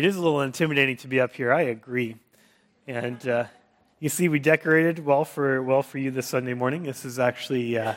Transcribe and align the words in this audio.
It 0.00 0.06
is 0.06 0.16
a 0.16 0.22
little 0.22 0.40
intimidating 0.40 0.96
to 0.96 1.08
be 1.08 1.20
up 1.20 1.34
here. 1.34 1.52
I 1.52 1.60
agree. 1.60 2.16
And 2.86 3.28
uh, 3.28 3.44
you 3.98 4.08
see, 4.08 4.30
we 4.30 4.38
decorated 4.38 4.98
well 4.98 5.26
for 5.26 5.62
well 5.62 5.82
for 5.82 5.98
you 5.98 6.10
this 6.10 6.26
Sunday 6.26 6.54
morning. 6.54 6.84
This 6.84 7.04
is 7.04 7.18
actually 7.18 7.76
uh, 7.76 7.96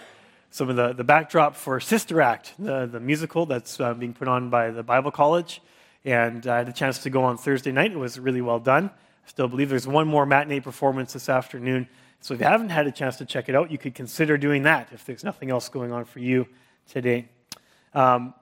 some 0.51 0.67
of 0.67 0.75
the, 0.75 0.91
the 0.91 1.05
backdrop 1.05 1.55
for 1.55 1.79
Sister 1.79 2.21
Act, 2.21 2.55
the, 2.59 2.87
the 2.87 2.99
musical 2.99 3.45
that's 3.45 3.79
uh, 3.79 3.93
being 3.93 4.11
put 4.11 4.27
on 4.27 4.49
by 4.49 4.69
the 4.69 4.83
Bible 4.83 5.11
College. 5.11 5.61
And 6.03 6.45
I 6.45 6.57
had 6.57 6.67
a 6.67 6.73
chance 6.73 6.99
to 7.03 7.09
go 7.09 7.23
on 7.23 7.37
Thursday 7.37 7.71
night. 7.71 7.93
It 7.93 7.97
was 7.97 8.19
really 8.19 8.41
well 8.41 8.59
done. 8.59 8.87
I 8.89 9.29
still 9.29 9.47
believe 9.47 9.69
there's 9.69 9.87
one 9.87 10.09
more 10.09 10.25
matinee 10.25 10.59
performance 10.59 11.13
this 11.13 11.29
afternoon. 11.29 11.87
So 12.19 12.33
if 12.33 12.41
you 12.41 12.47
haven't 12.47 12.71
had 12.71 12.85
a 12.85 12.91
chance 12.91 13.15
to 13.19 13.25
check 13.25 13.47
it 13.47 13.55
out, 13.55 13.71
you 13.71 13.77
could 13.77 13.95
consider 13.95 14.37
doing 14.37 14.63
that 14.63 14.89
if 14.91 15.05
there's 15.05 15.23
nothing 15.23 15.51
else 15.51 15.69
going 15.69 15.93
on 15.93 16.03
for 16.03 16.19
you 16.19 16.47
today. 16.85 17.29
Um, 17.93 18.33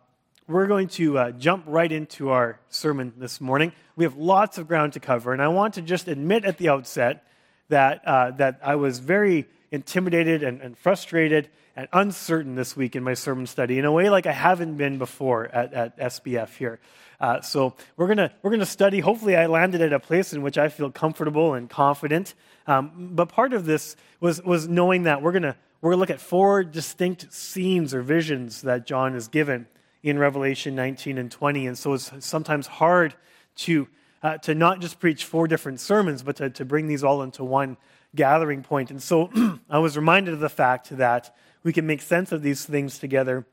we're 0.51 0.67
going 0.67 0.89
to 0.89 1.17
uh, 1.17 1.31
jump 1.31 1.63
right 1.67 1.91
into 1.91 2.29
our 2.29 2.59
sermon 2.69 3.13
this 3.17 3.39
morning. 3.39 3.71
We 3.95 4.03
have 4.03 4.17
lots 4.17 4.57
of 4.57 4.67
ground 4.67 4.93
to 4.93 4.99
cover, 4.99 5.33
and 5.33 5.41
I 5.41 5.47
want 5.47 5.75
to 5.75 5.81
just 5.81 6.07
admit 6.07 6.45
at 6.45 6.57
the 6.57 6.69
outset 6.69 7.25
that, 7.69 8.05
uh, 8.05 8.31
that 8.31 8.59
I 8.63 8.75
was 8.75 8.99
very 8.99 9.47
intimidated 9.71 10.43
and, 10.43 10.61
and, 10.61 10.77
frustrated 10.77 11.49
and 11.75 11.87
uncertain 11.93 12.55
this 12.55 12.75
week 12.75 12.95
in 12.95 13.03
my 13.03 13.13
sermon 13.13 13.47
study 13.47 13.79
in 13.79 13.85
a 13.85 13.91
way 13.91 14.09
like 14.09 14.25
I 14.25 14.33
haven't 14.33 14.75
been 14.75 14.97
before 14.97 15.47
at, 15.47 15.73
at 15.73 15.97
SBF 15.97 16.55
here. 16.57 16.79
Uh, 17.21 17.39
so 17.39 17.75
we're 17.95 18.07
gonna 18.07 18.33
we're 18.41 18.49
gonna 18.49 18.65
study. 18.65 18.99
Hopefully, 18.99 19.37
I 19.37 19.45
landed 19.45 19.81
at 19.81 19.93
a 19.93 19.99
place 19.99 20.33
in 20.33 20.41
which 20.41 20.57
I 20.57 20.69
feel 20.69 20.89
comfortable 20.89 21.53
and 21.53 21.69
confident. 21.69 22.33
Um, 22.65 23.11
but 23.13 23.29
part 23.29 23.53
of 23.53 23.65
this 23.65 23.95
was 24.19 24.41
was 24.43 24.67
knowing 24.67 25.03
that 25.03 25.21
we're 25.21 25.31
gonna 25.31 25.55
we're 25.81 25.91
gonna 25.91 25.99
look 25.99 26.09
at 26.09 26.19
four 26.19 26.63
distinct 26.63 27.31
scenes 27.31 27.93
or 27.93 28.01
visions 28.01 28.63
that 28.63 28.87
John 28.87 29.15
is 29.15 29.27
given 29.27 29.67
in 30.03 30.17
Revelation 30.17 30.75
19 30.75 31.17
and 31.17 31.31
20. 31.31 31.67
And 31.67 31.77
so 31.77 31.93
it's 31.93 32.11
sometimes 32.25 32.67
hard 32.67 33.13
to, 33.57 33.87
uh, 34.23 34.37
to 34.39 34.55
not 34.55 34.79
just 34.79 34.99
preach 34.99 35.25
four 35.25 35.47
different 35.47 35.79
sermons, 35.79 36.23
but 36.23 36.37
to, 36.37 36.49
to 36.49 36.65
bring 36.65 36.87
these 36.87 37.03
all 37.03 37.21
into 37.21 37.43
one 37.43 37.77
gathering 38.15 38.63
point. 38.63 38.91
And 38.91 39.01
so 39.01 39.29
I 39.69 39.79
was 39.79 39.95
reminded 39.95 40.33
of 40.33 40.39
the 40.39 40.49
fact 40.49 40.89
that 40.97 41.35
we 41.63 41.73
can 41.73 41.85
make 41.85 42.01
sense 42.01 42.31
of 42.31 42.41
these 42.41 42.65
things 42.65 42.97
together 42.97 43.45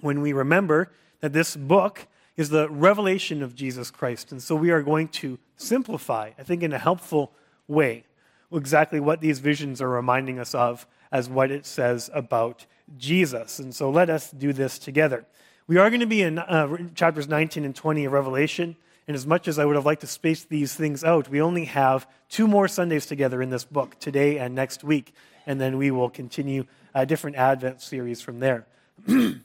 when 0.00 0.20
we 0.20 0.32
remember 0.32 0.92
that 1.20 1.32
this 1.32 1.56
book 1.56 2.06
is 2.36 2.50
the 2.50 2.68
revelation 2.70 3.42
of 3.42 3.54
Jesus 3.54 3.90
Christ. 3.90 4.32
And 4.32 4.42
so 4.42 4.54
we 4.54 4.70
are 4.70 4.82
going 4.82 5.08
to 5.08 5.38
simplify, 5.56 6.30
I 6.38 6.42
think, 6.42 6.62
in 6.62 6.72
a 6.72 6.78
helpful 6.78 7.32
way, 7.68 8.04
exactly 8.52 9.00
what 9.00 9.20
these 9.20 9.38
visions 9.38 9.82
are 9.82 9.88
reminding 9.88 10.38
us 10.38 10.54
of 10.54 10.86
as 11.12 11.28
what 11.28 11.50
it 11.50 11.66
says 11.66 12.08
about 12.14 12.66
Jesus. 12.96 13.58
And 13.58 13.74
so 13.74 13.90
let 13.90 14.08
us 14.08 14.30
do 14.30 14.52
this 14.52 14.78
together. 14.78 15.26
We 15.70 15.76
are 15.76 15.88
going 15.88 16.00
to 16.00 16.06
be 16.06 16.22
in 16.22 16.40
uh, 16.40 16.76
chapters 16.96 17.28
19 17.28 17.64
and 17.64 17.76
20 17.76 18.04
of 18.04 18.10
Revelation. 18.10 18.74
And 19.06 19.14
as 19.14 19.24
much 19.24 19.46
as 19.46 19.56
I 19.56 19.64
would 19.64 19.76
have 19.76 19.86
liked 19.86 20.00
to 20.00 20.08
space 20.08 20.42
these 20.42 20.74
things 20.74 21.04
out, 21.04 21.28
we 21.28 21.40
only 21.40 21.66
have 21.66 22.08
two 22.28 22.48
more 22.48 22.66
Sundays 22.66 23.06
together 23.06 23.40
in 23.40 23.50
this 23.50 23.62
book, 23.62 23.96
today 24.00 24.38
and 24.38 24.52
next 24.52 24.82
week. 24.82 25.14
And 25.46 25.60
then 25.60 25.78
we 25.78 25.92
will 25.92 26.10
continue 26.10 26.64
a 26.92 27.06
different 27.06 27.36
Advent 27.36 27.82
series 27.82 28.20
from 28.20 28.40
there. 28.40 28.66
and 29.06 29.40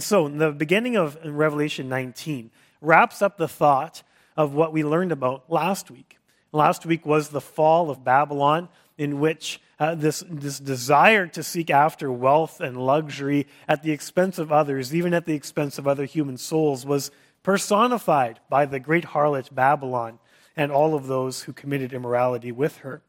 so, 0.00 0.28
the 0.28 0.52
beginning 0.52 0.96
of 0.96 1.16
Revelation 1.24 1.88
19 1.88 2.50
wraps 2.82 3.22
up 3.22 3.38
the 3.38 3.48
thought 3.48 4.02
of 4.36 4.52
what 4.52 4.74
we 4.74 4.84
learned 4.84 5.12
about 5.12 5.50
last 5.50 5.90
week. 5.90 6.18
Last 6.52 6.84
week 6.84 7.06
was 7.06 7.30
the 7.30 7.40
fall 7.40 7.88
of 7.88 8.04
Babylon, 8.04 8.68
in 8.98 9.18
which 9.18 9.62
uh, 9.82 9.96
this, 9.96 10.22
this 10.30 10.60
desire 10.60 11.26
to 11.26 11.42
seek 11.42 11.68
after 11.68 12.12
wealth 12.12 12.60
and 12.60 12.86
luxury 12.86 13.48
at 13.66 13.82
the 13.82 13.90
expense 13.90 14.38
of 14.38 14.52
others, 14.52 14.94
even 14.94 15.12
at 15.12 15.26
the 15.26 15.34
expense 15.34 15.76
of 15.76 15.88
other 15.88 16.04
human 16.04 16.36
souls, 16.36 16.86
was 16.86 17.10
personified 17.42 18.38
by 18.48 18.64
the 18.64 18.78
great 18.78 19.06
harlot 19.06 19.52
Babylon 19.52 20.20
and 20.56 20.70
all 20.70 20.94
of 20.94 21.08
those 21.08 21.42
who 21.42 21.52
committed 21.52 21.92
immorality 21.92 22.52
with 22.52 22.76
her. 22.78 23.02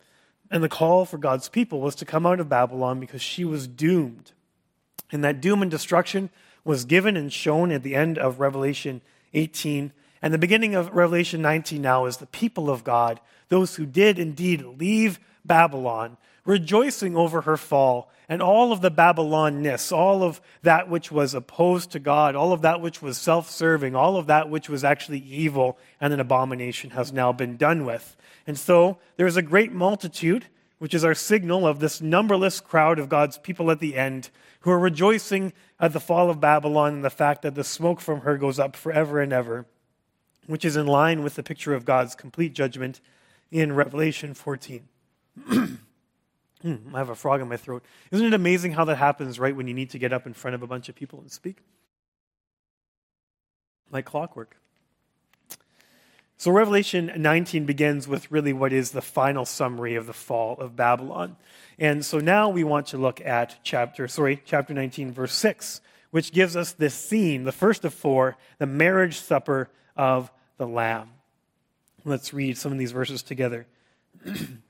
And 0.50 0.64
the 0.64 0.70
call 0.70 1.06
for 1.06 1.20
God's 1.20 1.48
people 1.48 1.80
was 1.80 1.94
to 1.94 2.06
come 2.06 2.26
out 2.26 2.40
of 2.40 2.50
Babylon 2.50 3.00
because 3.00 3.22
she 3.22 3.46
was 3.46 3.68
doomed. 3.68 4.32
And 5.12 5.24
that 5.24 5.42
doom 5.42 5.62
and 5.62 5.70
destruction 5.70 6.32
was 6.66 6.86
given 6.86 7.16
and 7.16 7.32
shown 7.32 7.72
at 7.72 7.84
the 7.84 7.94
end 7.94 8.18
of 8.18 8.40
Revelation 8.40 9.02
18. 9.36 9.92
And 10.24 10.34
the 10.34 10.40
beginning 10.40 10.74
of 10.74 10.90
Revelation 10.96 11.40
19 11.40 11.84
now 11.84 12.06
is 12.06 12.18
the 12.18 12.26
people 12.26 12.72
of 12.72 12.84
God, 12.84 13.20
those 13.50 13.76
who 13.76 13.86
did 13.86 14.18
indeed 14.18 14.64
leave 14.64 15.20
Babylon, 15.46 16.18
rejoicing 16.46 17.16
over 17.16 17.42
her 17.42 17.58
fall 17.58 18.10
and 18.30 18.42
all 18.42 18.72
of 18.72 18.82
the 18.82 18.92
Babylonness, 18.92 19.92
all 19.92 20.24
of 20.24 20.42
that 20.62 20.90
which 20.90 21.12
was 21.12 21.34
opposed 21.34 21.92
to 21.92 22.00
God, 22.00 22.36
all 22.36 22.54
of 22.54 22.62
that 22.62 22.82
which 22.82 23.02
was 23.02 23.18
self 23.18 23.50
serving, 23.50 23.96
all 23.96 24.18
of 24.18 24.28
that 24.28 24.50
which 24.50 24.70
was 24.70 24.84
actually 24.84 25.20
evil 25.20 25.78
and 26.00 26.14
an 26.14 26.20
abomination 26.20 26.92
has 26.92 27.12
now 27.12 27.32
been 27.32 27.58
done 27.58 27.86
with. 27.86 28.16
And 28.48 28.58
so 28.58 28.98
there 29.18 29.28
is 29.28 29.38
a 29.38 29.42
great 29.42 29.72
multitude, 29.72 30.48
which 30.80 30.94
is 30.94 31.06
our 31.06 31.14
signal 31.14 31.68
of 31.68 31.80
this 31.80 32.02
numberless 32.02 32.60
crowd 32.60 33.00
of 33.00 33.10
God's 33.10 33.38
people 33.38 33.72
at 33.72 33.80
the 33.80 33.96
end, 33.96 34.30
who 34.62 34.72
are 34.72 34.80
rejoicing 34.80 35.54
at 35.80 35.94
the 35.94 36.00
fall 36.00 36.30
of 36.30 36.40
Babylon 36.40 36.96
and 36.96 37.06
the 37.06 37.10
fact 37.10 37.42
that 37.42 37.56
the 37.56 37.64
smoke 37.64 38.00
from 38.00 38.22
her 38.22 38.38
goes 38.38 38.60
up 38.60 38.76
forever 38.76 39.22
and 39.22 39.34
ever, 39.34 39.66
which 40.48 40.66
is 40.66 40.76
in 40.76 40.88
line 40.88 41.24
with 41.24 41.36
the 41.36 41.44
picture 41.44 41.74
of 41.74 41.86
God's 41.86 42.16
complete 42.16 42.54
judgment 42.54 43.00
in 43.52 43.74
Revelation 43.74 44.34
14. 44.34 44.88
Hmm, 46.64 46.96
I 46.96 47.00
have 47.00 47.10
a 47.10 47.16
frog 47.16 47.42
in 47.42 47.50
my 47.50 47.58
throat. 47.58 47.84
Isn't 48.10 48.26
it 48.26 48.34
amazing 48.34 48.72
how 48.72 48.86
that 48.86 48.96
happens 48.96 49.38
right 49.38 49.56
when 49.56 49.68
you 49.68 49.74
need 49.74 49.90
to 49.92 50.00
get 50.00 50.14
up 50.14 50.26
in 50.26 50.34
front 50.34 50.56
of 50.56 50.64
a 50.64 50.68
bunch 50.68 50.88
of 50.88 50.96
people 50.96 51.20
and 51.20 51.30
speak? 51.30 51.58
Like 53.92 54.06
clockwork. 54.06 54.56
So, 56.38 56.52
Revelation 56.52 57.12
19 57.16 57.66
begins 57.66 58.08
with 58.08 58.32
really 58.32 58.54
what 58.54 58.74
is 58.74 58.92
the 58.92 59.02
final 59.02 59.46
summary 59.46 59.96
of 59.96 60.08
the 60.08 60.14
fall 60.14 60.56
of 60.58 60.76
Babylon. 60.76 61.36
And 61.78 62.04
so 62.06 62.20
now 62.20 62.50
we 62.50 62.64
want 62.64 62.88
to 62.88 62.98
look 62.98 63.22
at 63.22 63.58
chapter, 63.64 64.08
sorry, 64.08 64.42
chapter 64.46 64.74
19, 64.74 65.12
verse 65.12 65.34
6, 65.34 65.82
which 66.12 66.32
gives 66.32 66.56
us 66.56 66.72
this 66.72 66.96
scene, 66.96 67.44
the 67.44 67.52
first 67.52 67.84
of 67.84 67.94
four, 67.94 68.38
the 68.58 68.66
marriage 68.66 69.20
supper 69.20 69.70
of 69.98 70.32
the 70.58 70.68
Lamb. 70.68 71.10
Let's 72.06 72.34
read 72.34 72.58
some 72.58 72.72
of 72.72 72.78
these 72.78 72.92
verses 72.92 73.22
together. 73.22 73.66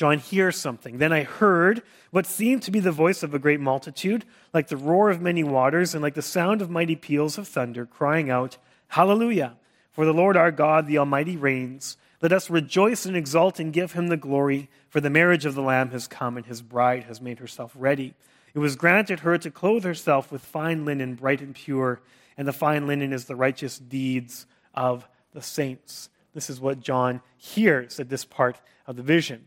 John 0.00 0.18
hears 0.18 0.56
something. 0.56 0.96
Then 0.96 1.12
I 1.12 1.24
heard 1.24 1.82
what 2.10 2.24
seemed 2.24 2.62
to 2.62 2.70
be 2.70 2.80
the 2.80 2.90
voice 2.90 3.22
of 3.22 3.34
a 3.34 3.38
great 3.38 3.60
multitude, 3.60 4.24
like 4.54 4.68
the 4.68 4.78
roar 4.78 5.10
of 5.10 5.20
many 5.20 5.44
waters, 5.44 5.92
and 5.92 6.00
like 6.00 6.14
the 6.14 6.22
sound 6.22 6.62
of 6.62 6.70
mighty 6.70 6.96
peals 6.96 7.36
of 7.36 7.46
thunder, 7.46 7.84
crying 7.84 8.30
out, 8.30 8.56
Hallelujah! 8.88 9.58
For 9.92 10.06
the 10.06 10.14
Lord 10.14 10.38
our 10.38 10.52
God, 10.52 10.86
the 10.86 10.96
Almighty, 10.96 11.36
reigns. 11.36 11.98
Let 12.22 12.32
us 12.32 12.48
rejoice 12.48 13.04
and 13.04 13.14
exult 13.14 13.60
and 13.60 13.74
give 13.74 13.92
him 13.92 14.06
the 14.06 14.16
glory, 14.16 14.70
for 14.88 15.02
the 15.02 15.10
marriage 15.10 15.44
of 15.44 15.54
the 15.54 15.60
Lamb 15.60 15.90
has 15.90 16.08
come, 16.08 16.38
and 16.38 16.46
his 16.46 16.62
bride 16.62 17.04
has 17.04 17.20
made 17.20 17.38
herself 17.38 17.70
ready. 17.76 18.14
It 18.54 18.58
was 18.58 18.76
granted 18.76 19.20
her 19.20 19.36
to 19.36 19.50
clothe 19.50 19.84
herself 19.84 20.32
with 20.32 20.40
fine 20.40 20.86
linen, 20.86 21.14
bright 21.14 21.42
and 21.42 21.54
pure, 21.54 22.00
and 22.38 22.48
the 22.48 22.54
fine 22.54 22.86
linen 22.86 23.12
is 23.12 23.26
the 23.26 23.36
righteous 23.36 23.78
deeds 23.78 24.46
of 24.74 25.06
the 25.34 25.42
saints. 25.42 26.08
This 26.32 26.48
is 26.48 26.58
what 26.58 26.80
John 26.80 27.20
hears 27.36 28.00
at 28.00 28.08
this 28.08 28.24
part 28.24 28.62
of 28.86 28.96
the 28.96 29.02
vision. 29.02 29.44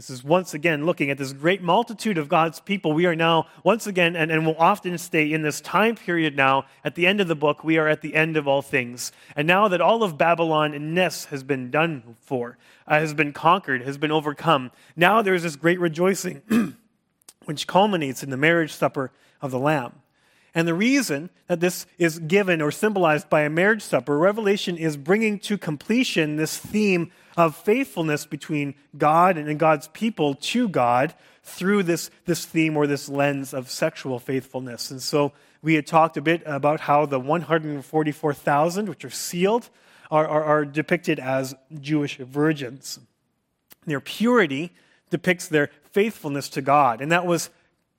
This 0.00 0.08
is 0.08 0.24
once 0.24 0.54
again 0.54 0.86
looking 0.86 1.10
at 1.10 1.18
this 1.18 1.34
great 1.34 1.60
multitude 1.60 2.16
of 2.16 2.26
God's 2.26 2.58
people. 2.58 2.94
We 2.94 3.04
are 3.04 3.14
now, 3.14 3.48
once 3.62 3.86
again, 3.86 4.16
and, 4.16 4.30
and 4.30 4.46
will 4.46 4.56
often 4.56 4.96
stay 4.96 5.30
in 5.30 5.42
this 5.42 5.60
time 5.60 5.94
period 5.94 6.34
now, 6.34 6.64
at 6.82 6.94
the 6.94 7.06
end 7.06 7.20
of 7.20 7.28
the 7.28 7.36
book, 7.36 7.62
we 7.64 7.76
are 7.76 7.86
at 7.86 8.00
the 8.00 8.14
end 8.14 8.38
of 8.38 8.48
all 8.48 8.62
things. 8.62 9.12
And 9.36 9.46
now 9.46 9.68
that 9.68 9.82
all 9.82 10.02
of 10.02 10.16
Babylonness 10.16 11.26
has 11.26 11.42
been 11.42 11.70
done 11.70 12.16
for, 12.18 12.56
uh, 12.88 12.98
has 12.98 13.12
been 13.12 13.34
conquered, 13.34 13.82
has 13.82 13.98
been 13.98 14.10
overcome, 14.10 14.70
now 14.96 15.20
there 15.20 15.34
is 15.34 15.42
this 15.42 15.56
great 15.56 15.78
rejoicing, 15.78 16.76
which 17.44 17.66
culminates 17.66 18.22
in 18.22 18.30
the 18.30 18.38
marriage 18.38 18.72
supper 18.72 19.12
of 19.42 19.50
the 19.50 19.58
Lamb. 19.58 19.92
And 20.54 20.66
the 20.66 20.74
reason 20.74 21.30
that 21.46 21.60
this 21.60 21.86
is 21.98 22.18
given 22.18 22.60
or 22.60 22.70
symbolized 22.70 23.30
by 23.30 23.42
a 23.42 23.50
marriage 23.50 23.82
supper, 23.82 24.18
Revelation 24.18 24.76
is 24.76 24.96
bringing 24.96 25.38
to 25.40 25.56
completion 25.56 26.36
this 26.36 26.58
theme 26.58 27.12
of 27.36 27.54
faithfulness 27.56 28.26
between 28.26 28.74
God 28.98 29.36
and 29.36 29.58
God's 29.58 29.88
people 29.88 30.34
to 30.34 30.68
God 30.68 31.14
through 31.42 31.84
this, 31.84 32.10
this 32.26 32.44
theme 32.44 32.76
or 32.76 32.86
this 32.86 33.08
lens 33.08 33.54
of 33.54 33.70
sexual 33.70 34.18
faithfulness. 34.18 34.90
And 34.90 35.00
so 35.00 35.32
we 35.62 35.74
had 35.74 35.86
talked 35.86 36.16
a 36.16 36.22
bit 36.22 36.42
about 36.46 36.80
how 36.80 37.06
the 37.06 37.20
144,000, 37.20 38.88
which 38.88 39.04
are 39.04 39.10
sealed, 39.10 39.68
are, 40.10 40.26
are, 40.26 40.44
are 40.44 40.64
depicted 40.64 41.18
as 41.18 41.54
Jewish 41.80 42.16
virgins. 42.16 42.98
Their 43.86 44.00
purity 44.00 44.72
depicts 45.10 45.48
their 45.48 45.70
faithfulness 45.92 46.48
to 46.50 46.62
God. 46.62 47.00
And 47.00 47.12
that 47.12 47.26
was 47.26 47.50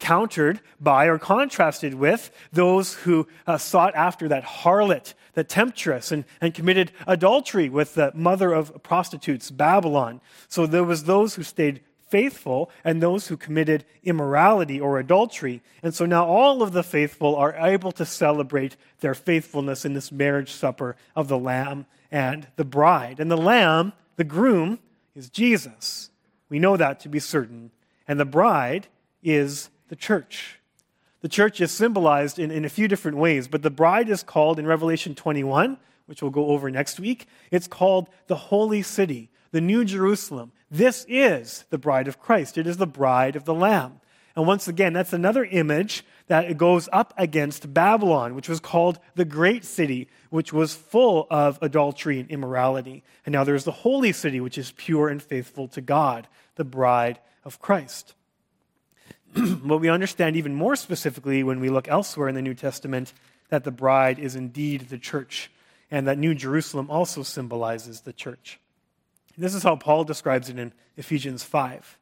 countered 0.01 0.59
by 0.81 1.05
or 1.05 1.17
contrasted 1.17 1.93
with 1.93 2.31
those 2.51 2.95
who 2.95 3.27
uh, 3.47 3.57
sought 3.57 3.95
after 3.95 4.27
that 4.27 4.43
harlot, 4.43 5.13
the 5.33 5.45
temptress, 5.45 6.11
and, 6.11 6.25
and 6.41 6.53
committed 6.53 6.91
adultery 7.07 7.69
with 7.69 7.93
the 7.95 8.11
mother 8.13 8.51
of 8.51 8.83
prostitutes, 8.83 9.49
Babylon. 9.49 10.19
So 10.49 10.65
there 10.65 10.83
was 10.83 11.05
those 11.05 11.35
who 11.35 11.43
stayed 11.43 11.81
faithful 12.09 12.69
and 12.83 13.01
those 13.01 13.27
who 13.27 13.37
committed 13.37 13.85
immorality 14.03 14.81
or 14.81 14.99
adultery. 14.99 15.61
And 15.81 15.95
so 15.95 16.05
now 16.05 16.25
all 16.25 16.61
of 16.61 16.73
the 16.73 16.83
faithful 16.83 17.37
are 17.37 17.53
able 17.53 17.93
to 17.93 18.05
celebrate 18.05 18.75
their 18.99 19.13
faithfulness 19.13 19.85
in 19.85 19.93
this 19.93 20.11
marriage 20.11 20.51
supper 20.51 20.97
of 21.15 21.29
the 21.29 21.39
Lamb 21.39 21.85
and 22.11 22.47
the 22.57 22.65
bride. 22.65 23.21
And 23.21 23.31
the 23.31 23.37
lamb, 23.37 23.93
the 24.17 24.25
groom, 24.25 24.79
is 25.15 25.29
Jesus. 25.29 26.09
We 26.49 26.59
know 26.59 26.75
that 26.75 26.99
to 27.01 27.09
be 27.09 27.19
certain. 27.19 27.71
And 28.07 28.19
the 28.19 28.25
bride 28.25 28.87
is 29.23 29.69
the 29.91 29.95
church. 29.97 30.57
The 31.19 31.27
church 31.27 31.59
is 31.59 31.69
symbolized 31.69 32.39
in, 32.39 32.49
in 32.49 32.63
a 32.63 32.69
few 32.69 32.87
different 32.87 33.17
ways, 33.17 33.49
but 33.49 33.61
the 33.61 33.69
bride 33.69 34.07
is 34.07 34.23
called 34.23 34.57
in 34.57 34.65
Revelation 34.65 35.15
21, 35.15 35.77
which 36.05 36.21
we'll 36.21 36.31
go 36.31 36.47
over 36.47 36.71
next 36.71 36.97
week. 36.97 37.27
It's 37.51 37.67
called 37.67 38.07
the 38.27 38.37
holy 38.37 38.83
city, 38.83 39.29
the 39.51 39.59
New 39.59 39.83
Jerusalem. 39.83 40.53
This 40.71 41.05
is 41.09 41.65
the 41.71 41.77
bride 41.77 42.07
of 42.07 42.21
Christ. 42.21 42.57
It 42.57 42.67
is 42.67 42.77
the 42.77 42.87
bride 42.87 43.35
of 43.35 43.43
the 43.43 43.53
Lamb. 43.53 43.99
And 44.33 44.47
once 44.47 44.69
again, 44.69 44.93
that's 44.93 45.11
another 45.11 45.43
image 45.43 46.05
that 46.27 46.57
goes 46.57 46.87
up 46.93 47.13
against 47.17 47.73
Babylon, 47.73 48.33
which 48.33 48.47
was 48.47 48.61
called 48.61 48.97
the 49.15 49.25
great 49.25 49.65
city, 49.65 50.07
which 50.29 50.53
was 50.53 50.73
full 50.73 51.27
of 51.29 51.59
adultery 51.61 52.17
and 52.17 52.31
immorality. 52.31 53.03
And 53.25 53.33
now 53.33 53.43
there's 53.43 53.65
the 53.65 53.71
holy 53.71 54.13
city, 54.13 54.39
which 54.39 54.57
is 54.57 54.71
pure 54.71 55.09
and 55.09 55.21
faithful 55.21 55.67
to 55.67 55.81
God, 55.81 56.29
the 56.55 56.63
bride 56.63 57.19
of 57.43 57.59
Christ. 57.59 58.13
but 59.63 59.77
we 59.77 59.89
understand 59.89 60.35
even 60.35 60.53
more 60.53 60.75
specifically 60.75 61.43
when 61.43 61.59
we 61.59 61.69
look 61.69 61.87
elsewhere 61.87 62.27
in 62.27 62.35
the 62.35 62.41
New 62.41 62.53
Testament 62.53 63.13
that 63.49 63.63
the 63.63 63.71
bride 63.71 64.19
is 64.19 64.35
indeed 64.35 64.89
the 64.89 64.97
church, 64.97 65.51
and 65.89 66.07
that 66.07 66.17
New 66.17 66.33
Jerusalem 66.33 66.89
also 66.89 67.23
symbolizes 67.23 68.01
the 68.01 68.13
church. 68.13 68.59
This 69.37 69.55
is 69.55 69.63
how 69.63 69.75
Paul 69.75 70.03
describes 70.03 70.49
it 70.49 70.59
in 70.59 70.73
Ephesians 70.97 71.43
5. 71.43 71.97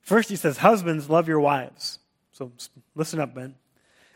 First, 0.00 0.28
he 0.28 0.36
says, 0.36 0.58
Husbands, 0.58 1.10
love 1.10 1.28
your 1.28 1.40
wives. 1.40 1.98
So 2.32 2.52
listen 2.94 3.20
up, 3.20 3.34
Ben. 3.34 3.56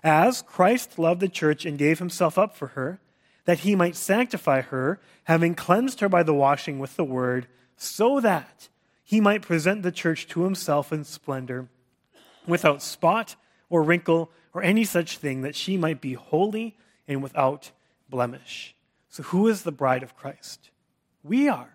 As 0.03 0.43
Christ 0.43 0.99
loved 0.99 1.21
the 1.21 1.29
church 1.29 1.65
and 1.65 1.79
gave 1.79 1.99
himself 1.99 2.39
up 2.39 2.57
for 2.57 2.69
her, 2.69 3.01
that 3.45 3.61
he 3.61 3.75
might 3.75 3.97
sanctify 3.97 4.63
her, 4.63 5.01
having 5.25 5.55
cleansed 5.55 6.01
her 6.01 6.09
by 6.09 6.23
the 6.23 6.35
washing 6.35 6.79
with 6.79 6.97
the 6.97 7.05
word, 7.05 7.47
so 7.77 8.21
that 8.21 8.69
he 9.03 9.21
might 9.21 9.43
present 9.43 9.83
the 9.83 9.93
church 9.93 10.29
to 10.29 10.45
himself 10.45 10.93
in 10.93 11.05
splendor, 11.05 11.69
without 12.47 12.83
spot 12.83 13.37
or 13.71 13.83
wrinkle 13.83 14.31
or 14.55 14.63
any 14.63 14.85
such 14.85 15.19
thing, 15.19 15.43
that 15.43 15.57
she 15.57 15.77
might 15.77 16.01
be 16.01 16.15
holy 16.15 16.77
and 17.09 17.23
without 17.23 17.71
blemish. 18.09 18.75
So, 19.09 19.23
who 19.25 19.49
is 19.49 19.63
the 19.63 19.73
bride 19.73 20.03
of 20.03 20.17
Christ? 20.17 20.71
We 21.23 21.49
are. 21.49 21.71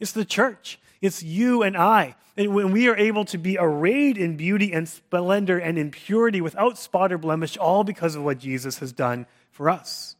It's 0.00 0.12
the 0.12 0.24
church. 0.24 0.78
It's 1.00 1.22
you 1.22 1.62
and 1.62 1.76
I. 1.76 2.16
And 2.36 2.54
when 2.54 2.72
we 2.72 2.88
are 2.88 2.96
able 2.96 3.24
to 3.26 3.38
be 3.38 3.56
arrayed 3.58 4.16
in 4.16 4.36
beauty 4.36 4.72
and 4.72 4.88
splendor 4.88 5.58
and 5.58 5.78
in 5.78 5.90
purity 5.90 6.40
without 6.40 6.78
spot 6.78 7.12
or 7.12 7.18
blemish, 7.18 7.56
all 7.56 7.84
because 7.84 8.14
of 8.14 8.22
what 8.22 8.38
Jesus 8.38 8.78
has 8.78 8.92
done 8.92 9.26
for 9.50 9.68
us. 9.68 10.16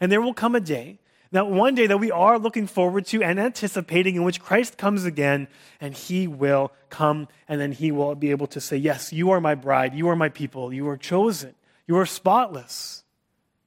And 0.00 0.10
there 0.10 0.20
will 0.20 0.34
come 0.34 0.54
a 0.54 0.60
day, 0.60 0.98
that 1.36 1.48
one 1.48 1.74
day 1.74 1.86
that 1.86 1.98
we 1.98 2.10
are 2.10 2.38
looking 2.38 2.66
forward 2.66 3.06
to 3.06 3.22
and 3.22 3.38
anticipating, 3.38 4.16
in 4.16 4.22
which 4.22 4.40
Christ 4.40 4.78
comes 4.78 5.04
again 5.04 5.48
and 5.80 5.94
he 5.94 6.26
will 6.26 6.72
come 6.88 7.28
and 7.48 7.60
then 7.60 7.72
he 7.72 7.92
will 7.92 8.14
be 8.14 8.30
able 8.30 8.46
to 8.48 8.60
say, 8.60 8.76
Yes, 8.76 9.12
you 9.12 9.30
are 9.30 9.40
my 9.40 9.54
bride, 9.54 9.94
you 9.94 10.08
are 10.08 10.16
my 10.16 10.28
people, 10.28 10.72
you 10.72 10.88
are 10.88 10.96
chosen, 10.96 11.54
you 11.86 11.96
are 11.98 12.06
spotless. 12.06 13.04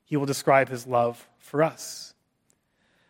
He 0.06 0.18
will 0.18 0.26
describe 0.26 0.70
his 0.70 0.88
love 0.88 1.28
for 1.38 1.62
us. 1.62 2.16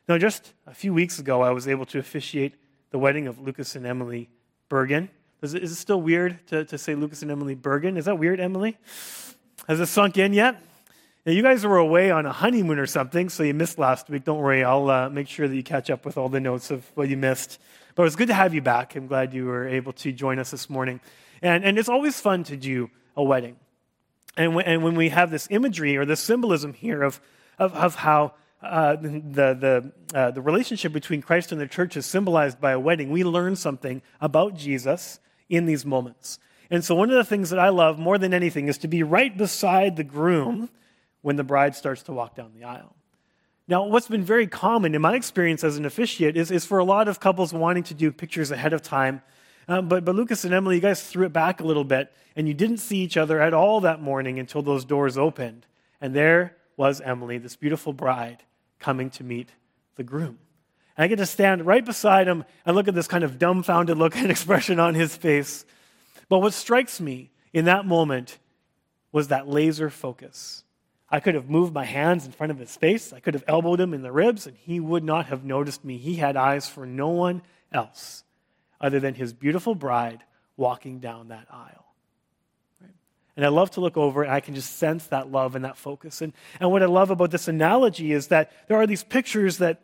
Now, 0.09 0.17
just 0.17 0.53
a 0.67 0.73
few 0.73 0.93
weeks 0.93 1.19
ago, 1.19 1.41
I 1.41 1.51
was 1.51 1.67
able 1.67 1.85
to 1.85 1.99
officiate 1.99 2.55
the 2.91 2.99
wedding 2.99 3.27
of 3.27 3.39
Lucas 3.39 3.75
and 3.75 3.85
Emily 3.85 4.29
Bergen. 4.67 5.09
Is 5.41 5.53
it, 5.53 5.63
is 5.63 5.71
it 5.71 5.75
still 5.75 6.01
weird 6.01 6.45
to, 6.47 6.65
to 6.65 6.77
say 6.77 6.95
Lucas 6.95 7.21
and 7.21 7.31
Emily 7.31 7.55
Bergen? 7.55 7.95
Is 7.95 8.05
that 8.05 8.19
weird, 8.19 8.39
Emily? 8.39 8.77
Has 9.67 9.79
it 9.79 9.85
sunk 9.85 10.17
in 10.17 10.33
yet? 10.33 10.61
Now, 11.25 11.33
you 11.33 11.43
guys 11.43 11.65
were 11.65 11.77
away 11.77 12.11
on 12.11 12.25
a 12.25 12.31
honeymoon 12.31 12.79
or 12.79 12.85
something, 12.85 13.27
so 13.27 13.43
you 13.43 13.53
missed 13.53 13.77
last 13.77 14.09
week. 14.09 14.23
Don't 14.23 14.39
worry, 14.39 14.63
I'll 14.63 14.89
uh, 14.89 15.09
make 15.09 15.27
sure 15.27 15.49
that 15.49 15.55
you 15.55 15.63
catch 15.63 15.89
up 15.89 16.05
with 16.05 16.17
all 16.17 16.29
the 16.29 16.39
notes 16.39 16.71
of 16.71 16.85
what 16.95 17.09
you 17.09 17.17
missed. 17.17 17.59
But 17.95 18.03
it 18.03 18.05
was 18.05 18.15
good 18.15 18.29
to 18.29 18.33
have 18.33 18.53
you 18.53 18.61
back. 18.61 18.95
I'm 18.95 19.07
glad 19.07 19.33
you 19.33 19.45
were 19.45 19.67
able 19.67 19.91
to 19.93 20.13
join 20.13 20.39
us 20.39 20.51
this 20.51 20.69
morning. 20.69 21.01
And, 21.41 21.65
and 21.65 21.77
it's 21.77 21.89
always 21.89 22.21
fun 22.21 22.45
to 22.45 22.55
do 22.55 22.89
a 23.17 23.23
wedding. 23.23 23.57
And 24.37 24.55
when, 24.55 24.65
and 24.65 24.81
when 24.81 24.95
we 24.95 25.09
have 25.09 25.29
this 25.29 25.47
imagery 25.51 25.97
or 25.97 26.05
this 26.05 26.21
symbolism 26.21 26.73
here 26.73 27.03
of, 27.03 27.19
of, 27.57 27.73
of 27.73 27.95
how 27.95 28.35
uh, 28.61 28.95
the, 28.95 29.91
the, 30.13 30.17
uh, 30.17 30.31
the 30.31 30.41
relationship 30.41 30.93
between 30.93 31.21
Christ 31.21 31.51
and 31.51 31.59
the 31.59 31.67
church 31.67 31.97
is 31.97 32.05
symbolized 32.05 32.61
by 32.61 32.71
a 32.71 32.79
wedding, 32.79 33.09
we 33.09 33.25
learn 33.25 33.57
something 33.57 34.01
about 34.21 34.55
Jesus 34.55 35.19
in 35.49 35.65
these 35.65 35.85
moments. 35.85 36.39
And 36.71 36.85
so, 36.85 36.95
one 36.95 37.09
of 37.09 37.15
the 37.15 37.25
things 37.25 37.49
that 37.49 37.59
I 37.59 37.69
love 37.69 37.99
more 37.99 38.17
than 38.17 38.33
anything 38.33 38.67
is 38.67 38.77
to 38.79 38.87
be 38.87 39.03
right 39.03 39.35
beside 39.35 39.97
the 39.97 40.03
groom 40.03 40.69
when 41.21 41.35
the 41.35 41.43
bride 41.43 41.75
starts 41.75 42.03
to 42.03 42.13
walk 42.13 42.35
down 42.35 42.51
the 42.53 42.63
aisle. 42.63 42.95
Now, 43.67 43.85
what's 43.85 44.07
been 44.07 44.23
very 44.23 44.47
common 44.47 44.95
in 44.95 45.01
my 45.01 45.15
experience 45.15 45.63
as 45.63 45.77
an 45.77 45.85
officiate 45.85 46.35
is, 46.35 46.49
is 46.49 46.65
for 46.65 46.79
a 46.79 46.83
lot 46.83 47.07
of 47.07 47.19
couples 47.19 47.53
wanting 47.53 47.83
to 47.83 47.93
do 47.93 48.11
pictures 48.11 48.49
ahead 48.49 48.73
of 48.73 48.81
time. 48.81 49.21
Um, 49.67 49.87
but, 49.87 50.03
but 50.03 50.15
Lucas 50.15 50.43
and 50.43 50.53
Emily, 50.53 50.77
you 50.77 50.81
guys 50.81 51.03
threw 51.03 51.27
it 51.27 51.33
back 51.33 51.61
a 51.61 51.63
little 51.63 51.83
bit, 51.83 52.11
and 52.35 52.47
you 52.47 52.55
didn't 52.55 52.77
see 52.77 52.97
each 52.97 53.15
other 53.15 53.39
at 53.39 53.53
all 53.53 53.81
that 53.81 54.01
morning 54.01 54.39
until 54.39 54.63
those 54.63 54.85
doors 54.85 55.19
opened. 55.19 55.67
And 56.01 56.15
there 56.15 56.55
was 56.77 56.99
Emily, 57.01 57.37
this 57.37 57.55
beautiful 57.55 57.93
bride, 57.93 58.43
coming 58.79 59.11
to 59.11 59.23
meet 59.23 59.49
the 59.97 60.03
groom. 60.03 60.39
And 60.97 61.03
I 61.03 61.07
get 61.07 61.17
to 61.17 61.27
stand 61.27 61.65
right 61.65 61.85
beside 61.85 62.27
him 62.27 62.45
and 62.65 62.75
look 62.75 62.87
at 62.87 62.95
this 62.95 63.07
kind 63.07 63.23
of 63.23 63.37
dumbfounded 63.37 63.97
look 63.97 64.15
and 64.17 64.31
expression 64.31 64.79
on 64.79 64.95
his 64.95 65.15
face. 65.15 65.63
But 66.27 66.39
what 66.39 66.53
strikes 66.53 66.99
me 66.99 67.29
in 67.53 67.65
that 67.65 67.85
moment 67.85 68.39
was 69.11 69.27
that 69.27 69.47
laser 69.47 69.91
focus. 69.91 70.63
I 71.11 71.19
could 71.19 71.35
have 71.35 71.49
moved 71.49 71.73
my 71.73 71.85
hands 71.85 72.25
in 72.25 72.31
front 72.31 72.51
of 72.51 72.59
his 72.59 72.75
face, 72.75 73.13
I 73.13 73.19
could 73.19 73.33
have 73.33 73.43
elbowed 73.47 73.79
him 73.79 73.93
in 73.93 74.01
the 74.01 74.11
ribs, 74.11 74.45
and 74.45 74.55
he 74.57 74.79
would 74.79 75.03
not 75.03 75.27
have 75.27 75.43
noticed 75.43 75.83
me. 75.83 75.97
He 75.97 76.15
had 76.15 76.37
eyes 76.37 76.67
for 76.67 76.85
no 76.85 77.09
one 77.09 77.41
else 77.71 78.23
other 78.79 78.99
than 78.99 79.15
his 79.15 79.33
beautiful 79.33 79.75
bride 79.75 80.23
walking 80.55 80.99
down 80.99 81.29
that 81.29 81.47
aisle. 81.51 81.85
And 83.35 83.45
I 83.45 83.49
love 83.49 83.71
to 83.71 83.79
look 83.79 83.95
over 83.95 84.23
and 84.23 84.31
I 84.33 84.41
can 84.41 84.53
just 84.53 84.77
sense 84.77 85.07
that 85.07 85.31
love 85.31 85.55
and 85.55 85.63
that 85.63 85.77
focus. 85.77 86.21
And, 86.21 86.33
and 86.59 86.71
what 86.71 86.83
I 86.83 86.87
love 86.87 87.09
about 87.09 87.31
this 87.31 87.47
analogy 87.47 88.11
is 88.11 88.27
that 88.27 88.51
there 88.67 88.75
are 88.75 88.85
these 88.85 89.03
pictures 89.03 89.59
that 89.59 89.79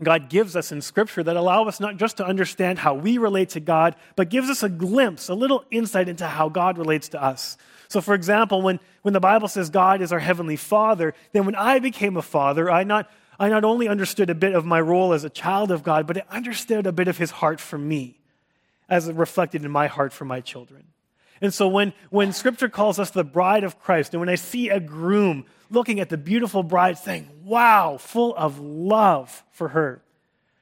God 0.00 0.28
gives 0.28 0.54
us 0.54 0.70
in 0.70 0.80
Scripture 0.82 1.24
that 1.24 1.36
allow 1.36 1.64
us 1.64 1.80
not 1.80 1.96
just 1.96 2.18
to 2.18 2.24
understand 2.24 2.78
how 2.78 2.94
we 2.94 3.18
relate 3.18 3.48
to 3.50 3.60
God, 3.60 3.96
but 4.14 4.28
gives 4.28 4.48
us 4.50 4.62
a 4.62 4.68
glimpse, 4.68 5.28
a 5.28 5.34
little 5.34 5.64
insight 5.72 6.08
into 6.08 6.26
how 6.28 6.48
God 6.48 6.78
relates 6.78 7.08
to 7.08 7.20
us. 7.20 7.56
So, 7.88 8.00
for 8.00 8.14
example, 8.14 8.62
when, 8.62 8.80
when 9.02 9.14
the 9.14 9.20
Bible 9.20 9.48
says 9.48 9.70
God 9.70 10.00
is 10.00 10.12
our 10.12 10.18
Heavenly 10.18 10.56
Father, 10.56 11.14
then 11.32 11.46
when 11.46 11.54
I 11.54 11.78
became 11.78 12.16
a 12.16 12.22
father, 12.22 12.70
I 12.70 12.84
not, 12.84 13.10
I 13.38 13.48
not 13.48 13.64
only 13.64 13.88
understood 13.88 14.30
a 14.30 14.34
bit 14.34 14.54
of 14.54 14.64
my 14.64 14.80
role 14.80 15.12
as 15.12 15.24
a 15.24 15.30
child 15.30 15.70
of 15.70 15.82
God, 15.82 16.06
but 16.06 16.18
I 16.18 16.36
understood 16.36 16.86
a 16.86 16.92
bit 16.92 17.08
of 17.08 17.18
His 17.18 17.30
heart 17.30 17.60
for 17.60 17.78
me, 17.78 18.18
as 18.88 19.10
reflected 19.10 19.64
in 19.64 19.70
my 19.70 19.86
heart 19.86 20.12
for 20.12 20.24
my 20.24 20.40
children. 20.40 20.84
And 21.40 21.52
so 21.52 21.68
when, 21.68 21.92
when 22.10 22.32
scripture 22.32 22.68
calls 22.68 22.98
us 22.98 23.10
the 23.10 23.24
bride 23.24 23.64
of 23.64 23.78
Christ, 23.78 24.14
and 24.14 24.20
when 24.20 24.28
I 24.28 24.36
see 24.36 24.70
a 24.70 24.80
groom 24.80 25.44
looking 25.70 26.00
at 26.00 26.08
the 26.08 26.16
beautiful 26.16 26.62
bride 26.62 26.98
saying, 26.98 27.28
wow, 27.44 27.98
full 27.98 28.34
of 28.36 28.58
love 28.58 29.44
for 29.50 29.68
her, 29.68 30.02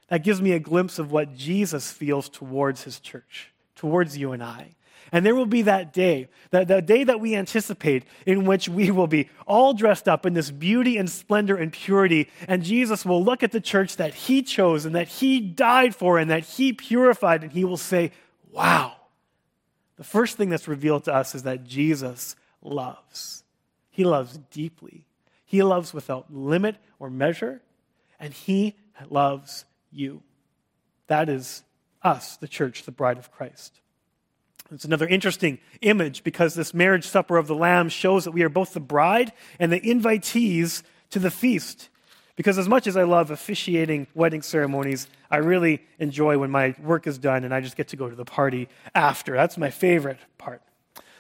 that 0.09 0.25
gives 0.25 0.41
me 0.41 0.53
a 0.53 0.59
glimpse 0.59 0.99
of 0.99 1.13
what 1.13 1.35
Jesus 1.35 1.91
feels 1.91 2.29
towards 2.29 2.83
his 2.83 3.01
church, 3.01 3.53
towards 3.77 4.19
you 4.19 4.33
and 4.33 4.43
I. 4.43 4.75
And 5.15 5.25
there 5.25 5.37
will 5.37 5.47
be 5.47 5.63
that 5.63 5.93
day, 5.93 6.27
that, 6.51 6.87
day 6.87 7.05
that 7.05 7.21
we 7.21 7.37
anticipate, 7.37 8.05
in 8.27 8.47
which 8.47 8.69
we 8.69 8.91
will 8.91 9.07
be 9.07 9.29
all 9.47 9.73
dressed 9.73 10.09
up 10.09 10.27
in 10.27 10.35
this 10.35 10.51
beauty 10.51 10.97
and 10.97 11.09
splendor 11.09 11.55
and 11.57 11.73
purity. 11.73 12.29
And 12.49 12.65
Jesus 12.65 13.07
will 13.07 13.23
look 13.23 13.45
at 13.45 13.53
the 13.53 13.61
church 13.61 13.95
that 13.99 14.13
he 14.13 14.43
chose 14.43 14.85
and 14.85 14.97
that 14.97 15.07
he 15.07 15.39
died 15.39 15.95
for 15.95 16.19
and 16.19 16.31
that 16.31 16.43
he 16.43 16.73
purified, 16.73 17.45
and 17.45 17.53
he 17.53 17.65
will 17.65 17.77
say, 17.77 18.11
Wow, 18.51 18.97
the 19.95 20.03
first 20.03 20.37
thing 20.37 20.49
that's 20.49 20.67
revealed 20.67 21.05
to 21.05 21.15
us 21.15 21.37
is 21.37 21.45
that 21.45 21.63
Jesus 21.63 22.35
loves. 22.61 23.45
He 23.91 24.03
loves 24.03 24.37
deeply. 24.51 25.07
He 25.45 25.63
loves 25.63 25.95
without 25.95 26.35
limit 26.35 26.75
or 26.99 27.09
measure, 27.09 27.63
and 28.19 28.35
He 28.35 28.75
loves 29.09 29.65
you. 29.93 30.25
That 31.07 31.29
is 31.29 31.63
us, 32.03 32.37
the 32.37 32.49
church, 32.49 32.83
the 32.83 32.91
bride 32.91 33.19
of 33.19 33.31
Christ. 33.31 33.81
It's 34.75 34.85
another 34.85 35.07
interesting 35.07 35.59
image 35.83 36.25
because 36.25 36.55
this 36.55 36.75
marriage 36.75 37.07
supper 37.07 37.37
of 37.37 37.47
the 37.47 37.55
Lamb 37.55 37.89
shows 37.89 38.25
that 38.25 38.33
we 38.33 38.43
are 38.43 38.49
both 38.49 38.75
the 38.75 38.81
bride 38.81 39.33
and 39.61 39.71
the 39.71 39.81
invitees 39.81 40.83
to 41.11 41.21
the 41.21 41.31
feast. 41.31 41.89
Because 42.37 42.59
as 42.59 42.69
much 42.69 42.89
as 42.89 42.97
I 42.97 43.05
love 43.05 43.31
officiating 43.31 44.09
wedding 44.15 44.43
ceremonies, 44.43 45.07
I 45.31 45.37
really 45.37 45.83
enjoy 46.01 46.39
when 46.39 46.51
my 46.51 46.75
work 46.83 47.07
is 47.07 47.19
done 47.19 47.45
and 47.45 47.55
I 47.55 47.61
just 47.61 47.77
get 47.77 47.89
to 47.89 47.97
go 47.97 48.11
to 48.11 48.17
the 48.17 48.25
party 48.25 48.69
after. 48.95 49.35
That's 49.35 49.57
my 49.57 49.71
favorite 49.71 50.19
part. 50.39 50.61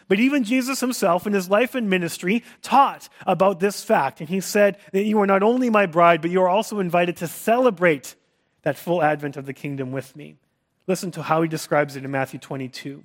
But 0.08 0.18
even 0.18 0.42
Jesus 0.42 0.80
himself 0.80 1.24
in 1.24 1.32
his 1.32 1.48
life 1.48 1.76
and 1.76 1.88
ministry 1.88 2.42
taught 2.60 3.08
about 3.24 3.60
this 3.60 3.84
fact. 3.84 4.20
And 4.20 4.28
he 4.28 4.40
said 4.40 4.78
that 4.92 5.04
you 5.04 5.20
are 5.20 5.26
not 5.26 5.44
only 5.44 5.70
my 5.70 5.86
bride, 5.86 6.20
but 6.20 6.32
you 6.32 6.42
are 6.42 6.48
also 6.48 6.80
invited 6.80 7.16
to 7.18 7.28
celebrate 7.28 8.16
that 8.62 8.76
full 8.76 9.02
advent 9.02 9.36
of 9.36 9.46
the 9.46 9.54
kingdom 9.54 9.92
with 9.92 10.16
me. 10.16 10.36
Listen 10.88 11.12
to 11.12 11.22
how 11.22 11.40
he 11.42 11.48
describes 11.48 11.94
it 11.94 12.04
in 12.04 12.10
Matthew 12.10 12.40
22. 12.40 13.04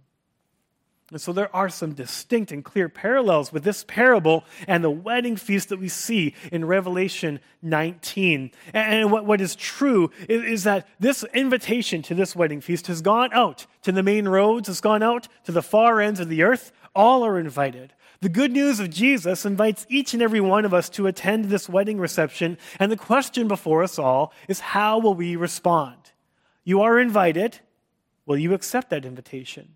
And 1.11 1.19
so 1.19 1.33
there 1.33 1.53
are 1.53 1.67
some 1.67 1.93
distinct 1.93 2.53
and 2.53 2.63
clear 2.63 2.87
parallels 2.87 3.51
with 3.51 3.65
this 3.65 3.83
parable 3.83 4.45
and 4.65 4.81
the 4.81 4.89
wedding 4.89 5.35
feast 5.35 5.67
that 5.69 5.79
we 5.79 5.89
see 5.89 6.33
in 6.53 6.63
Revelation 6.63 7.41
19. 7.61 8.51
And 8.73 9.11
what, 9.11 9.25
what 9.25 9.41
is 9.41 9.55
true 9.55 10.11
is, 10.29 10.43
is, 10.43 10.63
that 10.63 10.87
this 11.01 11.25
invitation 11.33 12.01
to 12.03 12.15
this 12.15 12.33
wedding 12.33 12.61
feast 12.61 12.87
has 12.87 13.01
gone 13.01 13.29
out 13.33 13.65
to 13.81 13.91
the 13.91 14.03
main 14.03 14.25
roads, 14.25 14.67
has 14.67 14.79
gone 14.79 15.03
out 15.03 15.27
to 15.43 15.51
the 15.51 15.61
far 15.61 15.99
ends 15.99 16.21
of 16.21 16.29
the 16.29 16.43
earth. 16.43 16.71
All 16.95 17.23
are 17.23 17.37
invited. 17.37 17.93
The 18.21 18.29
good 18.29 18.53
news 18.53 18.79
of 18.79 18.89
Jesus 18.89 19.45
invites 19.45 19.85
each 19.89 20.13
and 20.13 20.21
every 20.21 20.39
one 20.39 20.63
of 20.63 20.73
us 20.73 20.87
to 20.91 21.07
attend 21.07 21.45
this 21.45 21.67
wedding 21.67 21.99
reception. 21.99 22.57
And 22.79 22.89
the 22.89 22.97
question 22.97 23.49
before 23.49 23.83
us 23.83 23.99
all 23.99 24.31
is 24.47 24.61
how 24.61 24.99
will 24.99 25.15
we 25.15 25.35
respond? 25.35 25.97
You 26.63 26.81
are 26.81 26.99
invited. 26.99 27.59
Will 28.25 28.37
you 28.37 28.53
accept 28.53 28.91
that 28.91 29.03
invitation? 29.03 29.75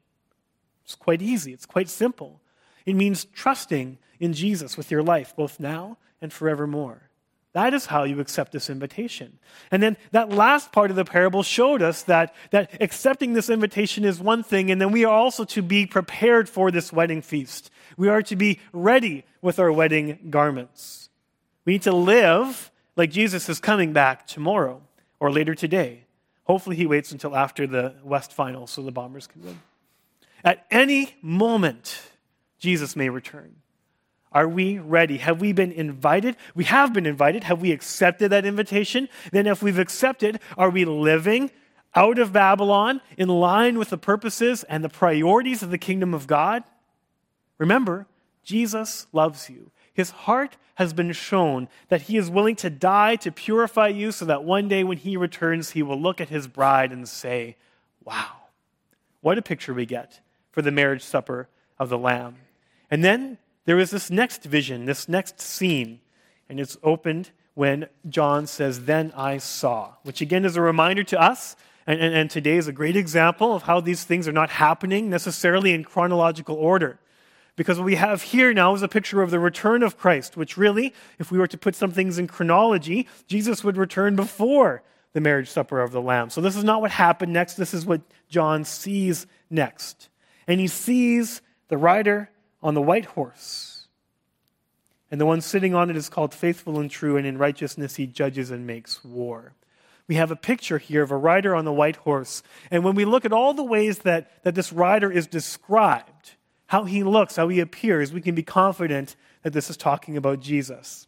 It's 0.86 0.96
quite 0.96 1.22
easy, 1.22 1.52
it's 1.52 1.66
quite 1.66 1.90
simple. 1.90 2.40
It 2.86 2.96
means 2.96 3.26
trusting 3.26 3.98
in 4.20 4.34
Jesus 4.34 4.78
with 4.78 4.92
your 4.92 5.04
life, 5.04 5.36
both 5.36 5.60
now 5.60 5.98
and 6.22 6.32
forevermore. 6.32 7.10
That 7.54 7.74
is 7.74 7.86
how 7.86 8.04
you 8.04 8.20
accept 8.20 8.52
this 8.52 8.70
invitation. 8.70 9.40
And 9.72 9.82
then 9.82 9.96
that 10.12 10.30
last 10.30 10.74
part 10.74 10.90
of 10.90 10.98
the 10.98 11.06
parable 11.06 11.42
showed 11.42 11.82
us 11.82 12.04
that, 12.04 12.36
that 12.52 12.82
accepting 12.82 13.32
this 13.32 13.50
invitation 13.50 14.04
is 14.04 14.20
one 14.20 14.44
thing, 14.44 14.70
and 14.70 14.82
then 14.82 14.92
we 14.92 15.06
are 15.06 15.14
also 15.14 15.46
to 15.46 15.62
be 15.62 15.86
prepared 15.86 16.50
for 16.50 16.70
this 16.70 16.92
wedding 16.92 17.22
feast. 17.22 17.72
We 17.96 18.10
are 18.10 18.22
to 18.24 18.36
be 18.36 18.60
ready 18.74 19.24
with 19.42 19.58
our 19.58 19.72
wedding 19.72 20.28
garments. 20.30 21.10
We 21.64 21.74
need 21.74 21.84
to 21.84 21.96
live 21.96 22.72
like 22.98 23.10
Jesus 23.10 23.48
is 23.48 23.60
coming 23.60 23.94
back 23.94 24.28
tomorrow 24.28 24.82
or 25.22 25.32
later 25.32 25.56
today. 25.56 26.04
Hopefully, 26.44 26.76
he 26.76 26.86
waits 26.86 27.14
until 27.14 27.36
after 27.36 27.66
the 27.66 27.96
West 28.04 28.34
final 28.34 28.68
so 28.68 28.82
the 28.82 28.92
Bombers 28.92 29.28
can 29.28 29.44
win. 29.44 29.60
At 30.46 30.64
any 30.70 31.16
moment, 31.24 32.00
Jesus 32.60 32.96
may 32.96 33.10
return. 33.10 33.56
Are 34.32 34.48
we 34.48 34.78
ready? 34.78 35.18
Have 35.18 35.42
we 35.42 35.54
been 35.54 35.72
invited? 35.72 36.38
We 36.54 36.66
have 36.66 36.94
been 36.94 37.08
invited. 37.08 37.46
Have 37.46 37.62
we 37.62 37.72
accepted 37.72 38.30
that 38.30 38.46
invitation? 38.46 39.10
Then, 39.32 39.48
if 39.48 39.64
we've 39.64 39.80
accepted, 39.80 40.40
are 40.56 40.70
we 40.70 40.86
living 40.86 41.50
out 41.96 42.20
of 42.20 42.32
Babylon 42.32 43.02
in 43.18 43.28
line 43.28 43.80
with 43.80 43.90
the 43.90 43.98
purposes 43.98 44.64
and 44.66 44.84
the 44.84 44.90
priorities 44.90 45.64
of 45.64 45.72
the 45.72 45.80
kingdom 45.80 46.14
of 46.14 46.28
God? 46.28 46.64
Remember, 47.58 48.06
Jesus 48.44 49.08
loves 49.12 49.50
you. 49.50 49.72
His 49.94 50.12
heart 50.12 50.58
has 50.76 50.94
been 50.94 51.14
shown 51.14 51.70
that 51.88 52.04
he 52.04 52.18
is 52.18 52.30
willing 52.30 52.58
to 52.58 52.70
die 52.70 53.16
to 53.16 53.32
purify 53.32 53.88
you 53.88 54.12
so 54.12 54.26
that 54.26 54.44
one 54.44 54.68
day 54.68 54.84
when 54.84 54.98
he 54.98 55.18
returns, 55.18 55.72
he 55.72 55.82
will 55.82 56.00
look 56.00 56.22
at 56.22 56.30
his 56.30 56.48
bride 56.48 56.92
and 56.92 57.08
say, 57.08 57.56
Wow, 58.04 58.34
what 59.22 59.38
a 59.40 59.42
picture 59.42 59.74
we 59.74 59.88
get 59.88 60.20
for 60.56 60.62
the 60.62 60.72
marriage 60.72 61.04
supper 61.04 61.50
of 61.78 61.90
the 61.90 61.98
Lamb. 61.98 62.38
And 62.90 63.04
then 63.04 63.38
there 63.66 63.78
is 63.78 63.92
this 63.92 64.10
next 64.10 64.46
vision, 64.46 64.86
this 64.86 65.10
next 65.10 65.42
scene, 65.42 66.00
and 66.48 66.62
it's 66.62 66.78
opened 66.82 67.32
when 67.56 67.90
John 68.08 68.48
says, 68.48 68.86
Then 68.86 69.12
I 69.18 69.38
saw, 69.38 69.96
which 70.04 70.22
again 70.22 70.46
is 70.46 70.56
a 70.56 70.62
reminder 70.62 71.04
to 71.04 71.22
us. 71.22 71.58
And, 71.86 72.00
and, 72.00 72.16
and 72.16 72.30
today 72.32 72.56
is 72.56 72.70
a 72.70 72.72
great 72.72 72.96
example 72.96 73.54
of 73.54 73.64
how 73.64 73.82
these 73.82 74.06
things 74.06 74.30
are 74.30 74.32
not 74.32 74.50
happening 74.50 75.10
necessarily 75.10 75.74
in 75.74 75.84
chronological 75.84 76.56
order. 76.56 77.00
Because 77.58 77.78
what 77.78 77.86
we 77.86 77.96
have 77.96 78.22
here 78.22 78.54
now 78.54 78.74
is 78.76 78.82
a 78.82 78.88
picture 78.88 79.22
of 79.22 79.32
the 79.32 79.40
return 79.40 79.84
of 79.84 79.98
Christ, 79.98 80.38
which 80.38 80.56
really, 80.56 80.94
if 81.20 81.32
we 81.32 81.38
were 81.38 81.48
to 81.48 81.58
put 81.58 81.76
some 81.76 81.92
things 81.92 82.18
in 82.18 82.28
chronology, 82.28 83.10
Jesus 83.28 83.62
would 83.62 83.76
return 83.76 84.16
before 84.16 84.84
the 85.12 85.22
marriage 85.22 85.50
supper 85.50 85.82
of 85.82 85.92
the 85.92 86.02
Lamb. 86.02 86.30
So 86.30 86.40
this 86.40 86.56
is 86.56 86.64
not 86.64 86.80
what 86.80 86.92
happened 86.92 87.34
next. 87.34 87.56
This 87.56 87.74
is 87.74 87.86
what 87.86 88.02
John 88.30 88.64
sees 88.64 89.28
next 89.50 90.08
and 90.48 90.60
he 90.60 90.68
sees 90.68 91.42
the 91.68 91.78
rider 91.78 92.30
on 92.62 92.74
the 92.74 92.82
white 92.82 93.06
horse. 93.06 93.88
And 95.12 95.22
the 95.22 95.26
one 95.26 95.42
sitting 95.42 95.74
on 95.74 95.90
it 95.90 95.96
is 95.96 96.10
called 96.10 96.34
faithful 96.34 96.80
and 96.80 96.90
true, 96.90 97.16
and 97.18 97.26
in 97.26 97.38
righteousness 97.38 97.96
he 97.96 98.08
judges 98.08 98.52
and 98.52 98.66
makes 98.66 99.04
war. 99.04 99.54
We 100.08 100.16
have 100.16 100.32
a 100.32 100.36
picture 100.36 100.78
here 100.78 101.04
of 101.04 101.12
a 101.12 101.18
rider 101.18 101.56
on 101.56 101.66
the 101.66 101.74
white 101.74 101.96
horse. 101.98 102.44
And 102.70 102.84
when 102.84 102.96
we 102.96 103.06
look 103.06 103.26
at 103.26 103.34
all 103.34 103.54
the 103.54 103.64
ways 103.64 104.00
that, 104.00 104.44
that 104.44 104.56
this 104.56 104.72
rider 104.72 105.12
is 105.12 105.26
described, 105.26 106.36
how 106.68 106.84
he 106.84 107.04
looks, 107.04 107.36
how 107.36 107.48
he 107.48 107.60
appears, 107.60 108.14
we 108.14 108.22
can 108.22 108.36
be 108.36 108.44
confident 108.44 109.16
that 109.44 109.54
this 109.54 109.70
is 109.70 109.78
talking 109.78 110.18
about 110.18 110.40
Jesus. 110.40 111.08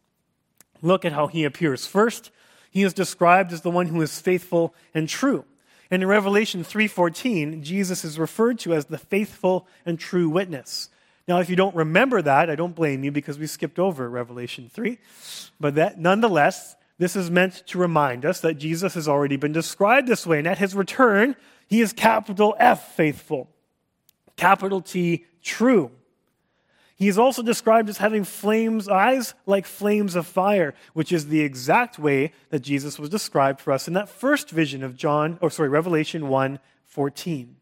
Look 0.82 1.06
at 1.06 1.14
how 1.14 1.28
he 1.28 1.44
appears. 1.44 1.86
First, 1.86 2.32
he 2.70 2.84
is 2.84 2.94
described 2.94 3.52
as 3.52 3.62
the 3.62 3.72
one 3.72 3.88
who 3.88 4.02
is 4.02 4.20
faithful 4.20 4.74
and 4.94 5.10
true. 5.10 5.46
And 5.90 6.04
in 6.04 6.10
Revelation 6.10 6.64
3:14, 6.64 7.64
Jesus 7.64 8.04
is 8.04 8.20
referred 8.20 8.60
to 8.60 8.74
as 8.74 8.86
the 8.86 8.98
faithful 8.98 9.68
and 9.86 10.00
true 10.00 10.30
witness. 10.30 10.90
Now, 11.28 11.40
if 11.40 11.50
you 11.50 11.56
don't 11.56 11.76
remember 11.76 12.22
that, 12.22 12.50
I 12.50 12.56
don't 12.56 12.76
blame 12.76 13.04
you 13.04 13.12
because 13.12 13.38
we 13.38 13.48
skipped 13.48 13.80
over 13.80 14.10
Revelation 14.10 14.70
3. 14.74 14.98
But 15.60 15.76
that 15.76 16.00
nonetheless, 16.00 16.76
this 16.98 17.16
is 17.16 17.30
meant 17.30 17.64
to 17.68 17.78
remind 17.78 18.26
us 18.26 18.40
that 18.42 18.56
Jesus 18.56 18.94
has 18.94 19.08
already 19.08 19.36
been 19.36 19.52
described 19.52 20.08
this 20.08 20.26
way. 20.26 20.40
And 20.40 20.48
at 20.48 20.58
his 20.58 20.74
return, 20.74 21.36
he 21.68 21.82
is 21.82 21.94
capital 21.94 22.56
F 22.60 22.96
faithful, 22.96 23.50
capital 24.36 24.82
T 24.82 25.26
true, 25.44 25.92
he 26.98 27.08
is 27.08 27.20
also 27.20 27.44
described 27.44 27.90
as 27.90 28.00
having 28.00 28.24
flames, 28.24 28.90
eyes 28.90 29.36
like 29.46 29.68
flames 29.68 30.16
of 30.16 30.26
fire, 30.26 30.74
which 30.94 31.12
is 31.12 31.28
the 31.28 31.42
exact 31.42 32.00
way 32.00 32.34
that 32.50 32.62
Jesus 32.62 32.98
was 32.98 33.10
described 33.10 33.62
for 33.62 33.72
us 33.72 33.88
in 33.88 33.94
that 33.94 34.10
first 34.10 34.50
vision 34.50 34.84
of 34.84 34.98
John, 34.98 35.38
or 35.40 35.52
sorry, 35.52 35.70
Revelation 35.70 36.28
1 36.28 36.60
14. 36.86 37.56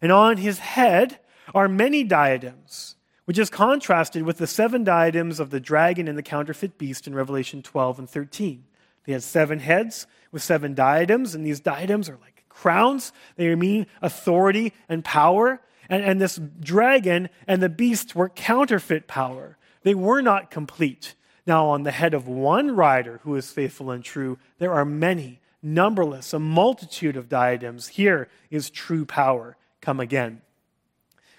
And 0.00 0.12
on 0.12 0.36
his 0.36 0.60
head 0.60 1.18
are 1.52 1.68
many 1.68 2.04
diadems, 2.04 2.94
which 3.24 3.40
is 3.40 3.50
contrasted 3.50 4.22
with 4.22 4.38
the 4.38 4.46
seven 4.46 4.84
diadems 4.84 5.40
of 5.40 5.50
the 5.50 5.58
dragon 5.58 6.06
and 6.06 6.16
the 6.16 6.22
counterfeit 6.22 6.78
beast 6.78 7.08
in 7.08 7.14
Revelation 7.14 7.62
12 7.62 7.98
and 7.98 8.08
13. 8.08 8.62
They 9.04 9.12
had 9.12 9.24
seven 9.24 9.58
heads 9.58 10.06
with 10.30 10.44
seven 10.44 10.74
diadems, 10.74 11.34
and 11.34 11.44
these 11.44 11.58
diadems 11.58 12.08
are 12.08 12.18
like 12.22 12.44
crowns. 12.48 13.12
They 13.34 13.52
mean 13.56 13.88
authority 14.00 14.72
and 14.88 15.04
power. 15.04 15.60
And, 15.88 16.04
and 16.04 16.20
this 16.20 16.40
dragon 16.60 17.28
and 17.46 17.62
the 17.62 17.68
beast 17.68 18.14
were 18.14 18.28
counterfeit 18.28 19.06
power. 19.06 19.56
They 19.82 19.94
were 19.94 20.20
not 20.20 20.50
complete. 20.50 21.14
Now, 21.46 21.66
on 21.66 21.84
the 21.84 21.92
head 21.92 22.12
of 22.12 22.26
one 22.26 22.74
rider 22.74 23.20
who 23.22 23.36
is 23.36 23.52
faithful 23.52 23.90
and 23.90 24.02
true, 24.02 24.38
there 24.58 24.72
are 24.72 24.84
many, 24.84 25.40
numberless, 25.62 26.32
a 26.32 26.38
multitude 26.38 27.16
of 27.16 27.28
diadems. 27.28 27.88
Here 27.88 28.28
is 28.50 28.70
true 28.70 29.04
power 29.04 29.56
come 29.80 30.00
again. 30.00 30.42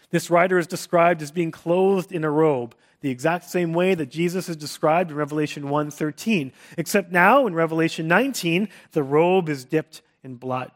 This 0.10 0.30
rider 0.30 0.58
is 0.58 0.68
described 0.68 1.22
as 1.22 1.32
being 1.32 1.52
clothed 1.52 2.14
in 2.14 2.24
a 2.24 2.32
robe, 2.32 2.74
the 3.02 3.10
exact 3.10 3.50
same 3.50 3.74
way 3.74 3.94
that 3.94 4.10
Jesus 4.10 4.48
is 4.48 4.56
described 4.56 5.12
in 5.12 5.18
Revelation 5.18 5.70
1:13, 5.70 6.54
except 6.78 7.12
now 7.12 7.46
in 7.46 7.54
Revelation 7.54 8.08
19, 8.08 8.70
the 8.94 9.04
robe 9.04 9.50
is 9.50 9.66
dipped 9.66 10.02
in 10.24 10.36
blood. 10.36 10.72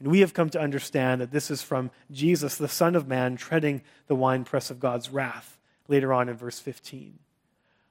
And 0.00 0.08
we 0.08 0.20
have 0.20 0.34
come 0.34 0.48
to 0.50 0.60
understand 0.60 1.20
that 1.20 1.30
this 1.30 1.50
is 1.50 1.62
from 1.62 1.90
Jesus, 2.10 2.56
the 2.56 2.68
Son 2.68 2.96
of 2.96 3.06
Man, 3.06 3.36
treading 3.36 3.82
the 4.06 4.14
winepress 4.16 4.70
of 4.70 4.80
God's 4.80 5.10
wrath, 5.10 5.58
later 5.88 6.12
on 6.12 6.28
in 6.28 6.36
verse 6.36 6.58
15. 6.58 7.18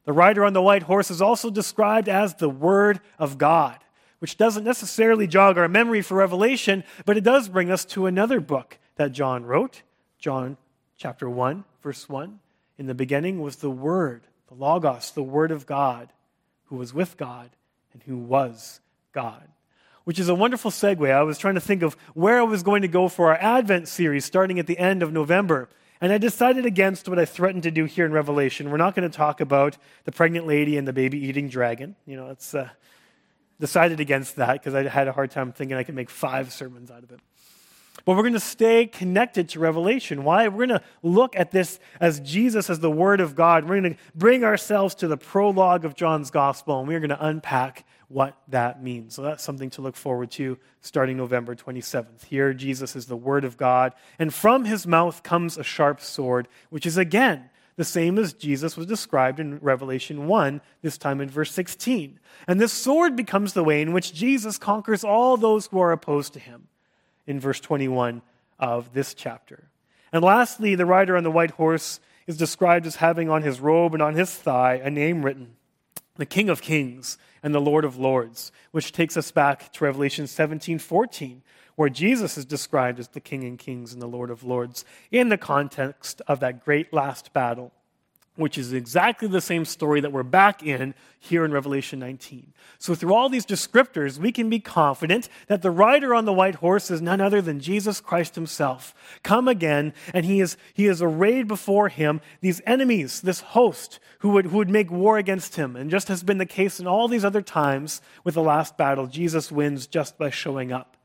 The 0.06 0.14
rider 0.14 0.44
on 0.44 0.54
the 0.54 0.62
white 0.62 0.84
horse 0.84 1.12
is 1.12 1.22
also 1.22 1.52
described 1.52 2.10
as 2.10 2.34
the 2.34 2.50
Word 2.50 3.00
of 3.20 3.38
God, 3.38 3.78
which 4.18 4.38
doesn't 4.38 4.64
necessarily 4.64 5.28
jog 5.28 5.58
our 5.58 5.68
memory 5.68 6.02
for 6.02 6.16
Revelation, 6.16 6.84
but 7.06 7.16
it 7.16 7.24
does 7.24 7.48
bring 7.48 7.70
us 7.70 7.86
to 7.86 8.08
another 8.08 8.40
book 8.40 8.80
that 8.96 9.12
John 9.12 9.46
wrote, 9.46 9.84
John 10.18 10.58
chapter 10.98 11.30
1, 11.30 11.64
verse 11.84 12.10
1. 12.10 12.40
In 12.80 12.88
the 12.88 12.96
beginning 12.96 13.40
was 13.40 13.58
the 13.58 13.70
Word, 13.70 14.24
the 14.48 14.56
Logos, 14.56 15.12
the 15.12 15.22
Word 15.22 15.52
of 15.52 15.68
God, 15.68 16.12
who 16.66 16.78
was 16.78 16.94
with 16.94 17.18
God 17.18 17.52
and 17.94 18.02
who 18.04 18.18
was 18.18 18.80
God. 19.12 19.48
Which 20.06 20.20
is 20.20 20.30
a 20.30 20.36
wonderful 20.36 20.72
segue. 20.72 21.12
I 21.12 21.24
was 21.24 21.38
trying 21.38 21.56
to 21.56 21.62
think 21.62 21.82
of 21.84 21.96
where 22.14 22.40
I 22.40 22.44
was 22.44 22.64
going 22.64 22.82
to 22.82 22.88
go 22.88 23.08
for 23.08 23.30
our 23.30 23.38
Advent 23.38 23.88
series 23.88 24.26
starting 24.26 24.60
at 24.60 24.68
the 24.68 24.78
end 24.78 25.04
of 25.04 25.12
November. 25.12 25.70
And 26.02 26.14
I 26.14 26.18
decided 26.18 26.66
against 26.66 27.10
what 27.10 27.20
I 27.20 27.26
threatened 27.26 27.64
to 27.64 27.72
do 27.72 27.86
here 27.86 28.06
in 28.06 28.14
Revelation. 28.14 28.72
We're 28.72 28.78
not 28.78 28.96
going 28.96 29.10
to 29.10 29.16
talk 29.16 29.42
about 29.42 29.78
the 30.06 30.12
pregnant 30.12 30.48
lady 30.48 30.78
and 30.78 30.88
the 30.88 30.94
baby 30.94 31.20
eating 31.26 31.50
dragon. 31.50 31.96
You 32.06 32.16
know, 32.16 32.30
it's 32.30 32.56
uh, 32.56 32.70
decided 33.60 34.00
against 34.00 34.38
that 34.38 34.54
because 34.54 34.74
I 34.74 34.84
had 34.88 35.08
a 35.10 35.12
hard 35.12 35.32
time 35.32 35.52
thinking 35.52 35.76
I 35.76 35.84
could 35.84 35.96
make 35.96 36.10
five 36.10 36.54
sermons 36.54 36.90
out 36.90 37.04
of 37.04 37.12
it. 37.12 37.20
But 38.06 38.16
we're 38.16 38.24
going 38.24 38.34
to 38.34 38.40
stay 38.40 38.86
connected 38.86 39.50
to 39.50 39.60
Revelation. 39.60 40.24
Why? 40.24 40.48
We're 40.48 40.68
going 40.68 40.80
to 40.80 40.86
look 41.04 41.36
at 41.36 41.52
this 41.52 41.80
as 42.00 42.22
Jesus 42.22 42.70
as 42.70 42.80
the 42.80 42.90
Word 42.90 43.20
of 43.20 43.36
God. 43.36 43.66
We're 43.66 43.82
going 43.82 43.96
to 43.96 44.00
bring 44.16 44.44
ourselves 44.46 44.96
to 44.96 45.08
the 45.08 45.18
prologue 45.18 45.84
of 45.84 45.96
John's 45.96 46.32
Gospel, 46.32 46.80
and 46.80 46.88
we're 46.88 47.02
going 47.02 47.10
to 47.10 47.26
unpack 47.26 47.86
what 48.10 48.36
that 48.48 48.84
means. 48.84 49.16
So 49.16 49.22
that's 49.22 49.44
something 49.44 49.70
to 49.72 49.82
look 49.82 49.96
forward 49.96 50.32
to 50.32 50.58
starting 50.82 51.16
November 51.16 51.56
27th. 51.56 52.26
Here, 52.26 52.54
Jesus 52.54 52.96
is 52.96 53.06
the 53.06 53.16
Word 53.16 53.46
of 53.46 53.56
God, 53.56 53.94
and 54.18 54.34
from 54.34 54.66
his 54.66 54.86
mouth 54.86 55.24
comes 55.24 55.58
a 55.58 55.64
sharp 55.64 56.02
sword, 56.02 56.48
which 56.70 56.86
is 56.86 56.98
again 56.98 57.50
the 57.76 57.86
same 57.86 58.18
as 58.20 58.34
Jesus 58.34 58.76
was 58.76 58.88
described 58.88 59.40
in 59.40 59.58
Revelation 59.60 60.28
1, 60.28 60.60
this 60.82 60.98
time 60.98 61.22
in 61.22 61.30
verse 61.30 61.54
16. 61.54 62.20
And 62.46 62.60
this 62.60 62.74
sword 62.74 63.16
becomes 63.16 63.54
the 63.54 63.64
way 63.64 63.82
in 63.82 63.94
which 63.94 64.14
Jesus 64.14 64.58
conquers 64.58 65.06
all 65.06 65.38
those 65.38 65.68
who 65.68 65.80
are 65.80 65.94
opposed 65.94 66.34
to 66.34 66.40
him 66.40 66.68
in 67.26 67.40
verse 67.40 67.62
21 67.62 68.22
of 68.60 68.92
this 68.92 69.14
chapter. 69.14 69.70
And 70.12 70.24
lastly, 70.24 70.76
the 70.76 70.86
rider 70.86 71.16
on 71.16 71.24
the 71.24 71.32
white 71.32 71.52
horse 71.52 72.02
is 72.28 72.36
described 72.36 72.86
as 72.86 72.98
having 72.98 73.30
on 73.30 73.44
his 73.44 73.62
robe 73.62 73.94
and 73.94 74.04
on 74.04 74.16
his 74.16 74.36
thigh 74.36 74.82
a 74.84 74.90
name 74.90 75.24
written 75.24 75.56
the 76.18 76.26
King 76.26 76.50
of 76.50 76.62
Kings 76.62 77.18
and 77.44 77.54
the 77.54 77.62
Lord 77.62 77.86
of 77.86 77.98
Lords, 77.98 78.52
which 78.72 78.92
takes 78.92 79.18
us 79.18 79.32
back 79.32 79.72
to 79.74 79.84
Revelation 79.84 80.28
17 80.28 80.80
14, 80.80 81.42
where 81.76 81.90
Jesus 81.90 82.38
is 82.38 82.46
described 82.46 83.00
as 83.00 83.10
the 83.10 83.20
King 83.20 83.44
and 83.44 83.58
Kings 83.58 83.94
and 83.94 84.02
the 84.02 84.08
Lord 84.08 84.30
of 84.30 84.44
Lords 84.44 84.86
in 85.12 85.30
the 85.30 85.38
context 85.38 86.22
of 86.28 86.40
that 86.42 86.64
great 86.64 86.94
last 86.94 87.34
battle 87.34 87.72
which 88.40 88.58
is 88.58 88.74
exactly 88.74 89.28
the 89.28 89.42
same 89.42 89.66
story 89.66 90.00
that 90.00 90.12
we're 90.12 90.24
back 90.24 90.64
in 90.64 90.94
here 91.20 91.44
in 91.44 91.52
Revelation 91.52 92.00
19. 92.00 92.54
So, 92.78 92.96
through 92.96 93.14
all 93.14 93.28
these 93.28 93.46
descriptors, 93.46 94.18
we 94.18 94.32
can 94.32 94.50
be 94.50 94.60
confident 94.60 95.28
that 95.48 95.62
the 95.62 95.72
rider 95.72 96.16
on 96.16 96.24
the 96.24 96.34
white 96.34 96.56
horse 96.56 96.90
is 96.90 97.02
none 97.02 97.20
other 97.20 97.42
than 97.42 97.60
Jesus 97.60 98.00
Christ 98.00 98.36
himself. 98.36 98.96
Come 99.24 99.48
again, 99.50 99.94
and 100.14 100.26
he 100.26 100.40
is, 100.40 100.56
he 100.74 100.88
is 100.88 101.02
arrayed 101.02 101.48
before 101.48 101.90
him 101.90 102.22
these 102.40 102.62
enemies, 102.66 103.22
this 103.22 103.42
host 103.42 104.00
who 104.20 104.30
would, 104.30 104.48
who 104.48 104.58
would 104.58 104.70
make 104.70 104.90
war 104.90 105.18
against 105.18 105.56
him. 105.56 105.76
And 105.76 105.92
just 105.92 106.08
has 106.08 106.24
been 106.24 106.38
the 106.38 106.46
case 106.46 106.80
in 106.80 106.88
all 106.88 107.10
these 107.10 107.26
other 107.26 107.42
times 107.42 108.02
with 108.24 108.36
the 108.36 108.42
last 108.42 108.78
battle, 108.78 109.08
Jesus 109.08 109.52
wins 109.52 109.86
just 109.86 110.18
by 110.18 110.30
showing 110.30 110.72
up. 110.72 110.96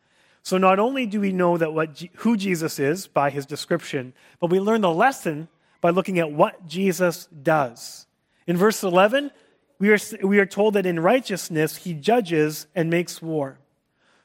So, 0.44 0.59
not 0.59 0.78
only 0.78 1.06
do 1.06 1.20
we 1.20 1.32
know 1.32 1.56
that 1.56 1.72
what, 1.72 2.00
who 2.16 2.37
Jesus 2.37 2.78
is 2.78 3.06
by 3.06 3.30
his 3.30 3.46
description, 3.46 4.12
but 4.38 4.50
we 4.50 4.61
learn 4.61 4.82
the 4.82 4.90
lesson 4.90 5.48
by 5.85 5.90
looking 5.90 6.18
at 6.18 6.33
what 6.33 6.66
Jesus 6.66 7.27
does. 7.27 8.07
In 8.47 8.57
verse 8.57 8.83
11, 8.83 9.31
we 9.79 9.92
are, 9.92 9.99
we 10.23 10.38
are 10.38 10.47
told 10.47 10.73
that 10.73 10.87
in 10.87 10.99
righteousness 10.99 11.77
he 11.77 11.92
judges 11.92 12.66
and 12.75 12.88
makes 12.88 13.20
war. 13.20 13.59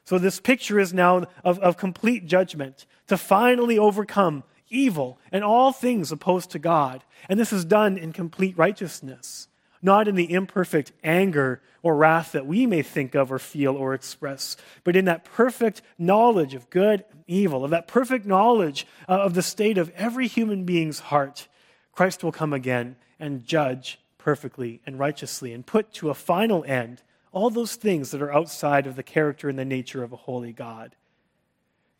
So, 0.06 0.18
this 0.18 0.40
picture 0.40 0.80
is 0.80 0.94
now 0.94 1.26
of, 1.44 1.58
of 1.58 1.76
complete 1.76 2.24
judgment 2.24 2.86
to 3.08 3.18
finally 3.18 3.78
overcome 3.78 4.42
evil 4.70 5.18
and 5.30 5.44
all 5.44 5.70
things 5.70 6.10
opposed 6.10 6.48
to 6.52 6.58
God. 6.58 7.04
And 7.28 7.38
this 7.38 7.52
is 7.52 7.66
done 7.66 7.98
in 7.98 8.14
complete 8.14 8.56
righteousness, 8.56 9.46
not 9.82 10.08
in 10.08 10.14
the 10.14 10.32
imperfect 10.32 10.92
anger 11.02 11.62
or 11.82 11.96
wrath 11.96 12.32
that 12.32 12.46
we 12.46 12.66
may 12.66 12.82
think 12.82 13.14
of 13.14 13.32
or 13.32 13.38
feel 13.38 13.76
or 13.76 13.94
express, 13.94 14.56
but 14.84 14.96
in 14.96 15.06
that 15.06 15.24
perfect 15.24 15.82
knowledge 15.98 16.54
of 16.54 16.68
good 16.70 17.04
and 17.10 17.24
evil, 17.26 17.64
of 17.64 17.70
that 17.70 17.88
perfect 17.88 18.26
knowledge 18.26 18.86
uh, 19.08 19.12
of 19.12 19.34
the 19.34 19.42
state 19.42 19.78
of 19.78 19.90
every 19.90 20.26
human 20.26 20.64
being's 20.64 21.00
heart. 21.00 21.48
Christ 21.92 22.22
will 22.22 22.32
come 22.32 22.52
again 22.52 22.96
and 23.18 23.44
judge 23.44 23.98
perfectly 24.18 24.80
and 24.84 24.98
righteously 24.98 25.52
and 25.52 25.66
put 25.66 25.92
to 25.94 26.10
a 26.10 26.14
final 26.14 26.64
end 26.66 27.02
all 27.32 27.48
those 27.48 27.76
things 27.76 28.10
that 28.10 28.22
are 28.22 28.32
outside 28.32 28.86
of 28.86 28.96
the 28.96 29.02
character 29.02 29.48
and 29.48 29.58
the 29.58 29.64
nature 29.64 30.02
of 30.02 30.12
a 30.12 30.16
holy 30.16 30.52
God. 30.52 30.96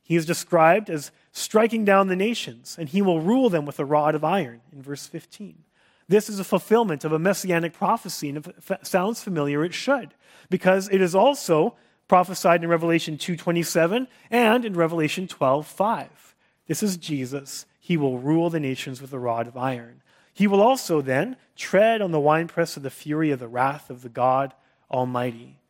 He 0.03 0.17
is 0.17 0.27
described 0.27 0.91
as 0.91 1.13
striking 1.31 1.85
down 1.85 2.09
the 2.09 2.17
nations, 2.17 2.77
and 2.77 2.89
he 2.89 3.01
will 3.01 3.21
rule 3.21 3.49
them 3.49 3.65
with 3.65 3.79
a 3.79 3.85
rod 3.85 4.17
of 4.17 4.25
iron 4.25 4.61
in 4.73 4.83
verse 4.83 5.07
15. 5.07 5.63
This 6.11 6.29
is 6.29 6.41
a 6.41 6.45
fulfillment 6.45 7.05
of 7.05 7.13
a 7.13 7.21
messianic 7.21 7.73
prophecy, 7.73 8.29
and 8.31 8.39
if 8.39 8.69
it 8.69 8.85
sounds 8.85 9.23
familiar, 9.23 9.65
it 9.65 9.73
should, 9.73 10.13
because 10.49 10.89
it 10.89 11.01
is 11.01 11.15
also 11.15 11.77
prophesied 12.09 12.65
in 12.65 12.69
Revelation 12.69 13.17
2:27 13.17 14.09
and 14.29 14.65
in 14.65 14.75
Revelation 14.75 15.29
12:5. 15.29 16.35
This 16.67 16.83
is 16.83 16.97
Jesus. 16.97 17.65
He 17.79 17.97
will 17.97 18.19
rule 18.19 18.51
the 18.51 18.59
nations 18.59 19.01
with 19.01 19.13
a 19.13 19.21
rod 19.21 19.47
of 19.47 19.57
iron. 19.57 20.03
He 20.35 20.49
will 20.49 20.61
also 20.61 21.01
then 21.01 21.37
tread 21.55 22.03
on 22.03 22.11
the 22.11 22.19
winepress 22.19 22.77
of 22.77 22.83
the 22.83 22.91
fury 22.91 23.31
of 23.31 23.39
the 23.39 23.47
wrath 23.47 23.89
of 23.89 24.03
the 24.03 24.09
God 24.09 24.53
Almighty. 24.91 25.61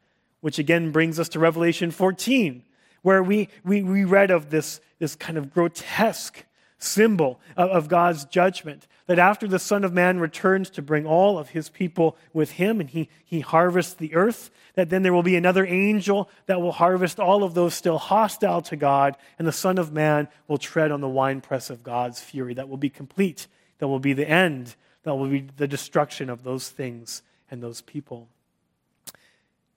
Which 0.40 0.58
again 0.58 0.90
brings 0.90 1.20
us 1.20 1.28
to 1.30 1.38
Revelation 1.38 1.90
14, 1.90 2.62
where 3.02 3.22
we, 3.22 3.50
we, 3.62 3.82
we 3.82 4.04
read 4.04 4.30
of 4.30 4.48
this, 4.48 4.80
this 5.00 5.14
kind 5.14 5.36
of 5.36 5.52
grotesque 5.52 6.46
symbol 6.80 7.38
of, 7.56 7.88
God's 7.88 8.24
judgment. 8.24 8.88
That 9.06 9.18
after 9.18 9.46
the 9.46 9.58
Son 9.58 9.84
of 9.84 9.92
Man 9.92 10.18
returns 10.18 10.70
to 10.70 10.82
bring 10.82 11.06
all 11.06 11.38
of 11.38 11.50
his 11.50 11.68
people 11.68 12.16
with 12.32 12.52
him 12.52 12.80
and 12.80 12.88
he, 12.88 13.08
he 13.24 13.40
harvests 13.40 13.94
the 13.94 14.14
earth, 14.14 14.50
that 14.74 14.88
then 14.88 15.02
there 15.02 15.12
will 15.12 15.22
be 15.22 15.36
another 15.36 15.66
angel 15.66 16.28
that 16.46 16.60
will 16.60 16.72
harvest 16.72 17.20
all 17.20 17.44
of 17.44 17.54
those 17.54 17.74
still 17.74 17.98
hostile 17.98 18.62
to 18.62 18.76
God, 18.76 19.16
and 19.38 19.46
the 19.46 19.52
Son 19.52 19.78
of 19.78 19.92
Man 19.92 20.28
will 20.48 20.58
tread 20.58 20.90
on 20.90 21.00
the 21.00 21.08
winepress 21.08 21.70
of 21.70 21.82
God's 21.82 22.20
fury. 22.20 22.54
That 22.54 22.68
will 22.68 22.76
be 22.76 22.90
complete. 22.90 23.46
That 23.78 23.88
will 23.88 24.00
be 24.00 24.12
the 24.12 24.28
end. 24.28 24.74
That 25.02 25.16
will 25.16 25.28
be 25.28 25.46
the 25.56 25.68
destruction 25.68 26.30
of 26.30 26.42
those 26.42 26.68
things 26.68 27.22
and 27.50 27.62
those 27.62 27.80
people. 27.80 28.28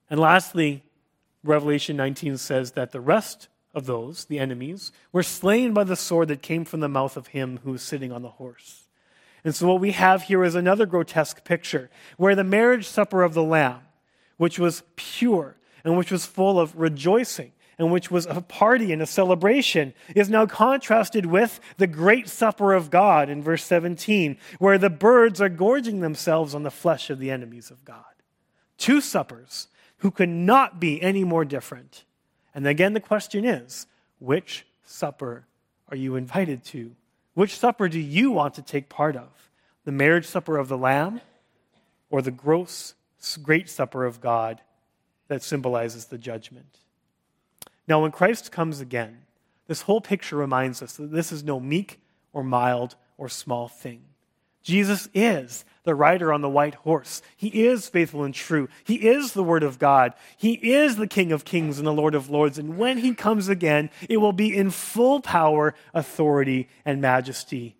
And 0.08 0.20
lastly, 0.20 0.84
Revelation 1.42 1.96
19 1.96 2.38
says 2.38 2.72
that 2.72 2.92
the 2.92 3.00
rest 3.00 3.48
of 3.74 3.86
those, 3.86 4.26
the 4.26 4.38
enemies, 4.38 4.92
were 5.12 5.22
slain 5.22 5.72
by 5.72 5.84
the 5.84 5.96
sword 5.96 6.28
that 6.28 6.42
came 6.42 6.64
from 6.64 6.80
the 6.80 6.88
mouth 6.88 7.16
of 7.16 7.28
him 7.28 7.60
who 7.64 7.72
was 7.72 7.82
sitting 7.82 8.12
on 8.12 8.22
the 8.22 8.30
horse. 8.30 8.84
And 9.44 9.54
so, 9.54 9.66
what 9.66 9.80
we 9.80 9.92
have 9.92 10.22
here 10.22 10.42
is 10.42 10.54
another 10.54 10.86
grotesque 10.86 11.44
picture 11.44 11.90
where 12.16 12.34
the 12.34 12.44
marriage 12.44 12.86
supper 12.86 13.22
of 13.22 13.34
the 13.34 13.42
Lamb, 13.42 13.80
which 14.38 14.58
was 14.58 14.82
pure 14.96 15.56
and 15.84 15.98
which 15.98 16.10
was 16.10 16.24
full 16.24 16.58
of 16.58 16.76
rejoicing 16.76 17.52
and 17.78 17.90
which 17.90 18.10
was 18.10 18.26
a 18.26 18.40
party 18.40 18.92
and 18.92 19.02
a 19.02 19.06
celebration, 19.06 19.92
is 20.14 20.30
now 20.30 20.46
contrasted 20.46 21.26
with 21.26 21.60
the 21.76 21.86
great 21.86 22.28
supper 22.28 22.72
of 22.72 22.90
God 22.90 23.28
in 23.28 23.42
verse 23.42 23.64
17, 23.64 24.38
where 24.58 24.78
the 24.78 24.90
birds 24.90 25.40
are 25.40 25.48
gorging 25.48 26.00
themselves 26.00 26.54
on 26.54 26.62
the 26.62 26.70
flesh 26.70 27.10
of 27.10 27.18
the 27.18 27.30
enemies 27.30 27.70
of 27.70 27.84
God. 27.84 28.04
Two 28.78 29.00
suppers 29.00 29.68
who 29.98 30.10
could 30.10 30.28
not 30.28 30.78
be 30.78 31.02
any 31.02 31.24
more 31.24 31.44
different. 31.44 32.04
And 32.54 32.66
again, 32.66 32.92
the 32.92 33.00
question 33.00 33.44
is 33.44 33.86
which 34.18 34.66
supper 34.84 35.46
are 35.88 35.96
you 35.96 36.16
invited 36.16 36.64
to? 36.66 36.92
Which 37.34 37.58
supper 37.58 37.88
do 37.88 37.98
you 37.98 38.30
want 38.30 38.54
to 38.54 38.62
take 38.62 38.88
part 38.88 39.16
of? 39.16 39.50
The 39.84 39.92
marriage 39.92 40.26
supper 40.26 40.56
of 40.56 40.68
the 40.68 40.78
Lamb 40.78 41.20
or 42.10 42.22
the 42.22 42.30
gross, 42.30 42.94
great 43.42 43.68
supper 43.68 44.04
of 44.04 44.20
God 44.20 44.60
that 45.28 45.42
symbolizes 45.42 46.06
the 46.06 46.18
judgment? 46.18 46.78
Now, 47.88 48.02
when 48.02 48.12
Christ 48.12 48.52
comes 48.52 48.80
again, 48.80 49.22
this 49.66 49.82
whole 49.82 50.00
picture 50.00 50.36
reminds 50.36 50.82
us 50.82 50.96
that 50.96 51.10
this 51.10 51.32
is 51.32 51.42
no 51.42 51.58
meek 51.58 52.00
or 52.32 52.44
mild 52.44 52.96
or 53.18 53.28
small 53.28 53.68
thing. 53.68 54.02
Jesus 54.64 55.08
is 55.14 55.64
the 55.84 55.94
rider 55.94 56.32
on 56.32 56.40
the 56.40 56.48
white 56.48 56.74
horse. 56.74 57.20
He 57.36 57.48
is 57.48 57.88
faithful 57.88 58.24
and 58.24 58.34
true. 58.34 58.68
He 58.82 59.06
is 59.06 59.34
the 59.34 59.44
Word 59.44 59.62
of 59.62 59.78
God. 59.78 60.14
He 60.38 60.54
is 60.54 60.96
the 60.96 61.06
King 61.06 61.30
of 61.30 61.44
kings 61.44 61.78
and 61.78 61.86
the 61.86 61.92
Lord 61.92 62.14
of 62.14 62.30
lords. 62.30 62.58
And 62.58 62.78
when 62.78 62.98
he 62.98 63.14
comes 63.14 63.48
again, 63.48 63.90
it 64.08 64.16
will 64.16 64.32
be 64.32 64.56
in 64.56 64.70
full 64.70 65.20
power, 65.20 65.74
authority, 65.92 66.68
and 66.84 67.02
majesty. 67.02 67.76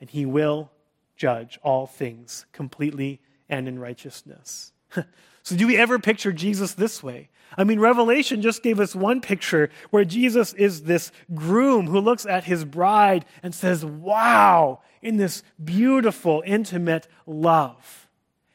And 0.00 0.08
he 0.08 0.24
will 0.24 0.70
judge 1.16 1.58
all 1.62 1.86
things 1.86 2.46
completely 2.52 3.20
and 3.48 3.66
in 3.66 3.80
righteousness. 3.80 4.72
so, 5.42 5.56
do 5.56 5.66
we 5.66 5.76
ever 5.76 5.98
picture 5.98 6.32
Jesus 6.32 6.74
this 6.74 7.02
way? 7.02 7.28
I 7.56 7.64
mean, 7.64 7.80
Revelation 7.80 8.42
just 8.42 8.62
gave 8.62 8.80
us 8.80 8.94
one 8.94 9.20
picture 9.20 9.70
where 9.90 10.04
Jesus 10.04 10.52
is 10.54 10.82
this 10.82 11.12
groom 11.34 11.86
who 11.86 12.00
looks 12.00 12.26
at 12.26 12.44
his 12.44 12.64
bride 12.64 13.24
and 13.42 13.54
says, 13.54 13.84
Wow, 13.84 14.80
in 15.04 15.18
this 15.18 15.42
beautiful, 15.62 16.42
intimate 16.44 17.06
love. 17.26 18.08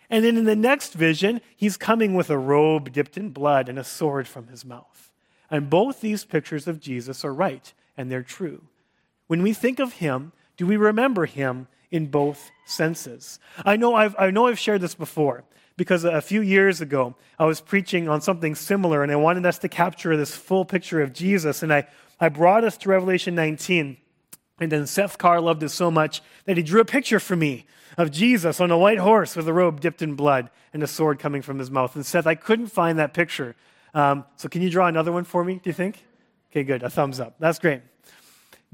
And 0.10 0.26
then 0.26 0.36
in 0.36 0.46
the 0.46 0.56
next 0.56 0.94
vision, 0.94 1.40
he's 1.56 1.78
coming 1.78 2.16
with 2.16 2.32
a 2.32 2.38
robe 2.38 2.92
dipped 2.92 3.16
in 3.16 3.30
blood 3.30 3.70
and 3.70 3.78
a 3.78 3.84
sword 3.84 4.28
from 4.28 4.48
his 4.48 4.66
mouth. 4.66 5.12
And 5.52 5.70
both 5.70 6.02
these 6.02 6.26
pictures 6.26 6.68
of 6.68 6.80
Jesus 6.80 7.24
are 7.24 7.34
right, 7.34 7.72
and 7.96 8.12
they're 8.12 8.24
true. 8.24 8.64
When 9.28 9.44
we 9.44 9.54
think 9.54 9.80
of 9.80 9.94
him, 9.94 10.32
do 10.58 10.66
we 10.66 10.76
remember 10.76 11.28
him 11.28 11.68
in 11.92 12.08
both 12.08 12.50
senses? 12.66 13.40
I 13.64 13.76
know 13.76 13.94
I've, 13.94 14.16
I 14.18 14.32
know 14.32 14.48
I've 14.48 14.60
shared 14.60 14.82
this 14.82 14.96
before 14.96 15.44
because 15.78 16.04
a 16.04 16.22
few 16.22 16.42
years 16.42 16.82
ago 16.82 17.16
I 17.38 17.46
was 17.46 17.62
preaching 17.62 18.10
on 18.10 18.22
something 18.22 18.56
similar 18.56 19.04
and 19.04 19.12
I 19.12 19.16
wanted 19.16 19.46
us 19.46 19.60
to 19.60 19.70
capture 19.70 20.18
this 20.18 20.36
full 20.36 20.66
picture 20.66 21.02
of 21.02 21.14
Jesus. 21.14 21.62
And 21.64 21.72
I, 21.72 21.88
I 22.20 22.30
brought 22.30 22.64
us 22.64 22.76
to 22.80 22.90
Revelation 22.90 23.36
19. 23.36 23.98
And 24.60 24.72
then 24.72 24.88
Seth 24.88 25.18
Carr 25.18 25.40
loved 25.40 25.64
it 25.64 25.70
so 25.70 25.90
much 25.90 26.22
that 26.46 26.58
he 26.58 26.64
drew 26.64 26.82
a 26.82 26.86
picture 26.86 27.20
for 27.20 27.36
me 27.36 27.66
of 27.98 28.12
Jesus 28.12 28.60
on 28.60 28.72
a 28.72 28.78
white 28.78 28.98
horse 28.98 29.36
with 29.36 29.48
a 29.48 29.54
robe 29.54 29.80
dipped 29.80 30.02
in 30.02 30.16
blood 30.16 30.50
and 30.74 30.84
a 30.84 30.88
sword 30.88 31.20
coming 31.20 31.42
from 31.42 31.60
his 31.60 31.72
mouth. 31.72 31.96
And 31.96 32.06
Seth, 32.06 32.28
I 32.28 32.36
couldn't 32.36 32.68
find 32.68 33.00
that 33.00 33.14
picture. 33.14 33.56
Um, 33.94 34.26
so 34.36 34.48
can 34.50 34.62
you 34.62 34.70
draw 34.70 34.88
another 34.88 35.12
one 35.12 35.24
for 35.24 35.44
me, 35.44 35.56
do 35.56 35.70
you 35.70 35.74
think? 35.74 36.06
Okay, 36.52 36.64
good. 36.64 36.84
A 36.84 36.90
thumbs 36.90 37.20
up. 37.20 37.36
That's 37.40 37.60
great. 37.60 37.82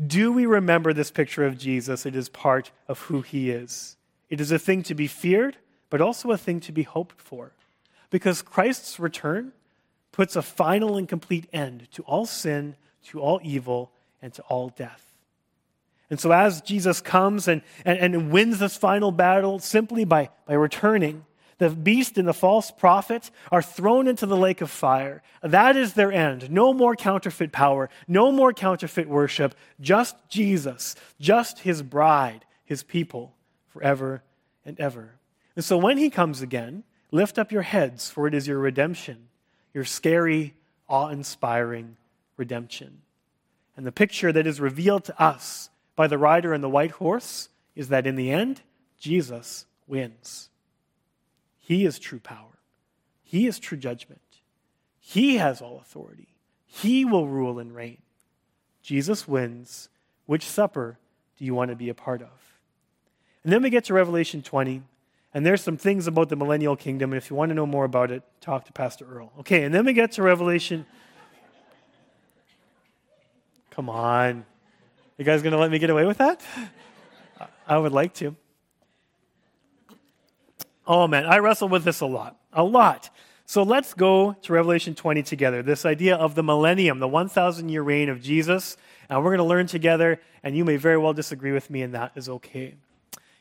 Do 0.06 0.32
we 0.32 0.46
remember 0.46 0.94
this 0.94 1.12
picture 1.12 1.46
of 1.46 1.58
Jesus? 1.58 2.06
It 2.06 2.16
is 2.16 2.30
part 2.30 2.72
of 2.88 3.00
who 3.02 3.22
he 3.22 3.50
is. 3.50 3.96
It 4.30 4.42
is 4.42 4.52
a 4.52 4.60
thing 4.60 4.84
to 4.84 4.96
be 4.96 5.08
feared, 5.08 5.58
but 5.90 6.02
also 6.02 6.32
a 6.32 6.38
thing 6.38 6.60
to 6.62 6.72
be 6.72 6.84
hoped 6.84 7.22
for. 7.22 7.54
Because 8.10 8.42
Christ's 8.42 9.00
return 9.00 9.54
puts 10.12 10.36
a 10.36 10.42
final 10.42 10.98
and 10.98 11.08
complete 11.08 11.48
end 11.52 11.88
to 11.94 12.04
all 12.04 12.26
sin, 12.26 12.76
to 13.06 13.22
all 13.22 13.40
evil, 13.44 13.92
and 14.22 14.34
to 14.34 14.42
all 14.44 14.70
death. 14.70 15.05
And 16.10 16.20
so, 16.20 16.32
as 16.32 16.62
Jesus 16.62 17.02
comes 17.02 17.48
and, 17.48 17.62
and, 17.84 17.98
and 17.98 18.32
wins 18.32 18.60
this 18.60 18.78
final 18.78 19.12
battle 19.12 19.60
simply 19.60 20.06
by, 20.06 20.30
by 20.46 20.54
returning, 20.54 21.26
the 21.58 21.70
beast 21.70 22.18
and 22.18 22.28
the 22.28 22.34
false 22.34 22.70
prophet 22.70 23.32
are 23.52 23.62
thrown 23.62 24.08
into 24.08 24.26
the 24.26 24.38
lake 24.38 24.62
of 24.62 24.70
fire. 24.70 25.24
That 25.42 25.78
is 25.78 25.94
their 25.94 26.12
end. 26.12 26.52
No 26.52 26.74
more 26.74 26.96
counterfeit 26.96 27.52
power, 27.52 27.90
no 28.08 28.32
more 28.32 28.54
counterfeit 28.54 29.08
worship, 29.08 29.56
just 29.80 30.16
Jesus, 30.30 30.96
just 31.20 31.60
his 31.60 31.82
bride, 31.82 32.46
his 32.66 32.84
people, 32.84 33.34
forever 33.70 34.22
and 34.66 34.80
ever. 34.80 35.16
And 35.56 35.64
so, 35.64 35.78
when 35.78 35.98
he 35.98 36.10
comes 36.10 36.42
again, 36.42 36.84
lift 37.12 37.40
up 37.40 37.52
your 37.52 37.62
heads, 37.64 38.10
for 38.10 38.28
it 38.28 38.34
is 38.34 38.48
your 38.48 38.60
redemption, 38.60 39.30
your 39.74 39.86
scary, 39.86 40.54
awe 40.88 41.08
inspiring 41.08 41.98
redemption. 42.38 43.02
And 43.78 43.86
the 43.86 43.92
picture 43.92 44.32
that 44.32 44.46
is 44.46 44.60
revealed 44.62 45.06
to 45.06 45.22
us 45.22 45.70
by 45.96 46.08
the 46.08 46.18
rider 46.18 46.54
and 46.54 46.64
the 46.64 46.70
white 46.70 46.92
horse 46.92 47.50
is 47.76 47.90
that 47.90 48.08
in 48.08 48.16
the 48.16 48.32
end, 48.32 48.62
Jesus 49.00 49.66
wins. 49.88 50.50
He 51.60 51.86
is 51.86 52.00
true 52.00 52.20
power, 52.20 52.60
He 53.24 53.48
is 53.48 53.60
true 53.60 53.78
judgment. 53.78 54.22
He 55.00 55.38
has 55.38 55.62
all 55.62 55.78
authority. 55.78 56.30
He 56.66 57.06
will 57.06 57.28
rule 57.28 57.60
and 57.60 57.76
reign. 57.76 58.02
Jesus 58.82 59.28
wins. 59.28 59.88
Which 60.26 60.44
supper 60.44 60.98
do 61.38 61.46
you 61.46 61.54
want 61.54 61.70
to 61.70 61.76
be 61.76 61.90
a 61.90 61.94
part 61.94 62.24
of? 62.24 62.60
And 63.44 63.54
then 63.54 63.62
we 63.62 63.70
get 63.70 63.84
to 63.86 63.94
Revelation 63.94 64.42
20, 64.42 64.82
and 65.32 65.46
there's 65.46 65.62
some 65.62 65.78
things 65.78 66.08
about 66.08 66.30
the 66.30 66.36
millennial 66.36 66.76
kingdom. 66.76 67.14
And 67.14 67.22
if 67.22 67.30
you 67.30 67.36
want 67.36 67.50
to 67.50 67.56
know 67.56 67.68
more 67.68 67.86
about 67.86 68.10
it, 68.10 68.24
talk 68.42 68.66
to 68.66 68.74
Pastor 68.74 69.06
Earl. 69.06 69.32
Okay, 69.42 69.64
and 69.64 69.74
then 69.74 69.86
we 69.86 69.94
get 69.94 70.14
to 70.14 70.24
Revelation. 70.24 70.88
Come 73.70 73.90
on. 73.90 74.46
You 75.18 75.24
guys 75.24 75.42
going 75.42 75.54
to 75.54 75.60
let 75.60 75.72
me 75.72 75.80
get 75.80 75.90
away 75.90 76.06
with 76.06 76.18
that? 76.18 76.42
I 77.68 77.78
would 77.78 77.94
like 77.94 78.14
to. 78.16 78.36
Oh 80.86 81.08
man, 81.08 81.26
I 81.26 81.38
wrestle 81.38 81.70
with 81.70 81.84
this 81.84 82.02
a 82.02 82.06
lot. 82.06 82.38
A 82.54 82.64
lot. 82.64 83.10
So 83.46 83.64
let's 83.64 83.94
go 83.94 84.34
to 84.34 84.54
Revelation 84.54 84.94
20 84.94 85.24
together. 85.24 85.64
This 85.64 85.86
idea 85.86 86.16
of 86.16 86.36
the 86.36 86.44
millennium, 86.44 87.00
the 87.00 87.08
1,000 87.08 87.70
year 87.70 87.82
reign 87.82 88.10
of 88.10 88.22
Jesus. 88.22 88.76
And 89.10 89.24
we're 89.24 89.30
going 89.30 89.38
to 89.38 89.44
learn 89.44 89.68
together, 89.68 90.20
and 90.44 90.58
you 90.58 90.66
may 90.66 90.78
very 90.78 90.98
well 90.98 91.14
disagree 91.14 91.52
with 91.52 91.70
me, 91.70 91.84
and 91.84 91.94
that 91.94 92.12
is 92.16 92.28
okay. 92.28 92.74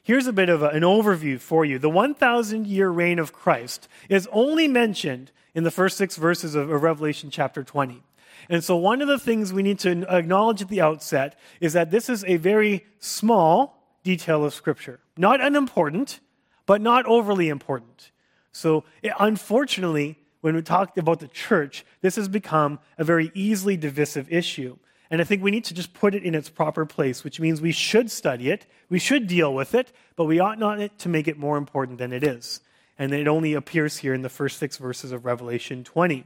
Here's 0.02 0.26
a 0.26 0.32
bit 0.32 0.50
of 0.50 0.62
a, 0.62 0.68
an 0.68 0.82
overview 0.82 1.40
for 1.40 1.64
you. 1.64 1.78
The 1.78 1.88
1,000 1.88 2.66
year 2.66 2.90
reign 2.90 3.18
of 3.18 3.32
Christ 3.32 3.88
is 4.08 4.28
only 4.30 4.68
mentioned 4.68 5.32
in 5.54 5.64
the 5.64 5.70
first 5.70 5.96
six 5.96 6.16
verses 6.16 6.54
of, 6.54 6.70
of 6.70 6.82
Revelation 6.82 7.30
chapter 7.30 7.64
20. 7.64 8.02
And 8.48 8.62
so, 8.62 8.76
one 8.76 9.02
of 9.02 9.08
the 9.08 9.18
things 9.18 9.52
we 9.52 9.62
need 9.62 9.78
to 9.80 10.04
acknowledge 10.08 10.62
at 10.62 10.68
the 10.68 10.80
outset 10.80 11.38
is 11.60 11.72
that 11.72 11.90
this 11.90 12.08
is 12.08 12.24
a 12.24 12.36
very 12.36 12.84
small 12.98 13.98
detail 14.02 14.44
of 14.44 14.54
Scripture. 14.54 15.00
Not 15.16 15.40
unimportant, 15.40 16.20
but 16.66 16.80
not 16.80 17.06
overly 17.06 17.48
important. 17.48 18.10
So, 18.52 18.84
unfortunately, 19.18 20.18
when 20.40 20.54
we 20.54 20.62
talk 20.62 20.96
about 20.98 21.20
the 21.20 21.28
church, 21.28 21.84
this 22.02 22.16
has 22.16 22.28
become 22.28 22.78
a 22.98 23.04
very 23.04 23.30
easily 23.34 23.76
divisive 23.76 24.30
issue. 24.30 24.76
And 25.10 25.20
I 25.20 25.24
think 25.24 25.42
we 25.42 25.50
need 25.50 25.64
to 25.64 25.74
just 25.74 25.94
put 25.94 26.14
it 26.14 26.22
in 26.22 26.34
its 26.34 26.48
proper 26.48 26.84
place, 26.84 27.24
which 27.24 27.40
means 27.40 27.60
we 27.60 27.72
should 27.72 28.10
study 28.10 28.50
it, 28.50 28.66
we 28.88 28.98
should 28.98 29.26
deal 29.26 29.54
with 29.54 29.74
it, 29.74 29.92
but 30.16 30.24
we 30.24 30.40
ought 30.40 30.58
not 30.58 30.98
to 30.98 31.08
make 31.08 31.28
it 31.28 31.38
more 31.38 31.56
important 31.56 31.98
than 31.98 32.12
it 32.12 32.24
is. 32.24 32.60
And 32.98 33.12
it 33.12 33.26
only 33.26 33.54
appears 33.54 33.98
here 33.98 34.14
in 34.14 34.22
the 34.22 34.28
first 34.28 34.58
six 34.58 34.76
verses 34.76 35.12
of 35.12 35.24
Revelation 35.24 35.84
20. 35.84 36.24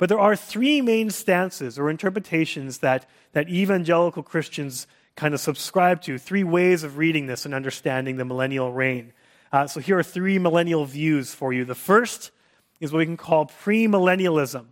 But 0.00 0.08
there 0.08 0.18
are 0.18 0.34
three 0.34 0.80
main 0.80 1.10
stances 1.10 1.78
or 1.78 1.90
interpretations 1.90 2.78
that, 2.78 3.06
that 3.32 3.50
evangelical 3.50 4.22
Christians 4.22 4.86
kind 5.14 5.34
of 5.34 5.40
subscribe 5.40 6.00
to, 6.02 6.16
three 6.16 6.42
ways 6.42 6.84
of 6.84 6.96
reading 6.96 7.26
this 7.26 7.44
and 7.44 7.52
understanding 7.52 8.16
the 8.16 8.24
millennial 8.24 8.72
reign. 8.72 9.12
Uh, 9.52 9.66
so 9.66 9.78
here 9.78 9.98
are 9.98 10.02
three 10.02 10.38
millennial 10.38 10.86
views 10.86 11.34
for 11.34 11.52
you. 11.52 11.66
The 11.66 11.74
first 11.74 12.30
is 12.80 12.94
what 12.94 13.00
we 13.00 13.04
can 13.04 13.18
call 13.18 13.44
premillennialism. 13.44 14.64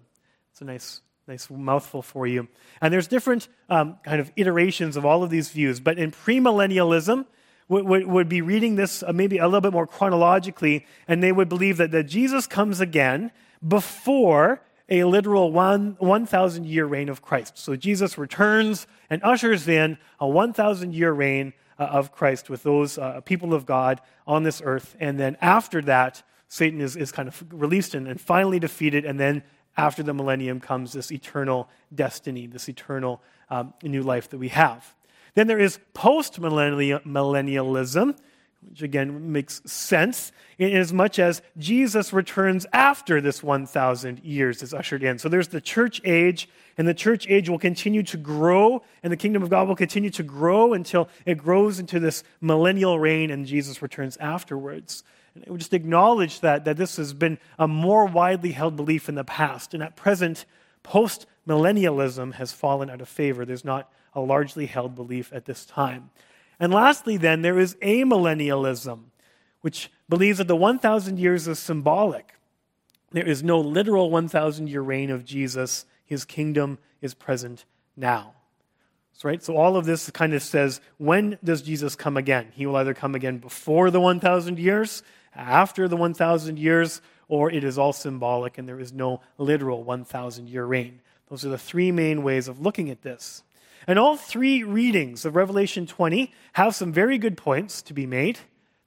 It's 0.53 0.63
a 0.63 0.65
nice, 0.65 1.03
nice 1.27 1.51
mouthful 1.51 2.01
for 2.01 2.27
you. 2.27 2.49
And 2.81 2.91
there's 2.91 3.07
different 3.07 3.49
um, 3.69 3.99
kind 4.05 4.23
of 4.23 4.33
iterations 4.35 4.97
of 4.97 5.05
all 5.05 5.23
of 5.23 5.29
these 5.29 5.51
views. 5.51 5.79
But 5.79 5.99
in 5.99 6.11
premillennialism, 6.11 7.27
would, 7.69 7.85
would, 7.85 8.07
would 8.07 8.29
be 8.31 8.41
reading 8.41 8.77
this 8.77 9.03
uh, 9.03 9.13
maybe 9.13 9.37
a 9.37 9.45
little 9.45 9.61
bit 9.61 9.75
more 9.75 9.87
chronologically, 9.87 10.87
and 11.07 11.23
they 11.23 11.33
would 11.33 11.51
believe 11.51 11.77
that, 11.77 11.91
that 11.91 12.05
Jesus 12.05 12.47
comes 12.47 12.81
again 12.81 13.31
before 13.67 14.63
a 14.89 15.05
literal 15.05 15.53
one, 15.53 15.97
1,000 15.99 16.65
year 16.65 16.87
reign 16.87 17.09
of 17.09 17.23
Christ. 17.23 17.59
So 17.59 17.77
Jesus 17.77 18.17
returns 18.17 18.87
and 19.11 19.23
ushers 19.23 19.69
in 19.69 19.99
a 20.19 20.27
1,000 20.27 20.95
year 20.95 21.13
reign 21.13 21.53
uh, 21.79 21.85
of 21.85 22.13
Christ 22.13 22.51
with 22.51 22.63
those 22.63 22.99
uh, 22.99 23.21
people 23.21 23.55
of 23.55 23.67
God 23.67 24.01
on 24.27 24.43
this 24.43 24.63
earth. 24.65 24.97
And 24.99 25.19
then 25.19 25.37
after 25.41 25.83
that, 25.83 26.23
Satan 26.49 26.81
is, 26.81 26.97
is 26.97 27.13
kind 27.13 27.29
of 27.29 27.45
released 27.53 27.95
and, 27.95 28.09
and 28.09 28.21
finally 28.21 28.59
defeated. 28.59 29.05
And 29.05 29.21
then 29.21 29.43
after 29.77 30.03
the 30.03 30.15
millennium 30.15 30.61
comes 30.61 30.93
this 30.93 31.13
eternal 31.13 31.69
destiny, 31.95 32.47
this 32.47 32.69
eternal 32.69 33.23
um, 33.51 33.75
new 33.83 34.03
life 34.03 34.29
that 34.31 34.39
we 34.39 34.49
have. 34.49 34.95
Then 35.35 35.47
there 35.47 35.59
is 35.59 35.79
post 35.95 36.41
millennialism, 36.41 38.19
which 38.67 38.83
again 38.83 39.33
makes 39.33 39.63
sense 39.71 40.33
in 40.59 40.73
as 40.73 40.93
much 40.93 41.19
as 41.19 41.41
Jesus 41.57 42.13
returns 42.13 42.67
after 42.73 43.21
this 43.21 43.43
1,000 43.43 44.21
years 44.21 44.63
is 44.63 44.75
ushered 44.75 45.03
in. 45.03 45.19
So 45.19 45.29
there's 45.29 45.49
the 45.49 45.61
church 45.61 46.01
age, 46.05 46.49
and 46.77 46.87
the 46.87 46.95
church 46.95 47.27
age 47.29 47.49
will 47.49 47.59
continue 47.59 48.03
to 48.05 48.17
grow, 48.17 48.83
and 49.03 49.13
the 49.13 49.17
kingdom 49.17 49.43
of 49.43 49.51
God 49.51 49.69
will 49.69 49.77
continue 49.77 50.11
to 50.11 50.23
grow 50.23 50.73
until 50.73 51.09
it 51.25 51.39
grows 51.39 51.79
into 51.79 52.01
this 52.01 52.25
millennial 52.41 52.99
reign, 52.99 53.31
and 53.31 53.47
Jesus 53.47 53.81
returns 53.81 54.17
afterwards. 54.17 55.05
And 55.35 55.45
we 55.47 55.59
just 55.59 55.75
acknowledge 55.75 56.41
that, 56.41 56.65
that 56.65 56.77
this 56.77 56.97
has 56.97 57.15
been 57.15 57.39
a 57.59 57.69
more 57.69 58.07
widely 58.07 58.53
held 58.53 58.75
belief 58.75 59.09
in 59.09 59.15
the 59.15 59.25
past, 59.25 59.75
and 59.75 59.83
at 59.83 59.95
present, 59.95 60.45
post 60.83 61.27
millennialism 61.47 62.35
has 62.35 62.53
fallen 62.53 62.91
out 62.91 63.01
of 63.01 63.09
favor. 63.09 63.45
There's 63.45 63.65
not 63.65 63.91
a 64.15 64.21
largely 64.21 64.67
held 64.67 64.97
belief 64.97 65.33
at 65.33 65.45
this 65.45 65.65
time. 65.65 66.11
And 66.61 66.73
lastly, 66.73 67.17
then, 67.17 67.43
there 67.43 67.59
is 67.59 67.77
amillennialism, 67.77 69.05
which 69.61 69.91
believes 70.09 70.39
that 70.39 70.49
the 70.49 70.57
1,000 70.57 71.19
years 71.19 71.47
is 71.47 71.59
symbolic. 71.59 72.35
There 73.13 73.27
is 73.27 73.43
no 73.43 73.61
literal 73.61 74.11
1,000 74.11 74.69
year 74.69 74.83
reign 74.83 75.11
of 75.11 75.25
Jesus. 75.25 75.87
His 76.05 76.25
kingdom 76.25 76.79
is 77.01 77.15
present 77.15 77.65
now. 77.97 78.35
So, 79.13 79.29
right? 79.29 79.43
So 79.43 79.57
all 79.57 79.77
of 79.77 79.85
this 79.85 80.11
kind 80.11 80.35
of 80.35 80.43
says, 80.43 80.81
when 80.99 81.39
does 81.43 81.63
Jesus 81.63 81.97
come 81.97 82.17
again? 82.17 82.49
He 82.55 82.67
will 82.67 82.77
either 82.77 82.95
come 82.95 83.15
again 83.15 83.39
before 83.39 83.91
the 83.91 84.01
1,000 84.01 84.59
years, 84.59 85.03
after 85.35 85.89
the 85.89 85.97
1,000 85.97 86.59
years, 86.59 87.01
or 87.29 87.51
it 87.51 87.65
is 87.65 87.79
all 87.79 87.93
symbolic 87.93 88.59
and 88.59 88.69
there 88.69 88.81
is 88.81 88.93
no 88.93 89.21
literal 89.37 89.83
1,000 89.83 90.49
year 90.49 90.65
reign. 90.65 91.01
Those 91.29 91.45
are 91.45 91.51
the 91.51 91.59
three 91.59 91.93
main 91.93 92.23
ways 92.23 92.49
of 92.49 92.61
looking 92.61 92.91
at 92.91 93.03
this. 93.03 93.43
And 93.89 93.99
all 93.99 94.17
three 94.17 94.63
readings 94.63 95.25
of 95.25 95.35
Revelation 95.35 95.87
20 95.87 96.31
have 96.53 96.75
some 96.75 96.93
very 96.93 97.17
good 97.17 97.39
points 97.39 97.81
to 97.83 97.95
be 97.95 98.05
made. 98.05 98.39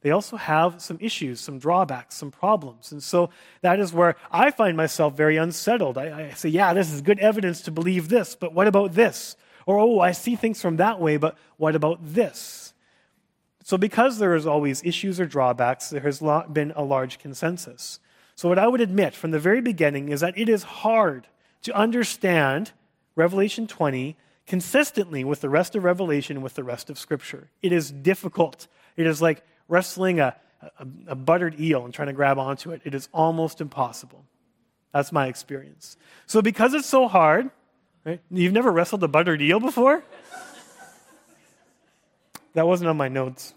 They 0.02 0.12
also 0.12 0.38
have 0.38 0.80
some 0.80 1.00
issues, 1.02 1.40
some 1.40 1.58
drawbacks, 1.58 2.16
some 2.16 2.30
problems. 2.30 2.92
And 2.92 3.02
so 3.02 3.32
that 3.62 3.80
is 3.80 3.94
where 3.94 4.16
I 4.32 4.52
find 4.52 4.78
myself 4.78 5.18
very 5.18 5.38
unsettled. 5.38 5.98
I, 5.98 6.30
I, 6.30 6.34
say, 6.36 6.50
yeah, 6.50 6.76
this 6.76 6.94
is 6.94 7.02
good 7.02 7.18
evidence 7.18 7.62
to 7.62 7.72
believe 7.72 8.10
this, 8.10 8.36
but 8.36 8.54
what 8.54 8.68
about 8.68 8.94
this? 8.94 9.36
Or, 9.66 9.80
oh, 9.80 10.00
I 10.00 10.12
see 10.12 10.36
things 10.36 10.62
from 10.62 10.78
that 10.78 11.00
way, 11.00 11.18
but 11.18 11.36
what 11.58 11.76
about 11.76 12.00
this? 12.02 12.74
So, 13.64 13.78
because 13.78 14.20
there 14.20 14.36
is 14.36 14.46
always 14.46 14.84
issues 14.84 15.20
or 15.20 15.26
drawbacks, 15.26 15.90
there 15.90 16.02
has 16.02 16.22
not 16.22 16.54
been 16.54 16.74
a 16.76 16.84
large 16.84 17.18
consensus. 17.18 18.00
So, 18.36 18.50
what 18.50 18.58
I 18.60 18.68
would 18.68 18.82
admit 18.82 19.14
from 19.14 19.32
the 19.32 19.40
very 19.40 19.62
beginning 19.62 20.10
is 20.10 20.22
that 20.22 20.38
it 20.38 20.50
is 20.50 20.64
hard 20.64 21.28
to 21.62 21.76
understand 21.76 22.72
Revelation 23.16 23.68
20 23.68 24.16
consistently 24.52 25.24
with 25.24 25.40
the 25.40 25.50
rest 25.50 25.78
of 25.78 25.84
Revelation, 25.86 26.42
with 26.42 26.56
the 26.56 26.64
rest 26.66 26.90
of 26.90 27.00
Scripture. 27.00 27.48
It 27.62 27.72
is 27.72 27.90
difficult. 27.90 28.68
It 28.98 29.08
is 29.08 29.22
like 29.22 29.46
wrestling 29.70 30.20
a, 30.20 30.36
a, 30.78 30.88
a 31.08 31.16
buttered 31.16 31.58
eel 31.58 31.86
and 31.86 31.94
trying 31.94 32.10
to 32.10 32.14
grab 32.14 32.38
onto 32.38 32.72
it. 32.72 32.82
It 32.84 32.94
is 32.94 33.08
almost 33.14 33.62
impossible. 33.62 34.26
That's 34.92 35.14
my 35.14 35.28
experience. 35.28 35.96
So, 36.26 36.42
because 36.42 36.74
it's 36.74 36.86
so 36.86 37.08
hard, 37.08 37.50
right? 38.04 38.20
You've 38.30 38.52
never 38.52 38.74
wrestled 38.74 39.02
a 39.06 39.08
buttered 39.08 39.42
eel 39.42 39.62
before? 39.62 40.04
that 42.54 42.68
wasn't 42.68 42.90
on 42.90 42.98
my 42.98 43.08
notes. 43.08 43.54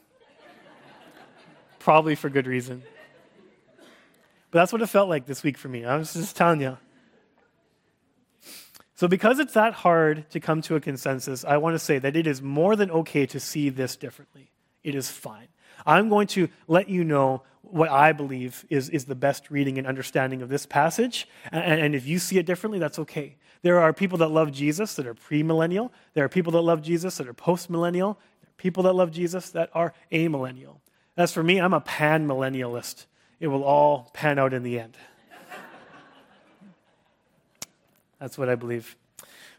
Probably 1.80 2.14
for 2.14 2.30
good 2.30 2.46
reason. 2.46 2.85
But 4.52 4.61
that's 4.61 4.72
what 4.72 4.80
it 4.80 4.87
felt 4.87 5.09
like 5.09 5.26
this 5.26 5.42
week 5.42 5.59
for 5.59 5.66
me. 5.66 5.85
I 5.85 5.96
was 5.96 6.12
just 6.12 6.37
telling 6.37 6.61
you. 6.61 6.78
So, 8.96 9.09
because 9.09 9.40
it's 9.40 9.54
that 9.54 9.74
hard 9.74 10.30
to 10.30 10.40
come 10.40 10.62
to 10.62 10.76
a 10.76 10.80
consensus, 10.80 11.44
I 11.44 11.57
want 11.57 11.74
to 11.74 11.80
say 11.80 11.98
that 11.98 12.14
it 12.14 12.26
is 12.26 12.40
more 12.40 12.76
than 12.76 12.90
okay 12.90 13.26
to 13.26 13.40
see 13.40 13.68
this 13.68 13.96
differently. 13.96 14.52
It 14.85 14.94
is 14.94 15.11
fine. 15.11 15.48
I'm 15.85 16.09
going 16.09 16.28
to 16.28 16.48
let 16.68 16.88
you 16.88 17.02
know 17.02 17.42
what 17.62 17.90
I 17.90 18.12
believe 18.12 18.64
is, 18.70 18.88
is 18.90 19.07
the 19.07 19.16
best 19.16 19.50
reading 19.50 19.78
and 19.78 19.87
understanding 19.87 20.42
of 20.42 20.48
this 20.48 20.64
passage. 20.64 21.26
And, 21.50 21.80
and 21.80 21.94
if 21.94 22.07
you 22.07 22.18
see 22.18 22.38
it 22.38 22.46
differently, 22.46 22.78
that's 22.78 22.98
okay. 23.00 23.37
There 23.62 23.80
are 23.80 23.92
people 23.92 24.18
that 24.18 24.28
love 24.28 24.52
Jesus 24.52 24.94
that 24.94 25.07
are 25.07 25.14
premillennial. 25.14 25.90
There 26.12 26.24
are 26.24 26.28
people 26.28 26.52
that 26.52 26.61
love 26.61 26.83
Jesus 26.83 27.16
that 27.16 27.26
are 27.26 27.35
postmillennial. 27.35 28.16
There 28.42 28.50
are 28.50 28.59
people 28.59 28.83
that 28.85 28.94
love 28.94 29.11
Jesus 29.11 29.50
that 29.50 29.70
are 29.74 29.92
amillennial. 30.12 30.76
As 31.16 31.33
for 31.33 31.42
me, 31.42 31.59
I'm 31.61 31.72
a 31.72 31.80
pan 31.80 32.28
millennialist. 32.28 33.07
It 33.40 33.48
will 33.48 33.64
all 33.64 34.11
pan 34.12 34.38
out 34.38 34.52
in 34.52 34.62
the 34.62 34.78
end. 34.78 34.96
That's 38.18 38.38
what 38.38 38.48
I 38.48 38.55
believe. 38.55 38.96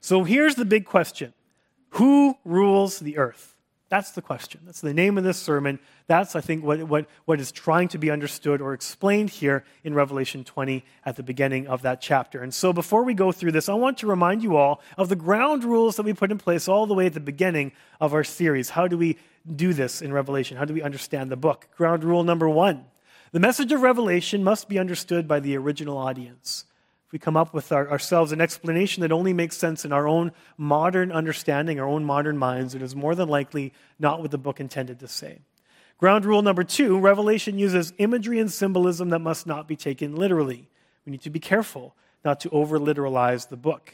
So 0.02 0.24
here's 0.24 0.56
the 0.56 0.66
big 0.66 0.86
question 0.86 1.34
Who 1.92 2.38
rules 2.44 3.00
the 3.00 3.18
earth? 3.18 3.56
That's 3.88 4.12
the 4.12 4.22
question. 4.22 4.62
That's 4.66 4.82
the 4.82 4.96
name 4.96 5.18
of 5.18 5.24
this 5.24 5.38
sermon. 5.38 5.80
That's, 6.08 6.36
I 6.36 6.42
think, 6.42 6.64
what, 6.64 6.84
what, 6.84 7.06
what 7.26 7.40
is 7.40 7.52
trying 7.52 7.88
to 7.90 8.00
be 8.00 8.10
understood 8.10 8.60
or 8.60 8.74
explained 8.74 9.30
here 9.30 9.64
in 9.84 9.94
Revelation 9.94 10.44
20 10.44 10.84
at 11.06 11.16
the 11.16 11.24
beginning 11.24 11.68
of 11.68 11.84
that 11.84 12.02
chapter. 12.02 12.42
And 12.42 12.52
so, 12.52 12.74
before 12.74 13.04
we 13.04 13.14
go 13.14 13.32
through 13.32 13.52
this, 13.52 13.70
I 13.70 13.76
want 13.76 14.00
to 14.00 14.08
remind 14.08 14.42
you 14.42 14.58
all 14.58 14.82
of 14.98 15.10
the 15.10 15.16
ground 15.16 15.64
rules 15.64 15.98
that 15.98 16.04
we 16.04 16.14
put 16.14 16.32
in 16.32 16.40
place 16.40 16.68
all 16.68 16.88
the 16.88 16.96
way 16.96 17.06
at 17.06 17.14
the 17.14 17.20
beginning 17.20 17.74
of 18.02 18.14
our 18.14 18.24
series. 18.24 18.72
How 18.72 18.88
do 18.88 18.98
we 18.98 19.18
do 19.56 19.72
this 19.72 20.02
in 20.02 20.12
Revelation? 20.12 20.58
How 20.58 20.66
do 20.66 20.74
we 20.74 20.82
understand 20.82 21.30
the 21.30 21.38
book? 21.38 21.68
Ground 21.78 22.04
rule 22.04 22.24
number 22.24 22.50
one 22.50 22.86
the 23.32 23.40
message 23.40 23.72
of 23.72 23.82
Revelation 23.82 24.44
must 24.44 24.70
be 24.70 24.80
understood 24.80 25.28
by 25.28 25.40
the 25.40 25.58
original 25.58 25.98
audience 25.98 26.66
we 27.16 27.20
come 27.20 27.38
up 27.38 27.54
with 27.54 27.72
our, 27.72 27.90
ourselves 27.90 28.34
an 28.34 28.42
explanation 28.42 29.00
that 29.00 29.14
only 29.14 29.32
makes 29.32 29.56
sense 29.56 29.86
in 29.86 29.94
our 29.94 30.06
own 30.06 30.34
modern 30.58 31.14
understanding, 31.14 31.80
our 31.80 31.88
own 31.88 32.04
modern 32.04 32.38
minds, 32.38 32.74
and 32.74 32.84
is 32.84 32.94
more 32.94 33.16
than 33.16 33.30
likely 33.30 33.72
not 33.98 34.20
what 34.20 34.32
the 34.32 34.38
book 34.38 34.60
intended 34.60 35.00
to 35.00 35.08
say. 35.08 35.40
Ground 35.98 36.26
rule 36.26 36.42
number 36.42 36.66
two 36.66 37.00
Revelation 37.00 37.58
uses 37.58 37.94
imagery 38.00 38.38
and 38.38 38.52
symbolism 38.52 39.12
that 39.12 39.20
must 39.20 39.48
not 39.48 39.66
be 39.66 39.78
taken 39.78 40.18
literally. 40.18 40.68
We 41.06 41.12
need 41.12 41.22
to 41.22 41.30
be 41.30 41.40
careful 41.40 41.96
not 42.26 42.42
to 42.42 42.50
over 42.50 42.78
literalize 42.80 43.48
the 43.48 43.56
book. 43.56 43.94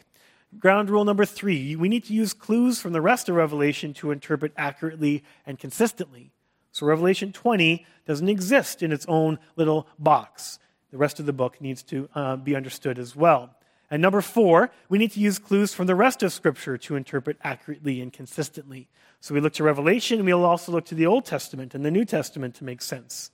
Ground 0.57 0.89
rule 0.89 1.05
number 1.05 1.23
three 1.23 1.75
we 1.75 1.89
need 1.89 2.05
to 2.05 2.13
use 2.13 2.33
clues 2.33 2.81
from 2.81 2.91
the 2.91 3.01
rest 3.01 3.29
of 3.29 3.35
Revelation 3.35 3.93
to 3.93 4.09
interpret 4.09 4.51
accurately 4.57 5.23
and 5.45 5.59
consistently. 5.59 6.31
So, 6.71 6.87
Revelation 6.87 7.31
20 7.31 7.85
doesn't 8.07 8.29
exist 8.29 8.81
in 8.81 8.91
its 8.91 9.05
own 9.07 9.37
little 9.57 9.85
box 9.99 10.57
the 10.91 10.97
rest 10.97 11.19
of 11.19 11.25
the 11.25 11.33
book 11.33 11.59
needs 11.61 11.83
to 11.83 12.09
uh, 12.13 12.35
be 12.35 12.55
understood 12.55 12.99
as 12.99 13.15
well. 13.15 13.55
And 13.89 14.01
number 14.01 14.21
four, 14.21 14.71
we 14.87 14.97
need 14.97 15.11
to 15.11 15.19
use 15.19 15.37
clues 15.39 15.73
from 15.73 15.87
the 15.87 15.95
rest 15.95 16.23
of 16.23 16.31
Scripture 16.31 16.77
to 16.77 16.95
interpret 16.95 17.37
accurately 17.43 18.01
and 18.01 18.11
consistently. 18.11 18.87
So 19.19 19.33
we 19.33 19.41
look 19.41 19.53
to 19.53 19.63
Revelation, 19.63 20.19
and 20.19 20.25
we'll 20.25 20.45
also 20.45 20.71
look 20.71 20.85
to 20.85 20.95
the 20.95 21.05
Old 21.05 21.25
Testament 21.25 21.75
and 21.75 21.85
the 21.85 21.91
New 21.91 22.05
Testament 22.05 22.55
to 22.55 22.63
make 22.63 22.81
sense. 22.81 23.31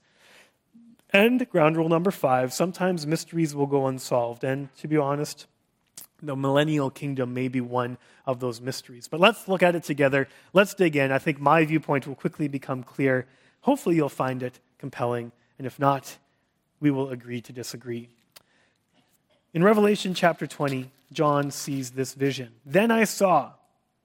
And 1.10 1.48
ground 1.48 1.76
rule 1.76 1.88
number 1.88 2.10
five 2.10 2.52
sometimes 2.52 3.06
mysteries 3.06 3.54
will 3.54 3.66
go 3.66 3.86
unsolved. 3.86 4.44
And 4.44 4.74
to 4.76 4.88
be 4.88 4.96
honest, 4.96 5.46
the 6.20 6.36
millennial 6.36 6.90
kingdom 6.90 7.32
may 7.32 7.48
be 7.48 7.60
one 7.60 7.96
of 8.26 8.40
those 8.40 8.60
mysteries. 8.60 9.08
But 9.08 9.20
let's 9.20 9.48
look 9.48 9.62
at 9.62 9.74
it 9.74 9.84
together. 9.84 10.28
Let's 10.52 10.74
dig 10.74 10.96
in. 10.96 11.12
I 11.12 11.18
think 11.18 11.40
my 11.40 11.64
viewpoint 11.64 12.06
will 12.06 12.16
quickly 12.16 12.48
become 12.48 12.82
clear. 12.82 13.26
Hopefully, 13.60 13.96
you'll 13.96 14.08
find 14.08 14.42
it 14.42 14.58
compelling. 14.78 15.32
And 15.56 15.66
if 15.66 15.78
not, 15.78 16.18
we 16.80 16.90
will 16.90 17.10
agree 17.10 17.40
to 17.42 17.52
disagree. 17.52 18.08
In 19.54 19.62
Revelation 19.62 20.14
chapter 20.14 20.46
20, 20.46 20.90
John 21.12 21.50
sees 21.50 21.92
this 21.92 22.14
vision. 22.14 22.52
Then 22.66 22.90
I 22.90 23.04
saw, 23.04 23.52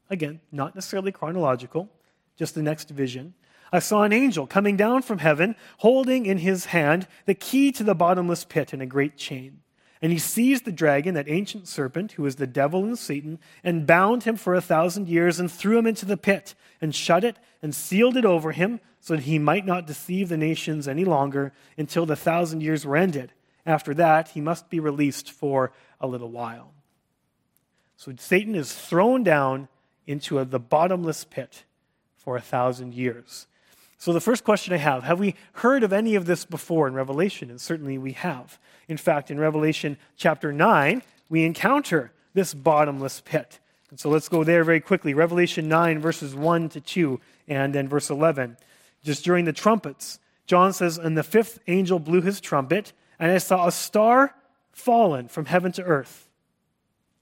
again, 0.09 0.39
not 0.51 0.75
necessarily 0.75 1.11
chronological, 1.11 1.89
just 2.37 2.55
the 2.55 2.61
next 2.61 2.89
vision. 2.89 3.33
I 3.71 3.79
saw 3.79 4.03
an 4.03 4.13
angel 4.13 4.45
coming 4.45 4.77
down 4.77 5.01
from 5.01 5.17
heaven, 5.17 5.55
holding 5.79 6.27
in 6.27 6.37
his 6.37 6.65
hand 6.65 7.07
the 7.25 7.33
key 7.33 7.71
to 7.73 7.83
the 7.83 7.95
bottomless 7.95 8.45
pit 8.45 8.71
and 8.71 8.81
a 8.81 8.85
great 8.85 9.17
chain. 9.17 9.62
And 10.03 10.11
he 10.11 10.19
seized 10.19 10.65
the 10.65 10.71
dragon, 10.73 11.13
that 11.13 11.29
ancient 11.29 11.65
serpent, 11.65 12.11
who 12.11 12.25
is 12.25 12.35
the 12.35 12.45
devil 12.45 12.83
and 12.83 12.99
Satan, 12.99 13.39
and 13.63 13.87
bound 13.87 14.23
him 14.23 14.35
for 14.35 14.53
a 14.53 14.59
thousand 14.59 15.07
years, 15.07 15.39
and 15.39 15.49
threw 15.49 15.77
him 15.77 15.87
into 15.87 16.05
the 16.05 16.17
pit, 16.17 16.55
and 16.81 16.93
shut 16.93 17.23
it, 17.23 17.37
and 17.61 17.73
sealed 17.73 18.17
it 18.17 18.25
over 18.25 18.51
him 18.51 18.81
so 18.99 19.15
that 19.15 19.23
he 19.23 19.39
might 19.39 19.65
not 19.65 19.87
deceive 19.87 20.27
the 20.27 20.35
nations 20.35 20.89
any 20.89 21.05
longer 21.05 21.53
until 21.77 22.05
the 22.05 22.17
thousand 22.17 22.61
years 22.61 22.85
were 22.85 22.97
ended. 22.97 23.31
After 23.65 23.93
that, 23.93 24.27
he 24.27 24.41
must 24.41 24.69
be 24.69 24.81
released 24.81 25.31
for 25.31 25.71
a 26.01 26.07
little 26.07 26.29
while. 26.29 26.73
So 27.95 28.11
Satan 28.17 28.55
is 28.55 28.75
thrown 28.75 29.23
down 29.23 29.69
into 30.05 30.37
a, 30.37 30.43
the 30.43 30.59
bottomless 30.59 31.23
pit 31.23 31.63
for 32.17 32.35
a 32.35 32.41
thousand 32.41 32.93
years. 32.93 33.47
So, 34.03 34.11
the 34.11 34.19
first 34.19 34.43
question 34.43 34.73
I 34.73 34.77
have 34.79 35.03
have 35.03 35.21
we 35.21 35.33
heard 35.53 35.81
of 35.81 35.93
any 35.93 36.15
of 36.15 36.25
this 36.25 36.43
before 36.43 36.89
in 36.89 36.93
Revelation? 36.93 37.49
And 37.49 37.61
certainly 37.61 37.97
we 37.97 38.11
have. 38.11 38.59
In 38.89 38.97
fact, 38.97 39.31
in 39.31 39.39
Revelation 39.39 39.95
chapter 40.17 40.51
9, 40.51 41.01
we 41.29 41.45
encounter 41.45 42.11
this 42.33 42.53
bottomless 42.53 43.21
pit. 43.23 43.61
And 43.91 43.97
so 43.97 44.09
let's 44.09 44.27
go 44.27 44.43
there 44.43 44.65
very 44.65 44.81
quickly. 44.81 45.13
Revelation 45.13 45.69
9, 45.69 45.99
verses 45.99 46.35
1 46.35 46.67
to 46.67 46.81
2, 46.81 47.21
and 47.47 47.73
then 47.73 47.87
verse 47.87 48.09
11 48.09 48.57
just 49.05 49.23
during 49.23 49.45
the 49.45 49.53
trumpets. 49.53 50.19
John 50.47 50.73
says, 50.73 50.97
And 50.97 51.17
the 51.17 51.23
fifth 51.23 51.59
angel 51.67 51.97
blew 51.97 52.19
his 52.19 52.41
trumpet, 52.41 52.91
and 53.19 53.31
I 53.31 53.37
saw 53.37 53.67
a 53.67 53.71
star 53.71 54.35
fallen 54.73 55.29
from 55.29 55.45
heaven 55.45 55.71
to 55.71 55.83
earth, 55.83 56.27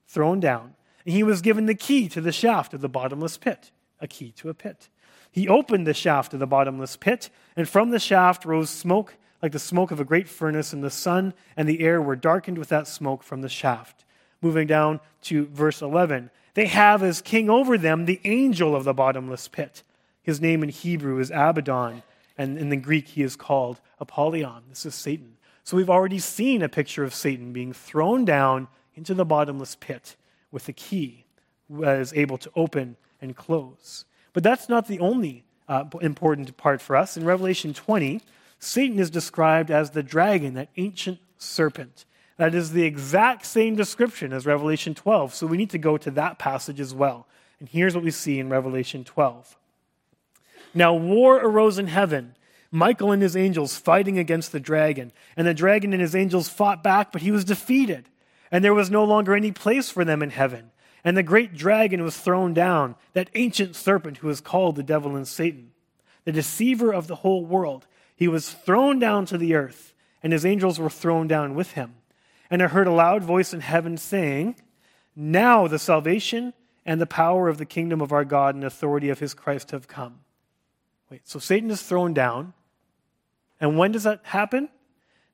thrown 0.08 0.40
down. 0.40 0.74
And 1.06 1.14
he 1.14 1.22
was 1.22 1.44
given 1.44 1.68
the 1.68 1.76
key 1.76 2.10
to 2.10 2.22
the 2.22 2.32
shaft 2.32 2.74
of 2.74 2.82
the 2.82 2.90
bottomless 2.90 3.38
pit, 3.38 3.70
a 4.00 4.08
key 4.08 4.32
to 4.38 4.50
a 4.50 4.56
pit. 4.56 4.90
He 5.32 5.48
opened 5.48 5.88
the 5.88 5.94
shaft 5.94 6.34
of 6.34 6.40
the 6.40 6.48
bottomless 6.48 6.98
pit, 6.98 7.30
and 7.56 7.68
from 7.68 7.92
the 7.92 8.00
shaft 8.00 8.46
rose 8.46 8.70
smoke 8.70 9.16
like 9.42 9.54
the 9.54 9.60
smoke 9.60 9.92
of 9.92 10.00
a 10.00 10.06
great 10.06 10.28
furnace, 10.28 10.72
and 10.72 10.84
the 10.84 10.92
sun 10.92 11.34
and 11.58 11.68
the 11.68 11.80
air 11.80 12.02
were 12.02 12.16
darkened 12.16 12.58
with 12.58 12.70
that 12.70 12.88
smoke 12.88 13.24
from 13.24 13.42
the 13.42 13.50
shaft. 13.50 14.06
Moving 14.42 14.68
down 14.68 15.00
to 15.24 15.48
verse 15.48 15.82
11. 15.82 16.30
They 16.54 16.68
have 16.68 17.02
as 17.02 17.22
king 17.22 17.50
over 17.50 17.78
them 17.78 18.06
the 18.06 18.20
angel 18.24 18.76
of 18.76 18.84
the 18.84 18.94
bottomless 18.94 19.48
pit. 19.48 19.84
His 20.22 20.42
name 20.42 20.62
in 20.62 20.70
Hebrew 20.70 21.20
is 21.20 21.32
Abaddon, 21.32 22.04
and 22.38 22.58
in 22.58 22.70
the 22.70 22.78
Greek 22.78 23.08
he 23.08 23.24
is 23.24 23.36
called 23.36 23.80
Apollyon. 24.00 24.64
This 24.70 24.86
is 24.86 24.96
Satan. 24.96 25.38
So 25.64 25.78
we've 25.78 25.90
already 25.90 26.20
seen 26.20 26.62
a 26.62 26.70
picture 26.70 27.04
of 27.04 27.14
Satan 27.14 27.54
being 27.54 27.74
thrown 27.74 28.26
down 28.26 28.68
into 28.96 29.14
the 29.14 29.26
bottomless 29.26 29.76
pit 29.76 30.16
with 30.52 30.68
a 30.68 30.74
key 30.74 31.26
that 31.70 32.00
is 32.00 32.14
able 32.14 32.38
to 32.40 32.52
open 32.56 32.98
and 33.22 33.36
close. 33.36 34.06
But 34.34 34.44
that's 34.44 34.70
not 34.70 34.88
the 34.88 35.00
only 35.00 35.44
uh, 35.68 35.86
important 36.02 36.56
part 36.58 36.82
for 36.82 36.96
us. 36.96 37.18
In 37.18 37.26
Revelation 37.26 37.74
20, 37.74 38.22
Satan 38.60 39.00
is 39.00 39.10
described 39.10 39.72
as 39.72 39.92
the 39.92 40.04
dragon, 40.04 40.54
that 40.54 40.70
ancient 40.78 41.20
serpent. 41.38 42.06
That 42.38 42.56
is 42.56 42.72
the 42.72 42.84
exact 42.84 43.46
same 43.46 43.76
description 43.76 44.34
as 44.34 44.46
Revelation 44.46 44.96
12. 44.96 45.34
So 45.34 45.48
we 45.48 45.58
need 45.58 45.70
to 45.72 45.78
go 45.78 45.98
to 45.98 46.12
that 46.12 46.40
passage 46.40 46.80
as 46.80 46.94
well. 46.94 47.28
And 47.60 47.70
here's 47.70 47.94
what 47.94 48.04
we 48.04 48.12
see 48.12 48.40
in 48.40 48.50
Revelation 48.50 49.04
12. 49.04 49.58
Now 50.74 50.94
war 50.94 51.38
arose 51.38 51.78
in 51.78 51.88
heaven. 51.88 52.36
Michael 52.72 53.12
and 53.12 53.22
his 53.22 53.36
angels 53.36 53.78
fighting 53.78 54.18
against 54.18 54.52
the 54.52 54.60
dragon. 54.60 55.12
And 55.36 55.46
the 55.46 55.54
dragon 55.54 55.94
and 55.94 56.02
his 56.02 56.16
angels 56.16 56.50
fought 56.50 56.82
back, 56.82 57.12
but 57.12 57.22
he 57.22 57.32
was 57.32 57.44
defeated. 57.44 58.08
And 58.50 58.64
there 58.64 58.74
was 58.74 58.90
no 58.90 59.04
longer 59.04 59.36
any 59.36 59.52
place 59.52 59.90
for 59.90 60.06
them 60.06 60.24
in 60.24 60.30
heaven. 60.30 60.72
And 61.04 61.18
the 61.18 61.24
great 61.24 61.56
dragon 61.56 62.04
was 62.04 62.18
thrown 62.18 62.54
down, 62.54 62.96
that 63.14 63.30
ancient 63.34 63.76
serpent 63.76 64.18
who 64.18 64.30
is 64.30 64.42
called 64.42 64.76
the 64.76 64.84
devil 64.84 65.16
and 65.16 65.28
Satan, 65.28 65.72
the 66.26 66.32
deceiver 66.32 66.94
of 66.94 67.08
the 67.08 67.16
whole 67.16 67.46
world. 67.46 67.88
He 68.16 68.28
was 68.28 68.52
thrown 68.52 69.00
down 69.00 69.26
to 69.28 69.38
the 69.38 69.56
earth, 69.56 69.94
and 70.22 70.32
his 70.32 70.46
angels 70.46 70.80
were 70.80 70.90
thrown 70.90 71.28
down 71.28 71.56
with 71.56 71.72
him. 71.72 71.96
And 72.52 72.62
I 72.62 72.68
heard 72.68 72.88
a 72.88 72.92
loud 72.92 73.24
voice 73.24 73.54
in 73.54 73.62
heaven 73.62 73.98
saying, 73.98 74.56
Now 75.16 75.68
the 75.68 75.80
salvation 75.80 76.54
and 76.86 77.00
the 77.00 77.08
power 77.08 77.48
of 77.48 77.58
the 77.58 77.66
kingdom 77.66 78.02
of 78.02 78.12
our 78.12 78.26
God 78.26 78.56
and 78.56 78.64
authority 78.64 79.10
of 79.10 79.20
his 79.20 79.34
Christ 79.34 79.72
have 79.72 79.88
come. 79.88 80.20
Wait, 81.10 81.28
so 81.28 81.40
Satan 81.40 81.72
is 81.72 81.82
thrown 81.82 82.14
down. 82.14 82.54
And 83.60 83.78
when 83.78 83.92
does 83.92 84.04
that 84.04 84.22
happen? 84.24 84.70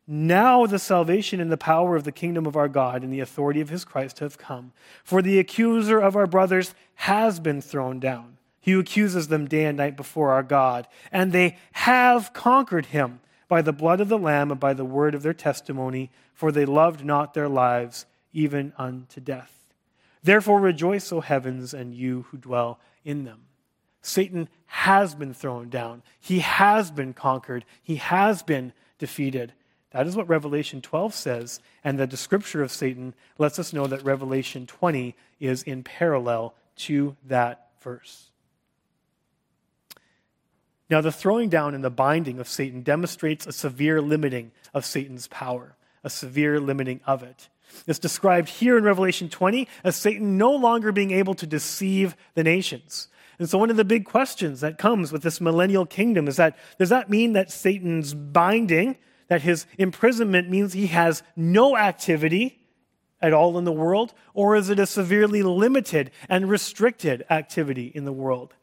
Now 0.07 0.65
the 0.65 0.79
salvation 0.79 1.41
and 1.41 1.51
the 1.51 1.57
power 1.57 1.97
of 1.97 2.05
the 2.05 2.13
kingdom 2.13 2.45
of 2.45 2.55
our 2.55 2.69
God 2.69 3.03
and 3.03 3.11
the 3.11 3.19
authority 3.19 3.59
of 3.59 3.69
his 3.69 3.83
Christ 3.83 4.19
have 4.19 4.37
come. 4.37 4.71
For 5.03 5.21
the 5.21 5.37
accuser 5.37 5.99
of 5.99 6.15
our 6.15 6.27
brothers 6.27 6.73
has 6.95 7.41
been 7.41 7.61
thrown 7.61 7.99
down. 7.99 8.37
He 8.61 8.73
accuses 8.73 9.27
them 9.27 9.47
day 9.47 9.65
and 9.65 9.77
night 9.77 9.97
before 9.97 10.31
our 10.31 10.43
God. 10.43 10.87
And 11.11 11.31
they 11.31 11.57
have 11.73 12.31
conquered 12.31 12.87
him 12.87 13.19
by 13.49 13.61
the 13.61 13.73
blood 13.73 13.99
of 13.99 14.09
the 14.09 14.17
Lamb 14.17 14.49
and 14.51 14.59
by 14.59 14.73
the 14.73 14.85
word 14.85 15.13
of 15.13 15.23
their 15.23 15.33
testimony, 15.33 16.09
for 16.33 16.51
they 16.51 16.65
loved 16.65 17.03
not 17.03 17.33
their 17.33 17.49
lives 17.49 18.05
even 18.33 18.73
unto 18.77 19.19
death. 19.19 19.73
Therefore 20.23 20.59
rejoice, 20.59 21.11
O 21.11 21.21
heavens, 21.21 21.73
and 21.73 21.93
you 21.93 22.25
who 22.29 22.37
dwell 22.37 22.79
in 23.05 23.23
them. 23.23 23.41
Satan 24.01 24.47
has 24.65 25.15
been 25.15 25.33
thrown 25.33 25.69
down. 25.69 26.01
He 26.19 26.39
has 26.39 26.91
been 26.91 27.13
conquered. 27.13 27.65
He 27.81 27.95
has 27.97 28.43
been 28.43 28.73
defeated. 28.99 29.53
That 29.97 30.05
is 30.05 30.15
what 30.15 30.29
Revelation 30.29 30.79
12 30.79 31.11
says, 31.15 31.59
and 31.83 31.97
the 31.97 32.05
description 32.05 32.61
of 32.61 32.71
Satan 32.71 33.15
lets 33.39 33.57
us 33.57 33.73
know 33.73 33.87
that 33.87 34.03
Revelation 34.03 34.67
20 34.67 35.15
is 35.39 35.63
in 35.63 35.81
parallel 35.81 36.53
to 36.75 37.17
that 37.25 37.71
verse. 37.81 38.29
Now, 40.87 41.01
the 41.01 41.11
throwing 41.11 41.49
down 41.49 41.73
and 41.73 41.83
the 41.83 41.89
binding 41.89 42.39
of 42.39 42.47
Satan 42.47 42.83
demonstrates 42.83 43.47
a 43.47 43.51
severe 43.51 43.99
limiting 43.99 44.51
of 44.71 44.85
Satan's 44.85 45.27
power, 45.29 45.75
a 46.03 46.11
severe 46.11 46.59
limiting 46.59 47.01
of 47.07 47.23
it. 47.23 47.49
It's 47.87 47.97
described 47.97 48.49
here 48.49 48.77
in 48.77 48.83
Revelation 48.83 49.29
20 49.29 49.67
as 49.83 49.95
Satan 49.95 50.37
no 50.37 50.51
longer 50.51 50.91
being 50.91 51.09
able 51.09 51.33
to 51.33 51.47
deceive 51.47 52.15
the 52.35 52.43
nations. 52.43 53.07
And 53.39 53.49
so, 53.49 53.57
one 53.57 53.71
of 53.71 53.77
the 53.77 53.83
big 53.83 54.05
questions 54.05 54.61
that 54.61 54.77
comes 54.77 55.11
with 55.11 55.23
this 55.23 55.41
millennial 55.41 55.87
kingdom 55.87 56.27
is 56.27 56.35
that 56.35 56.55
does 56.77 56.89
that 56.89 57.09
mean 57.09 57.33
that 57.33 57.49
Satan's 57.51 58.13
binding, 58.13 58.95
that 59.27 59.41
his 59.41 59.65
imprisonment 59.77 60.49
means 60.49 60.73
he 60.73 60.87
has 60.87 61.23
no 61.35 61.77
activity 61.77 62.59
at 63.21 63.33
all 63.33 63.57
in 63.57 63.63
the 63.63 63.71
world? 63.71 64.13
Or 64.33 64.55
is 64.55 64.69
it 64.69 64.79
a 64.79 64.85
severely 64.85 65.43
limited 65.43 66.11
and 66.29 66.49
restricted 66.49 67.25
activity 67.29 67.91
in 67.93 68.05
the 68.05 68.13
world? 68.13 68.53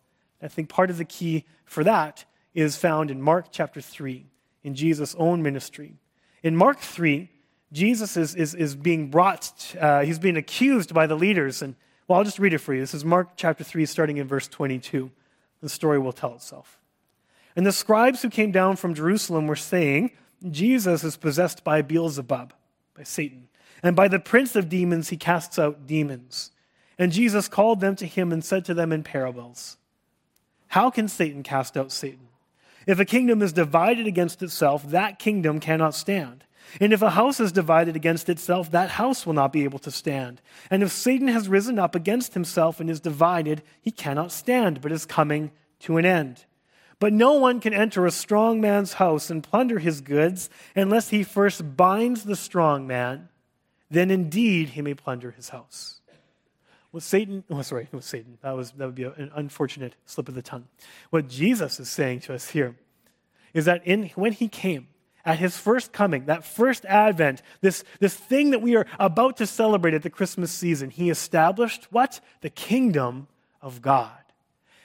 I 0.42 0.48
think 0.48 0.68
part 0.68 0.90
of 0.90 0.98
the 0.98 1.04
key 1.04 1.44
for 1.64 1.84
that 1.84 2.24
is 2.54 2.76
found 2.76 3.10
in 3.10 3.20
Mark 3.20 3.46
chapter 3.50 3.80
3, 3.80 4.26
in 4.62 4.74
Jesus' 4.74 5.14
own 5.18 5.42
ministry. 5.42 5.94
In 6.42 6.56
Mark 6.56 6.78
3, 6.78 7.30
Jesus 7.72 8.16
is, 8.16 8.34
is, 8.34 8.54
is 8.54 8.76
being 8.76 9.10
brought, 9.10 9.74
uh, 9.80 10.02
he's 10.02 10.18
being 10.18 10.36
accused 10.36 10.94
by 10.94 11.06
the 11.06 11.16
leaders, 11.16 11.62
and 11.62 11.74
well, 12.06 12.18
I'll 12.18 12.24
just 12.24 12.38
read 12.38 12.52
it 12.52 12.58
for 12.58 12.74
you. 12.74 12.80
This 12.80 12.94
is 12.94 13.04
Mark 13.04 13.30
chapter 13.36 13.64
3, 13.64 13.86
starting 13.86 14.18
in 14.18 14.28
verse 14.28 14.46
22. 14.46 15.10
The 15.62 15.68
story 15.68 15.98
will 15.98 16.12
tell 16.12 16.34
itself. 16.34 16.78
And 17.56 17.66
the 17.66 17.72
scribes 17.72 18.20
who 18.20 18.28
came 18.28 18.52
down 18.52 18.76
from 18.76 18.94
Jerusalem 18.94 19.46
were 19.46 19.56
saying, 19.56 20.10
Jesus 20.50 21.04
is 21.04 21.16
possessed 21.16 21.64
by 21.64 21.82
Beelzebub, 21.82 22.52
by 22.96 23.02
Satan, 23.02 23.48
and 23.82 23.96
by 23.96 24.08
the 24.08 24.18
prince 24.18 24.56
of 24.56 24.68
demons 24.68 25.08
he 25.08 25.16
casts 25.16 25.58
out 25.58 25.86
demons. 25.86 26.50
And 26.98 27.12
Jesus 27.12 27.48
called 27.48 27.80
them 27.80 27.96
to 27.96 28.06
him 28.06 28.32
and 28.32 28.44
said 28.44 28.64
to 28.66 28.74
them 28.74 28.92
in 28.92 29.02
parables, 29.02 29.76
How 30.68 30.90
can 30.90 31.08
Satan 31.08 31.42
cast 31.42 31.76
out 31.76 31.90
Satan? 31.90 32.28
If 32.86 33.00
a 33.00 33.04
kingdom 33.04 33.42
is 33.42 33.52
divided 33.52 34.06
against 34.06 34.42
itself, 34.42 34.88
that 34.90 35.18
kingdom 35.18 35.58
cannot 35.60 35.94
stand. 35.94 36.44
And 36.80 36.92
if 36.92 37.02
a 37.02 37.10
house 37.10 37.40
is 37.40 37.52
divided 37.52 37.96
against 37.96 38.28
itself, 38.28 38.70
that 38.70 38.90
house 38.90 39.26
will 39.26 39.32
not 39.32 39.52
be 39.52 39.64
able 39.64 39.78
to 39.80 39.90
stand. 39.90 40.40
And 40.70 40.82
if 40.82 40.92
Satan 40.92 41.28
has 41.28 41.48
risen 41.48 41.78
up 41.78 41.94
against 41.94 42.34
himself 42.34 42.80
and 42.80 42.90
is 42.90 43.00
divided, 43.00 43.62
he 43.80 43.90
cannot 43.90 44.32
stand, 44.32 44.80
but 44.80 44.92
is 44.92 45.06
coming 45.06 45.52
to 45.80 45.96
an 45.96 46.04
end. 46.04 46.44
But 47.04 47.12
no 47.12 47.34
one 47.34 47.60
can 47.60 47.74
enter 47.74 48.06
a 48.06 48.10
strong 48.10 48.62
man's 48.62 48.94
house 48.94 49.28
and 49.28 49.44
plunder 49.44 49.78
his 49.78 50.00
goods 50.00 50.48
unless 50.74 51.10
he 51.10 51.22
first 51.22 51.76
binds 51.76 52.22
the 52.22 52.34
strong 52.34 52.86
man. 52.86 53.28
Then 53.90 54.10
indeed 54.10 54.70
he 54.70 54.80
may 54.80 54.94
plunder 54.94 55.30
his 55.30 55.50
house. 55.50 56.00
What 56.92 57.02
Satan, 57.02 57.44
oh, 57.50 57.60
sorry, 57.60 57.88
was 57.92 58.06
Satan. 58.06 58.38
That, 58.40 58.52
was, 58.52 58.70
that 58.70 58.86
would 58.86 58.94
be 58.94 59.04
an 59.04 59.30
unfortunate 59.34 59.96
slip 60.06 60.30
of 60.30 60.34
the 60.34 60.40
tongue. 60.40 60.64
What 61.10 61.28
Jesus 61.28 61.78
is 61.78 61.90
saying 61.90 62.20
to 62.20 62.32
us 62.32 62.48
here 62.48 62.74
is 63.52 63.66
that 63.66 63.86
in, 63.86 64.08
when 64.14 64.32
he 64.32 64.48
came, 64.48 64.88
at 65.26 65.38
his 65.38 65.58
first 65.58 65.92
coming, 65.92 66.24
that 66.24 66.42
first 66.42 66.86
advent, 66.86 67.42
this, 67.60 67.84
this 68.00 68.14
thing 68.14 68.52
that 68.52 68.62
we 68.62 68.76
are 68.76 68.86
about 68.98 69.36
to 69.36 69.46
celebrate 69.46 69.92
at 69.92 70.04
the 70.04 70.08
Christmas 70.08 70.50
season, 70.50 70.88
he 70.88 71.10
established 71.10 71.86
what? 71.90 72.20
The 72.40 72.48
kingdom 72.48 73.28
of 73.60 73.82
God. 73.82 74.23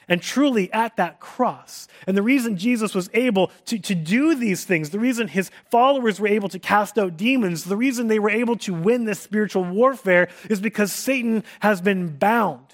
And 0.09 0.21
truly 0.21 0.73
at 0.73 0.97
that 0.97 1.19
cross. 1.19 1.87
And 2.07 2.17
the 2.17 2.23
reason 2.23 2.57
Jesus 2.57 2.93
was 2.93 3.09
able 3.13 3.51
to, 3.65 3.79
to 3.79 3.95
do 3.95 4.35
these 4.35 4.65
things, 4.65 4.89
the 4.89 4.99
reason 4.99 5.27
his 5.27 5.51
followers 5.69 6.19
were 6.19 6.27
able 6.27 6.49
to 6.49 6.59
cast 6.59 6.97
out 6.97 7.15
demons, 7.15 7.63
the 7.63 7.77
reason 7.77 8.07
they 8.07 8.19
were 8.19 8.29
able 8.29 8.57
to 8.57 8.73
win 8.73 9.05
this 9.05 9.19
spiritual 9.19 9.63
warfare 9.63 10.27
is 10.49 10.59
because 10.59 10.91
Satan 10.91 11.43
has 11.61 11.79
been 11.79 12.17
bound 12.17 12.65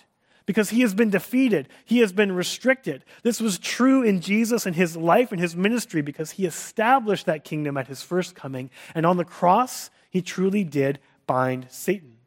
because 0.45 0.69
he 0.69 0.81
has 0.81 0.93
been 0.93 1.09
defeated, 1.09 1.67
he 1.85 1.99
has 1.99 2.13
been 2.13 2.31
restricted. 2.31 3.03
This 3.23 3.41
was 3.41 3.57
true 3.57 4.03
in 4.03 4.21
Jesus 4.21 4.65
and 4.65 4.75
his 4.75 4.95
life 4.95 5.31
and 5.31 5.41
his 5.41 5.55
ministry 5.55 6.01
because 6.01 6.31
he 6.31 6.45
established 6.45 7.25
that 7.25 7.43
kingdom 7.43 7.77
at 7.77 7.87
his 7.87 8.03
first 8.03 8.35
coming. 8.35 8.69
And 8.93 9.05
on 9.05 9.17
the 9.17 9.25
cross, 9.25 9.89
he 10.09 10.21
truly 10.21 10.63
did 10.63 10.99
bind 11.25 11.67
Satan. 11.69 12.17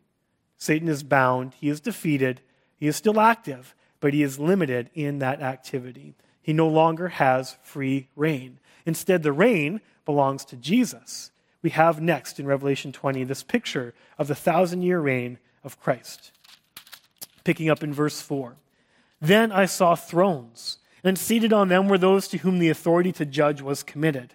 Satan 0.56 0.88
is 0.88 1.04
bound, 1.04 1.54
he 1.60 1.68
is 1.68 1.80
defeated, 1.80 2.40
he 2.76 2.88
is 2.88 2.96
still 2.96 3.20
active, 3.20 3.76
but 4.00 4.14
he 4.14 4.22
is 4.22 4.38
limited 4.38 4.90
in 4.94 5.18
that 5.18 5.40
activity. 5.40 6.14
He 6.40 6.52
no 6.52 6.68
longer 6.68 7.08
has 7.08 7.56
free 7.62 8.08
reign. 8.16 8.58
Instead, 8.86 9.22
the 9.22 9.32
reign 9.32 9.80
belongs 10.04 10.44
to 10.46 10.56
Jesus. 10.56 11.30
We 11.62 11.70
have 11.70 12.00
next 12.00 12.40
in 12.40 12.46
Revelation 12.46 12.92
20 12.92 13.24
this 13.24 13.42
picture 13.42 13.94
of 14.18 14.28
the 14.28 14.34
thousand 14.34 14.82
year 14.82 15.00
reign 15.00 15.38
of 15.64 15.80
Christ 15.80 16.32
picking 17.48 17.70
up 17.70 17.82
in 17.82 17.94
verse 17.94 18.20
4. 18.20 18.56
Then 19.22 19.50
I 19.50 19.64
saw 19.64 19.94
thrones, 19.94 20.80
and 21.02 21.18
seated 21.18 21.50
on 21.50 21.68
them 21.68 21.88
were 21.88 21.96
those 21.96 22.28
to 22.28 22.36
whom 22.36 22.58
the 22.58 22.68
authority 22.68 23.10
to 23.12 23.24
judge 23.24 23.62
was 23.62 23.82
committed. 23.82 24.34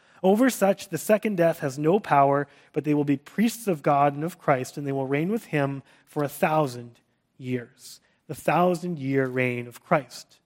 Over 0.23 0.49
such, 0.49 0.89
the 0.89 0.97
second 0.97 1.37
death 1.37 1.59
has 1.59 1.79
no 1.79 1.99
power, 1.99 2.47
but 2.73 2.83
they 2.83 2.93
will 2.93 3.03
be 3.03 3.17
priests 3.17 3.67
of 3.67 3.81
God 3.81 4.13
and 4.13 4.23
of 4.23 4.37
Christ, 4.37 4.77
and 4.77 4.85
they 4.85 4.91
will 4.91 5.07
reign 5.07 5.31
with 5.31 5.45
him 5.45 5.81
for 6.05 6.23
a 6.23 6.29
thousand 6.29 6.99
years. 7.37 7.99
The 8.27 8.35
thousand 8.35 8.99
year 8.99 9.27
reign 9.27 9.67
of 9.67 9.83
Christ. 9.83 10.37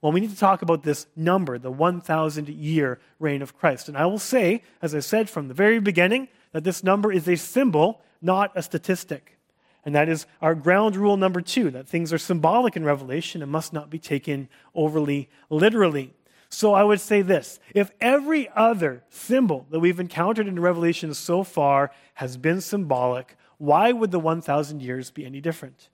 Well, 0.00 0.12
we 0.12 0.20
need 0.20 0.30
to 0.30 0.36
talk 0.36 0.62
about 0.62 0.82
this 0.82 1.06
number, 1.14 1.58
the 1.58 1.70
1,000 1.70 2.48
year 2.48 2.98
reign 3.18 3.42
of 3.42 3.58
Christ. 3.58 3.88
And 3.88 3.98
I 3.98 4.06
will 4.06 4.18
say, 4.18 4.62
as 4.80 4.94
I 4.94 5.00
said 5.00 5.28
from 5.28 5.48
the 5.48 5.54
very 5.54 5.78
beginning, 5.78 6.28
that 6.52 6.64
this 6.64 6.82
number 6.82 7.12
is 7.12 7.28
a 7.28 7.36
symbol, 7.36 8.00
not 8.22 8.50
a 8.54 8.62
statistic. 8.62 9.38
And 9.84 9.94
that 9.94 10.08
is 10.08 10.26
our 10.40 10.54
ground 10.54 10.96
rule 10.96 11.16
number 11.16 11.40
two 11.40 11.70
that 11.70 11.88
things 11.88 12.12
are 12.12 12.18
symbolic 12.18 12.76
in 12.76 12.84
Revelation 12.84 13.42
and 13.42 13.50
must 13.50 13.72
not 13.72 13.90
be 13.90 13.98
taken 13.98 14.48
overly 14.74 15.28
literally. 15.48 16.14
So 16.50 16.74
I 16.74 16.82
would 16.82 17.00
say 17.00 17.22
this 17.22 17.60
if 17.74 17.90
every 18.00 18.48
other 18.54 19.04
symbol 19.08 19.66
that 19.70 19.80
we've 19.80 20.00
encountered 20.00 20.48
in 20.48 20.58
Revelation 20.58 21.14
so 21.14 21.44
far 21.44 21.92
has 22.14 22.36
been 22.36 22.60
symbolic, 22.60 23.36
why 23.58 23.92
would 23.92 24.10
the 24.10 24.18
1,000 24.18 24.82
years 24.82 25.10
be 25.10 25.24
any 25.24 25.40
different? 25.40 25.88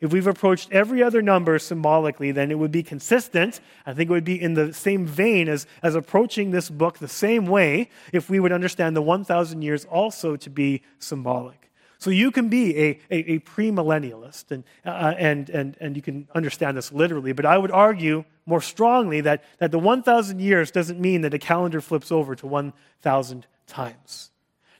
If 0.00 0.12
we've 0.12 0.26
approached 0.26 0.72
every 0.72 1.00
other 1.00 1.22
number 1.22 1.56
symbolically, 1.60 2.32
then 2.32 2.50
it 2.50 2.58
would 2.58 2.72
be 2.72 2.82
consistent. 2.82 3.60
I 3.86 3.94
think 3.94 4.10
it 4.10 4.12
would 4.12 4.24
be 4.24 4.42
in 4.42 4.54
the 4.54 4.72
same 4.72 5.06
vein 5.06 5.48
as, 5.48 5.68
as 5.80 5.94
approaching 5.94 6.50
this 6.50 6.68
book 6.68 6.98
the 6.98 7.06
same 7.06 7.46
way 7.46 7.88
if 8.12 8.28
we 8.28 8.40
would 8.40 8.50
understand 8.50 8.96
the 8.96 9.02
1,000 9.02 9.62
years 9.62 9.84
also 9.84 10.34
to 10.34 10.50
be 10.50 10.82
symbolic. 10.98 11.61
So 12.02 12.10
you 12.10 12.32
can 12.32 12.48
be 12.48 12.76
a, 12.76 12.98
a, 13.12 13.34
a 13.34 13.38
premillennialist, 13.38 14.50
and, 14.50 14.64
uh, 14.84 15.14
and, 15.16 15.48
and, 15.50 15.76
and 15.80 15.94
you 15.94 16.02
can 16.02 16.26
understand 16.34 16.76
this 16.76 16.90
literally, 16.90 17.30
but 17.30 17.46
I 17.46 17.56
would 17.56 17.70
argue 17.70 18.24
more 18.44 18.60
strongly 18.60 19.20
that, 19.20 19.44
that 19.58 19.70
the 19.70 19.78
1,000 19.78 20.40
years 20.40 20.72
doesn't 20.72 20.98
mean 20.98 21.20
that 21.20 21.32
a 21.32 21.38
calendar 21.38 21.80
flips 21.80 22.10
over 22.10 22.34
to 22.34 22.44
1,000 22.44 23.46
times. 23.68 24.32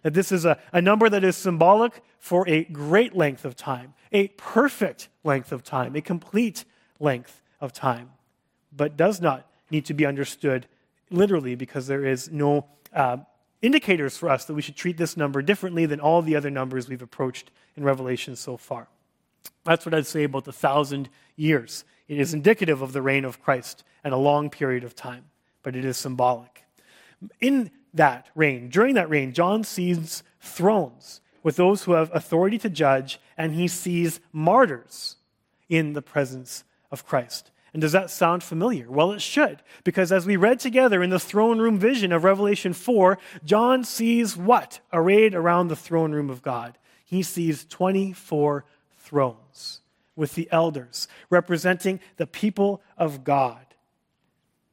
That 0.03 0.15
this 0.15 0.33
is 0.33 0.45
a, 0.45 0.59
a 0.73 0.83
number 0.83 1.09
that 1.09 1.23
is 1.23 1.37
symbolic 1.37 2.03
for 2.19 2.45
a 2.49 2.65
great 2.65 3.15
length 3.15 3.45
of 3.45 3.55
time, 3.55 3.95
a 4.11 4.27
perfect 4.37 5.09
length 5.23 5.53
of 5.53 5.63
time, 5.63 5.95
a 5.95 6.01
complete 6.01 6.65
length 6.99 7.41
of 7.61 7.73
time, 7.73 8.11
but 8.77 8.97
does 8.97 9.21
not 9.21 9.47
need 9.71 9.85
to 9.85 9.95
be 9.95 10.05
understood 10.05 10.67
literally 11.09 11.55
because 11.55 11.87
there 11.87 12.05
is 12.05 12.33
no 12.33 12.67
uh, 12.93 13.19
indicators 13.63 14.17
for 14.17 14.29
us 14.29 14.45
that 14.45 14.55
we 14.55 14.63
should 14.63 14.77
treat 14.77 14.97
this 14.97 15.17
number 15.17 15.41
differently 15.41 15.87
than 15.87 16.01
all 16.01 16.21
the 16.21 16.37
other 16.37 16.51
numbers 16.51 16.89
we've 16.89 17.01
approached 17.01 17.51
in 17.77 17.85
Revelation 17.85 18.37
so 18.37 18.57
far. 18.57 18.89
That's 19.65 19.87
what 19.87 19.95
I'd 19.95 20.07
say 20.07 20.25
about 20.25 20.45
the 20.45 20.53
thousand 20.53 21.09
years. 21.37 21.85
It 22.09 22.19
is 22.19 22.35
indicative 22.35 22.83
of 22.83 22.93
the 22.93 23.03
reign 23.03 23.25
of 23.25 23.43
Christ 23.43 23.85
and 24.05 24.13
a 24.13 24.19
long 24.19 24.51
period 24.51 24.85
of 24.85 24.95
time, 24.95 25.25
but 25.63 25.77
it 25.77 25.85
is 25.85 25.97
symbolic. 25.97 26.65
In 27.41 27.71
that 27.95 28.29
reign, 28.35 28.69
during 28.69 28.95
that 28.97 29.09
reign, 29.09 29.33
John 29.33 29.63
sees 29.65 30.23
thrones 30.41 31.21
with 31.43 31.57
those 31.57 31.85
who 31.85 31.93
have 31.93 32.11
authority 32.15 32.59
to 32.59 32.69
judge, 32.69 33.21
and 33.37 33.55
he 33.55 33.69
sees 33.69 34.21
martyrs 34.33 35.17
in 35.69 35.93
the 35.93 36.03
presence 36.03 36.65
of 36.91 37.07
Christ. 37.07 37.51
And 37.73 37.81
does 37.81 37.93
that 37.93 38.11
sound 38.11 38.43
familiar? 38.43 38.91
Well, 38.91 39.13
it 39.13 39.23
should, 39.23 39.63
because 39.83 40.13
as 40.13 40.27
we 40.27 40.37
read 40.37 40.61
together 40.61 41.03
in 41.03 41.11
the 41.11 41.19
throne 41.19 41.59
room 41.59 41.79
vision 41.79 42.13
of 42.13 42.25
Revelation 42.25 42.75
4, 42.75 43.19
John 43.45 43.83
sees 43.83 44.37
what 44.37 44.81
arrayed 44.93 45.35
around 45.35 45.69
the 45.69 45.77
throne 45.77 46.13
room 46.13 46.29
of 46.29 46.43
God? 46.43 46.77
He 47.05 47.23
sees 47.23 47.65
24 47.65 48.65
thrones 48.99 49.81
with 50.15 50.35
the 50.35 50.49
elders 50.53 51.09
representing 51.31 52.01
the 52.17 52.27
people 52.27 52.83
of 52.99 53.25
God. 53.25 53.65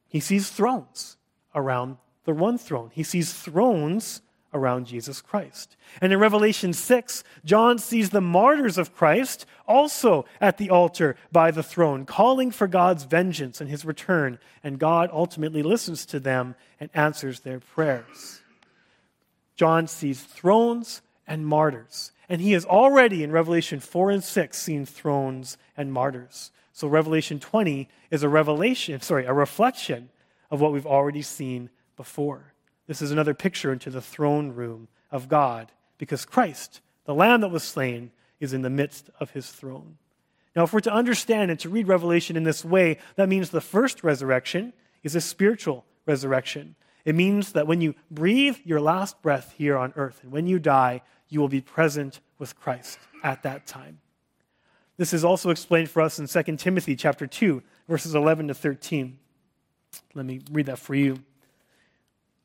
He 0.08 0.20
sees 0.20 0.50
thrones 0.50 1.16
around 1.54 1.96
the 2.24 2.34
one 2.34 2.58
throne. 2.58 2.90
He 2.92 3.02
sees 3.02 3.32
thrones 3.32 4.20
around 4.52 4.86
Jesus 4.86 5.20
Christ. 5.20 5.76
And 6.00 6.12
in 6.12 6.18
Revelation 6.18 6.72
6, 6.72 7.24
John 7.44 7.78
sees 7.78 8.10
the 8.10 8.20
martyrs 8.20 8.78
of 8.78 8.94
Christ 8.94 9.46
also 9.66 10.24
at 10.40 10.58
the 10.58 10.70
altar 10.70 11.16
by 11.30 11.50
the 11.50 11.62
throne, 11.62 12.04
calling 12.04 12.50
for 12.50 12.66
God's 12.66 13.04
vengeance 13.04 13.60
and 13.60 13.70
his 13.70 13.84
return. 13.84 14.38
And 14.64 14.78
God 14.78 15.10
ultimately 15.12 15.62
listens 15.62 16.04
to 16.06 16.20
them 16.20 16.56
and 16.80 16.90
answers 16.94 17.40
their 17.40 17.60
prayers. 17.60 18.40
John 19.56 19.86
sees 19.86 20.22
thrones 20.22 21.02
and 21.26 21.46
martyrs. 21.46 22.12
And 22.28 22.40
he 22.40 22.52
has 22.52 22.64
already 22.64 23.22
in 23.22 23.32
Revelation 23.32 23.80
4 23.80 24.10
and 24.10 24.24
6 24.24 24.58
seen 24.58 24.86
thrones 24.86 25.58
and 25.76 25.92
martyrs. 25.92 26.50
So 26.72 26.88
Revelation 26.88 27.40
20 27.40 27.88
is 28.10 28.22
a 28.22 28.28
revelation, 28.28 29.00
sorry, 29.00 29.26
a 29.26 29.32
reflection 29.32 30.08
of 30.50 30.60
what 30.60 30.72
we've 30.72 30.86
already 30.86 31.22
seen 31.22 31.70
before. 31.96 32.49
This 32.90 33.02
is 33.02 33.12
another 33.12 33.34
picture 33.34 33.72
into 33.72 33.88
the 33.88 34.00
throne 34.00 34.50
room 34.50 34.88
of 35.12 35.28
God 35.28 35.70
because 35.96 36.24
Christ, 36.24 36.80
the 37.04 37.14
Lamb 37.14 37.42
that 37.42 37.52
was 37.52 37.62
slain, 37.62 38.10
is 38.40 38.52
in 38.52 38.62
the 38.62 38.68
midst 38.68 39.10
of 39.20 39.30
his 39.30 39.48
throne. 39.48 39.96
Now, 40.56 40.64
if 40.64 40.72
we're 40.72 40.80
to 40.80 40.92
understand 40.92 41.52
and 41.52 41.60
to 41.60 41.68
read 41.68 41.86
Revelation 41.86 42.36
in 42.36 42.42
this 42.42 42.64
way, 42.64 42.98
that 43.14 43.28
means 43.28 43.50
the 43.50 43.60
first 43.60 44.02
resurrection 44.02 44.72
is 45.04 45.14
a 45.14 45.20
spiritual 45.20 45.84
resurrection. 46.04 46.74
It 47.04 47.14
means 47.14 47.52
that 47.52 47.68
when 47.68 47.80
you 47.80 47.94
breathe 48.10 48.56
your 48.64 48.80
last 48.80 49.22
breath 49.22 49.54
here 49.56 49.78
on 49.78 49.92
earth 49.94 50.18
and 50.24 50.32
when 50.32 50.48
you 50.48 50.58
die, 50.58 51.02
you 51.28 51.38
will 51.38 51.48
be 51.48 51.60
present 51.60 52.18
with 52.40 52.58
Christ 52.58 52.98
at 53.22 53.44
that 53.44 53.68
time. 53.68 54.00
This 54.96 55.12
is 55.12 55.24
also 55.24 55.50
explained 55.50 55.90
for 55.90 56.02
us 56.02 56.18
in 56.18 56.26
2 56.26 56.56
Timothy 56.56 56.96
chapter 56.96 57.28
2, 57.28 57.62
verses 57.88 58.16
11 58.16 58.48
to 58.48 58.54
13. 58.54 59.16
Let 60.12 60.26
me 60.26 60.40
read 60.50 60.66
that 60.66 60.80
for 60.80 60.96
you. 60.96 61.22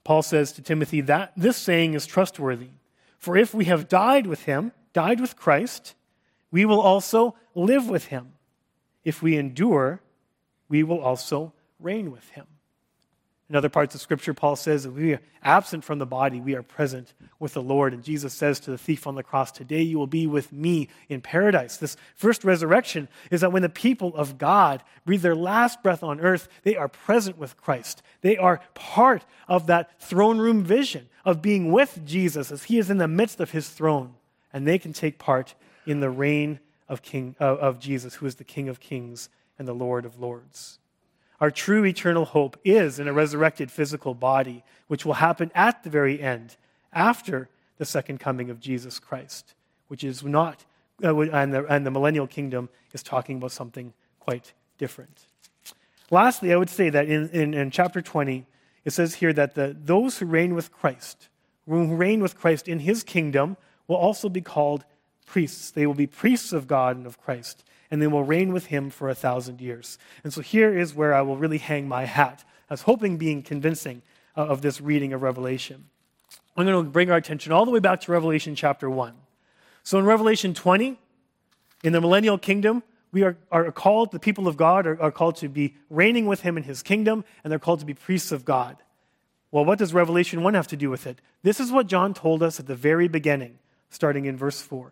Paul 0.06 0.22
says 0.22 0.53
to 0.53 0.62
Timothy 0.62 1.01
that 1.01 1.34
this 1.36 1.58
saying 1.58 1.95
is 1.95 2.06
trustworthy. 2.06 2.70
For 3.18 3.36
if 3.36 3.53
we 3.53 3.66
have 3.66 3.89
died 3.89 4.28
with 4.28 4.43
him, 4.43 4.72
died 4.93 5.20
with 5.20 5.36
Christ, 5.36 5.95
we 6.51 6.64
will 6.64 6.80
also 6.80 7.36
live 7.56 7.89
with 7.89 8.06
him. 8.06 8.34
If 9.03 9.22
we 9.22 9.36
endure, 9.36 9.99
we 10.70 10.84
will 10.84 11.01
also 11.01 11.53
reign 11.80 12.12
with 12.12 12.30
him. 12.30 12.45
In 13.48 13.56
other 13.56 13.70
parts 13.70 13.93
of 13.93 14.02
Scripture, 14.02 14.34
Paul 14.34 14.56
says 14.56 14.84
that 14.84 14.91
we 14.91 15.14
are 15.14 15.22
absent 15.43 15.84
from 15.84 16.00
the 16.00 16.06
body, 16.08 16.39
we 16.39 16.56
are 16.56 16.64
present 16.64 17.14
with 17.39 17.54
the 17.54 17.62
Lord. 17.62 17.93
And 17.93 18.04
Jesus 18.04 18.34
says 18.34 18.60
to 18.62 18.72
the 18.72 18.78
thief 18.78 19.06
on 19.06 19.14
the 19.14 19.22
cross, 19.22 19.52
Today 19.52 19.84
you 19.84 20.00
will 20.00 20.08
be 20.08 20.26
with 20.26 20.52
me 20.52 20.89
in 21.10 21.22
paradise. 21.22 21.78
This 21.78 21.96
first 22.16 22.43
resurrection 22.43 23.08
is 23.30 23.41
that 23.41 23.52
when 23.52 23.62
the 23.62 23.70
people 23.70 24.16
of 24.16 24.39
God 24.39 24.84
breathe 25.06 25.22
their 25.22 25.36
last 25.36 25.84
breath 25.84 26.02
on 26.02 26.20
earth, 26.20 26.48
they 26.64 26.76
are 26.76 26.88
present 26.88 27.38
with 27.38 27.56
Christ. 27.56 28.02
They 28.22 28.36
are 28.36 28.62
part 28.74 29.24
of 29.48 29.68
that 29.68 30.02
throne 30.02 30.39
room 30.39 30.64
vision 30.64 31.08
of 31.24 31.43
being 31.43 31.72
with 31.72 32.02
Jesus 32.04 32.52
as 32.52 32.64
he 32.64 32.80
is 32.80 32.89
in 32.89 32.98
the 32.98 33.08
midst 33.08 33.39
of 33.39 33.52
his 33.52 33.70
throne. 33.70 34.16
And 34.52 34.66
they 34.66 34.80
can 34.80 34.91
take 34.91 35.20
part 35.20 35.54
in 35.86 36.00
the 36.00 36.10
reign 36.10 36.60
of, 36.89 37.04
King, 37.04 37.36
of 37.39 37.80
Jesus, 37.80 38.16
who 38.16 38.26
is 38.26 38.36
the 38.36 38.43
King 38.43 38.70
of 38.70 38.80
kings 38.80 39.30
and 39.60 39.68
the 39.68 39.74
Lord 39.74 40.04
of 40.04 40.20
lords. 40.20 40.80
Our 41.41 41.51
true 41.51 41.86
eternal 41.86 42.25
hope 42.25 42.57
is 42.63 42.99
in 42.99 43.07
a 43.07 43.13
resurrected 43.13 43.69
physical 43.71 44.13
body, 44.13 44.63
which 44.88 45.05
will 45.05 45.15
happen 45.15 45.51
at 45.53 45.83
the 45.83 45.89
very 45.89 46.21
end, 46.21 46.55
after 46.93 47.49
the 47.77 47.86
second 47.86 48.19
coming 48.19 48.49
of 48.49 48.59
Jesus 48.59 48.99
Christ, 48.99 49.53
which 49.88 50.03
is 50.03 50.23
not, 50.23 50.63
uh, 51.03 51.17
and, 51.17 51.53
the, 51.53 51.65
and 51.65 51.86
the 51.86 51.91
millennial 51.91 52.27
kingdom 52.27 52.69
is 52.93 53.03
talking 53.03 53.38
about 53.38 53.51
something 53.51 53.93
quite 54.19 54.53
different. 54.77 55.25
Lastly, 56.09 56.53
I 56.53 56.55
would 56.55 56.69
say 56.69 56.89
that 56.89 57.07
in, 57.07 57.29
in, 57.29 57.53
in 57.53 57.71
chapter 57.71 58.01
20, 58.01 58.45
it 58.86 58.91
says 58.91 59.15
here 59.15 59.33
that 59.33 59.55
the, 59.55 59.75
those 59.77 60.19
who 60.19 60.25
reign 60.25 60.53
with 60.55 60.71
Christ, 60.71 61.27
who 61.67 61.95
reign 61.95 62.21
with 62.21 62.38
Christ 62.38 62.67
in 62.67 62.79
his 62.79 63.03
kingdom, 63.03 63.57
will 63.88 63.97
also 63.97 64.29
be 64.29 64.41
called 64.41 64.86
priests. 65.25 65.71
They 65.71 65.86
will 65.86 65.95
be 65.95 66.07
priests 66.07 66.53
of 66.53 66.67
God 66.67 66.95
and 66.95 67.05
of 67.05 67.19
Christ 67.19 67.65
and 67.91 68.01
they 68.01 68.07
will 68.07 68.23
reign 68.23 68.53
with 68.53 68.67
him 68.67 68.89
for 68.89 69.09
a 69.09 69.15
thousand 69.15 69.61
years. 69.61 69.97
And 70.23 70.33
so 70.33 70.41
here 70.41 70.77
is 70.77 70.93
where 70.93 71.13
I 71.13 71.21
will 71.21 71.38
really 71.38 71.57
hang 71.57 71.88
my 71.88 72.05
hat. 72.05 72.43
I 72.69 72.73
was 72.73 72.81
hoping 72.83 73.17
being 73.17 73.43
convincing 73.43 74.01
uh, 74.36 74.45
of 74.45 74.61
this 74.61 74.81
reading 74.81 75.13
of 75.13 75.21
Revelation. 75.21 75.86
I'm 76.57 76.65
going 76.65 76.86
to 76.86 76.89
bring 76.89 77.11
our 77.11 77.17
attention 77.17 77.51
all 77.51 77.65
the 77.65 77.71
way 77.71 77.79
back 77.79 78.01
to 78.01 78.11
Revelation 78.11 78.55
chapter 78.55 78.89
1. 78.89 79.13
So 79.83 79.99
in 79.99 80.05
Revelation 80.05 80.53
20, 80.53 80.97
in 81.83 81.93
the 81.93 82.01
millennial 82.01 82.38
kingdom, 82.38 82.81
we 83.11 83.23
are, 83.23 83.38
are 83.51 83.71
called, 83.71 84.11
the 84.11 84.19
people 84.19 84.47
of 84.47 84.57
God 84.57 84.88
are, 84.88 85.01
are 85.01 85.11
called 85.11 85.36
to 85.38 85.47
be 85.47 85.75
reigning 85.89 86.25
with 86.25 86.41
him 86.41 86.57
in 86.57 86.63
his 86.63 86.81
kingdom, 86.81 87.23
and 87.43 87.51
they're 87.51 87.59
called 87.59 87.79
to 87.81 87.86
be 87.86 87.93
priests 87.93 88.31
of 88.31 88.45
God. 88.45 88.77
Well, 89.51 89.63
what 89.63 89.79
does 89.79 89.93
Revelation 89.93 90.43
1 90.43 90.53
have 90.53 90.67
to 90.67 90.75
do 90.75 90.89
with 90.89 91.07
it? 91.07 91.21
This 91.43 91.59
is 91.59 91.71
what 91.71 91.88
John 91.88 92.13
told 92.13 92.41
us 92.41 92.59
at 92.59 92.67
the 92.67 92.75
very 92.75 93.07
beginning, 93.07 93.59
starting 93.89 94.25
in 94.25 94.36
verse 94.36 94.61
4. 94.61 94.91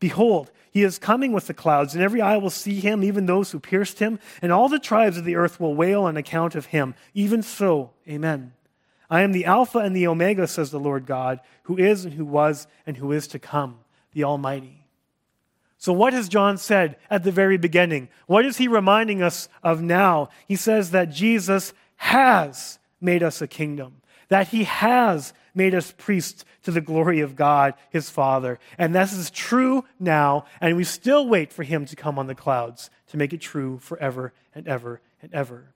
Behold, 0.00 0.50
he 0.70 0.82
is 0.82 0.98
coming 0.98 1.32
with 1.32 1.46
the 1.46 1.54
clouds, 1.54 1.94
and 1.94 2.02
every 2.02 2.20
eye 2.20 2.36
will 2.36 2.50
see 2.50 2.80
him, 2.80 3.02
even 3.02 3.26
those 3.26 3.50
who 3.50 3.58
pierced 3.58 3.98
him, 3.98 4.18
and 4.40 4.52
all 4.52 4.68
the 4.68 4.78
tribes 4.78 5.16
of 5.16 5.24
the 5.24 5.36
earth 5.36 5.58
will 5.58 5.74
wail 5.74 6.04
on 6.04 6.16
account 6.16 6.54
of 6.54 6.66
him. 6.66 6.94
Even 7.14 7.42
so, 7.42 7.90
amen. 8.08 8.52
I 9.10 9.22
am 9.22 9.32
the 9.32 9.46
Alpha 9.46 9.78
and 9.78 9.96
the 9.96 10.06
Omega, 10.06 10.46
says 10.46 10.70
the 10.70 10.78
Lord 10.78 11.06
God, 11.06 11.40
who 11.64 11.78
is 11.78 12.04
and 12.04 12.14
who 12.14 12.24
was 12.24 12.66
and 12.86 12.96
who 12.96 13.12
is 13.12 13.26
to 13.28 13.38
come, 13.38 13.78
the 14.12 14.24
Almighty. 14.24 14.84
So, 15.78 15.92
what 15.92 16.12
has 16.12 16.28
John 16.28 16.58
said 16.58 16.96
at 17.08 17.24
the 17.24 17.32
very 17.32 17.56
beginning? 17.56 18.08
What 18.26 18.44
is 18.44 18.58
he 18.58 18.68
reminding 18.68 19.22
us 19.22 19.48
of 19.62 19.80
now? 19.80 20.28
He 20.46 20.56
says 20.56 20.90
that 20.90 21.10
Jesus 21.10 21.72
has 21.96 22.78
made 23.00 23.22
us 23.22 23.40
a 23.40 23.46
kingdom, 23.46 24.02
that 24.28 24.48
he 24.48 24.64
has 24.64 25.32
made 25.58 25.74
us 25.74 25.92
priests 25.98 26.46
to 26.62 26.70
the 26.70 26.80
glory 26.80 27.20
of 27.20 27.36
God, 27.36 27.74
his 27.90 28.08
Father. 28.08 28.58
And 28.78 28.94
this 28.94 29.12
is 29.12 29.28
true 29.28 29.84
now, 30.00 30.46
and 30.60 30.76
we 30.76 30.84
still 30.84 31.28
wait 31.28 31.52
for 31.52 31.64
him 31.64 31.84
to 31.84 31.96
come 31.96 32.18
on 32.18 32.28
the 32.28 32.34
clouds 32.34 32.88
to 33.08 33.18
make 33.18 33.34
it 33.34 33.42
true 33.42 33.78
forever 33.78 34.32
and 34.54 34.66
ever 34.66 35.02
and 35.20 35.34
ever. 35.34 35.74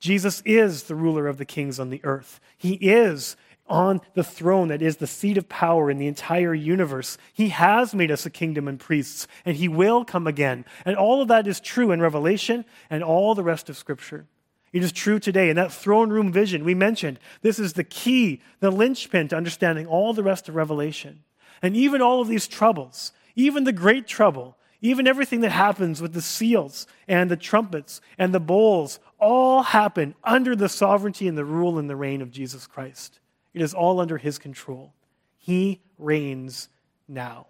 Jesus 0.00 0.42
is 0.44 0.84
the 0.84 0.94
ruler 0.94 1.28
of 1.28 1.38
the 1.38 1.44
kings 1.44 1.78
on 1.78 1.90
the 1.90 2.00
earth. 2.04 2.40
He 2.58 2.74
is 2.74 3.36
on 3.66 4.00
the 4.14 4.24
throne 4.24 4.68
that 4.68 4.82
is 4.82 4.96
the 4.96 5.06
seat 5.06 5.38
of 5.38 5.48
power 5.48 5.90
in 5.90 5.98
the 5.98 6.08
entire 6.08 6.52
universe. 6.52 7.16
He 7.32 7.50
has 7.50 7.94
made 7.94 8.10
us 8.10 8.26
a 8.26 8.30
kingdom 8.30 8.66
and 8.66 8.80
priests, 8.80 9.28
and 9.44 9.56
he 9.56 9.68
will 9.68 10.04
come 10.04 10.26
again. 10.26 10.64
And 10.84 10.96
all 10.96 11.22
of 11.22 11.28
that 11.28 11.46
is 11.46 11.60
true 11.60 11.92
in 11.92 12.00
Revelation 12.00 12.64
and 12.90 13.04
all 13.04 13.34
the 13.34 13.44
rest 13.44 13.70
of 13.70 13.76
Scripture. 13.76 14.26
It 14.72 14.84
is 14.84 14.92
true 14.92 15.18
today. 15.18 15.50
In 15.50 15.56
that 15.56 15.72
throne 15.72 16.10
room 16.10 16.32
vision 16.32 16.64
we 16.64 16.74
mentioned, 16.74 17.18
this 17.42 17.58
is 17.58 17.72
the 17.72 17.84
key, 17.84 18.40
the 18.60 18.70
linchpin 18.70 19.28
to 19.28 19.36
understanding 19.36 19.86
all 19.86 20.12
the 20.12 20.22
rest 20.22 20.48
of 20.48 20.54
Revelation. 20.54 21.24
And 21.62 21.76
even 21.76 22.00
all 22.00 22.20
of 22.20 22.28
these 22.28 22.46
troubles, 22.46 23.12
even 23.34 23.64
the 23.64 23.72
great 23.72 24.06
trouble, 24.06 24.56
even 24.80 25.06
everything 25.06 25.40
that 25.40 25.50
happens 25.50 26.00
with 26.00 26.14
the 26.14 26.22
seals 26.22 26.86
and 27.06 27.30
the 27.30 27.36
trumpets 27.36 28.00
and 28.16 28.32
the 28.32 28.40
bowls, 28.40 28.98
all 29.18 29.62
happen 29.62 30.14
under 30.24 30.56
the 30.56 30.68
sovereignty 30.68 31.28
and 31.28 31.36
the 31.36 31.44
rule 31.44 31.78
and 31.78 31.90
the 31.90 31.96
reign 31.96 32.22
of 32.22 32.30
Jesus 32.30 32.66
Christ. 32.66 33.20
It 33.52 33.60
is 33.60 33.74
all 33.74 34.00
under 34.00 34.16
his 34.16 34.38
control. 34.38 34.94
He 35.36 35.80
reigns 35.98 36.68
now. 37.08 37.48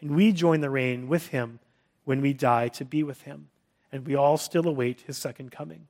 And 0.00 0.16
we 0.16 0.32
join 0.32 0.60
the 0.60 0.70
reign 0.70 1.06
with 1.06 1.28
him 1.28 1.60
when 2.04 2.20
we 2.20 2.32
die 2.32 2.68
to 2.68 2.84
be 2.84 3.02
with 3.02 3.22
him. 3.22 3.48
And 3.92 4.06
we 4.06 4.16
all 4.16 4.36
still 4.36 4.66
await 4.66 5.02
his 5.02 5.16
second 5.16 5.52
coming. 5.52 5.86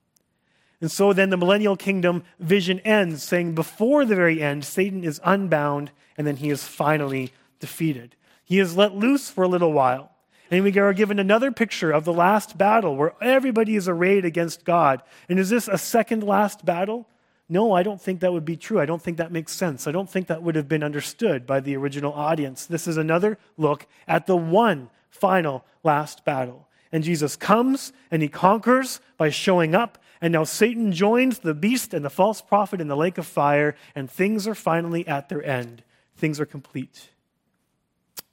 And 0.85 0.93
so 0.93 1.15
then 1.15 1.31
the 1.31 1.39
millennial 1.39 1.79
kingdom 1.79 2.25
vision 2.39 2.79
ends, 2.81 3.23
saying 3.23 3.55
before 3.55 4.05
the 4.05 4.15
very 4.15 4.43
end, 4.43 4.67
Satan 4.67 5.03
is 5.03 5.19
unbound 5.25 5.91
and 6.19 6.27
then 6.27 6.37
he 6.37 6.51
is 6.51 6.65
finally 6.65 7.33
defeated. 7.59 8.17
He 8.45 8.59
is 8.59 8.77
let 8.77 8.95
loose 8.95 9.31
for 9.31 9.45
a 9.45 9.49
little 9.49 9.73
while. 9.73 10.13
And 10.51 10.63
we 10.63 10.79
are 10.79 10.93
given 10.93 11.19
another 11.19 11.51
picture 11.51 11.91
of 11.91 12.05
the 12.05 12.13
last 12.13 12.59
battle 12.59 12.97
where 12.97 13.15
everybody 13.23 13.77
is 13.77 13.89
arrayed 13.89 14.27
against 14.27 14.67
God. 14.67 15.03
And 15.27 15.39
is 15.39 15.49
this 15.49 15.69
a 15.69 15.79
second 15.79 16.23
last 16.23 16.67
battle? 16.67 17.09
No, 17.49 17.73
I 17.73 17.83
don't 17.83 17.99
think 17.99 18.21
that 18.21 18.35
would 18.35 18.45
be 18.45 18.59
true. 18.59 18.79
I 18.79 18.85
don't 18.85 19.01
think 19.01 19.17
that 19.17 19.33
makes 19.33 19.53
sense. 19.53 19.87
I 19.87 19.91
don't 19.91 20.11
think 20.11 20.27
that 20.27 20.43
would 20.43 20.55
have 20.55 20.69
been 20.69 20.83
understood 20.83 21.47
by 21.47 21.61
the 21.61 21.77
original 21.77 22.13
audience. 22.13 22.67
This 22.67 22.87
is 22.87 22.99
another 22.99 23.39
look 23.57 23.87
at 24.07 24.27
the 24.27 24.37
one 24.37 24.91
final 25.09 25.65
last 25.83 26.27
battle. 26.27 26.69
And 26.93 27.03
Jesus 27.03 27.37
comes 27.37 27.95
and 28.11 28.21
he 28.21 28.29
conquers 28.29 29.01
by 29.17 29.31
showing 29.31 29.75
up. 29.75 29.97
And 30.25 30.33
now 30.33 30.45
Satan 30.45 30.91
joins 30.91 31.41
the 31.41 31.53
beast 31.53 31.93
and 31.93 32.03
the 32.03 32.09
false 32.09 32.41
prophet 32.41 32.81
in 32.81 32.89
the 32.89 32.97
lake 32.97 33.19
of 33.19 33.27
fire, 33.27 33.77
and 33.95 34.11
things 34.11 34.49
are 34.49 34.55
finally 34.55 35.07
at 35.07 35.29
their 35.29 35.45
end. 35.45 35.85
Things 36.17 36.41
are 36.41 36.47
complete. 36.47 37.11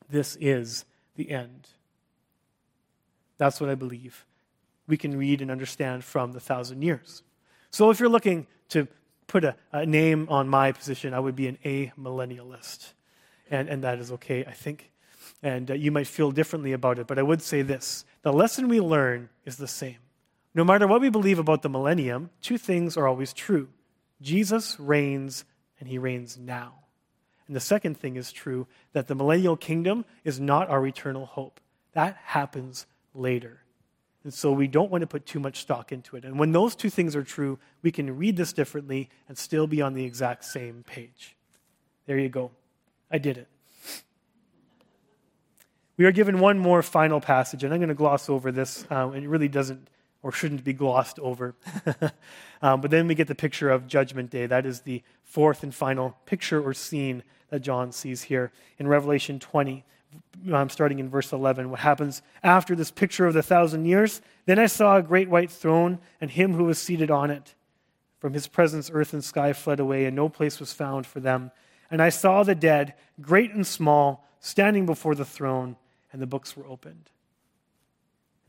This 0.09 0.37
is 0.39 0.85
the 1.17 1.29
end. 1.29 1.67
That's 3.37 3.59
what 3.59 3.69
I 3.69 3.75
believe 3.75 4.25
we 4.87 4.95
can 4.95 5.17
read 5.17 5.41
and 5.41 5.51
understand 5.51 6.05
from 6.05 6.31
the 6.31 6.39
thousand 6.39 6.81
years. 6.81 7.23
So 7.71 7.89
if 7.89 7.99
you're 7.99 8.07
looking 8.07 8.47
to 8.69 8.87
put 9.27 9.43
a, 9.43 9.57
a 9.73 9.85
name 9.85 10.27
on 10.29 10.47
my 10.47 10.71
position, 10.71 11.13
I 11.13 11.19
would 11.19 11.35
be 11.35 11.47
an 11.47 11.57
amillennialist. 11.65 12.93
And, 13.49 13.67
and 13.67 13.83
that 13.83 13.99
is 13.99 14.13
okay, 14.13 14.45
I 14.45 14.53
think. 14.53 14.93
And 15.43 15.69
uh, 15.69 15.73
you 15.73 15.91
might 15.91 16.07
feel 16.07 16.31
differently 16.31 16.71
about 16.71 16.99
it, 16.99 17.07
but 17.07 17.19
I 17.19 17.21
would 17.21 17.41
say 17.41 17.63
this 17.63 18.05
the 18.21 18.31
lesson 18.31 18.69
we 18.69 18.79
learn 18.79 19.27
is 19.43 19.57
the 19.57 19.67
same. 19.67 19.97
No 20.53 20.63
matter 20.63 20.85
what 20.85 21.01
we 21.01 21.09
believe 21.09 21.39
about 21.39 21.61
the 21.61 21.69
millennium, 21.69 22.29
two 22.41 22.57
things 22.57 22.97
are 22.97 23.07
always 23.07 23.33
true 23.33 23.69
Jesus 24.21 24.79
reigns, 24.79 25.45
and 25.79 25.89
he 25.89 25.97
reigns 25.97 26.37
now. 26.37 26.75
And 27.47 27.55
the 27.55 27.59
second 27.59 27.97
thing 27.97 28.15
is 28.15 28.31
true 28.31 28.67
that 28.93 29.07
the 29.07 29.15
millennial 29.15 29.57
kingdom 29.57 30.05
is 30.23 30.39
not 30.39 30.69
our 30.69 30.85
eternal 30.85 31.25
hope. 31.25 31.59
That 31.93 32.17
happens 32.23 32.85
later. 33.13 33.61
And 34.23 34.33
so 34.33 34.51
we 34.51 34.67
don't 34.67 34.91
want 34.91 35.01
to 35.01 35.07
put 35.07 35.25
too 35.25 35.39
much 35.39 35.61
stock 35.61 35.91
into 35.91 36.15
it. 36.15 36.23
And 36.23 36.37
when 36.37 36.51
those 36.51 36.75
two 36.75 36.91
things 36.91 37.15
are 37.15 37.23
true, 37.23 37.57
we 37.81 37.91
can 37.91 38.17
read 38.17 38.37
this 38.37 38.53
differently 38.53 39.09
and 39.27 39.37
still 39.37 39.65
be 39.65 39.81
on 39.81 39.95
the 39.95 40.05
exact 40.05 40.45
same 40.45 40.83
page. 40.85 41.35
There 42.05 42.19
you 42.19 42.29
go. 42.29 42.51
I 43.09 43.17
did 43.17 43.37
it. 43.37 43.47
We 45.97 46.05
are 46.05 46.11
given 46.11 46.39
one 46.39 46.57
more 46.57 46.81
final 46.81 47.19
passage, 47.19 47.63
and 47.63 47.73
I'm 47.73 47.79
going 47.79 47.89
to 47.89 47.95
gloss 47.95 48.29
over 48.29 48.51
this. 48.51 48.85
Um, 48.89 49.13
it 49.15 49.27
really 49.27 49.47
doesn't 49.47 49.89
or 50.24 50.32
shouldn't 50.32 50.63
be 50.63 50.74
glossed 50.74 51.19
over. 51.19 51.55
um, 52.61 52.82
but 52.82 52.91
then 52.91 53.07
we 53.07 53.15
get 53.15 53.28
the 53.28 53.36
picture 53.36 53.69
of 53.69 53.88
Judgment 53.88 54.30
Day. 54.30 54.45
That 54.45 54.65
is 54.65 54.82
the 54.82 55.01
fourth 55.24 55.63
and 55.63 55.74
final 55.74 56.17
picture 56.26 56.61
or 56.61 56.74
scene 56.74 57.24
that 57.49 57.61
John 57.61 57.91
sees 57.91 58.24
here 58.24 58.51
in 58.78 58.88
Revelation 58.88 59.39
20, 59.39 59.84
I'm 60.51 60.69
starting 60.69 60.99
in 60.99 61.09
verse 61.09 61.32
11. 61.32 61.69
What 61.69 61.80
happens 61.80 62.22
after 62.43 62.76
this 62.76 62.91
picture 62.91 63.28
of 63.28 63.34
the 63.34 63.43
thousand 63.43 63.86
years? 63.86 64.22
Then 64.45 64.59
I 64.59 64.65
saw 64.65 64.97
a 64.97 65.03
great 65.03 65.30
white 65.30 65.51
throne 65.51 65.99
and 66.19 66.32
him 66.32 66.53
who 66.53 66.65
was 66.65 66.80
seated 66.80 67.11
on 67.11 67.30
it. 67.30 67.55
From 68.19 68.34
his 68.34 68.47
presence, 68.47 68.91
earth 68.93 69.13
and 69.13 69.24
sky 69.24 69.51
fled 69.53 69.80
away, 69.80 70.05
and 70.05 70.15
no 70.15 70.30
place 70.30 70.59
was 70.59 70.74
found 70.74 71.07
for 71.07 71.19
them. 71.19 71.51
And 71.89 72.01
I 72.01 72.09
saw 72.09 72.43
the 72.43 72.53
dead, 72.53 72.93
great 73.19 73.51
and 73.51 73.65
small, 73.65 74.28
standing 74.39 74.86
before 74.86 75.15
the 75.15 75.26
throne, 75.26 75.76
and 76.13 76.22
the 76.22 76.28
books 76.28 76.55
were 76.55 76.67
opened. 76.67 77.09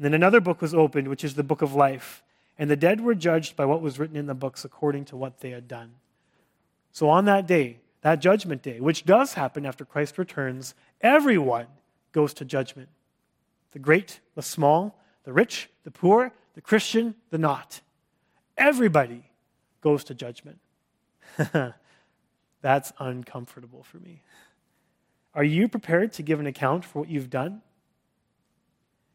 And 0.02 0.06
then 0.06 0.14
another 0.14 0.40
book 0.40 0.60
was 0.60 0.74
opened, 0.74 1.06
which 1.06 1.22
is 1.22 1.34
the 1.34 1.44
book 1.44 1.62
of 1.62 1.76
life. 1.76 2.24
And 2.58 2.68
the 2.68 2.74
dead 2.74 3.00
were 3.00 3.14
judged 3.14 3.54
by 3.54 3.66
what 3.66 3.80
was 3.80 4.00
written 4.00 4.16
in 4.16 4.26
the 4.26 4.34
books 4.34 4.64
according 4.64 5.04
to 5.04 5.16
what 5.16 5.38
they 5.38 5.50
had 5.50 5.68
done. 5.68 5.92
So 6.90 7.08
on 7.08 7.24
that 7.26 7.46
day, 7.46 7.78
that 8.00 8.18
judgment 8.18 8.62
day, 8.62 8.80
which 8.80 9.04
does 9.04 9.34
happen 9.34 9.64
after 9.64 9.84
Christ 9.84 10.18
returns, 10.18 10.74
everyone 11.02 11.68
goes 12.10 12.34
to 12.34 12.44
judgment 12.44 12.88
the 13.70 13.78
great, 13.78 14.18
the 14.34 14.42
small, 14.42 14.98
the 15.22 15.32
rich, 15.32 15.70
the 15.84 15.92
poor, 15.92 16.32
the 16.56 16.60
Christian, 16.60 17.14
the 17.30 17.38
not. 17.38 17.80
Everybody 18.58 19.22
goes 19.82 20.02
to 20.02 20.14
judgment. 20.16 20.58
That's 22.60 22.92
uncomfortable 22.98 23.84
for 23.84 23.98
me. 23.98 24.22
Are 25.32 25.44
you 25.44 25.68
prepared 25.68 26.12
to 26.14 26.24
give 26.24 26.40
an 26.40 26.48
account 26.48 26.84
for 26.84 26.98
what 26.98 27.08
you've 27.08 27.30
done? 27.30 27.62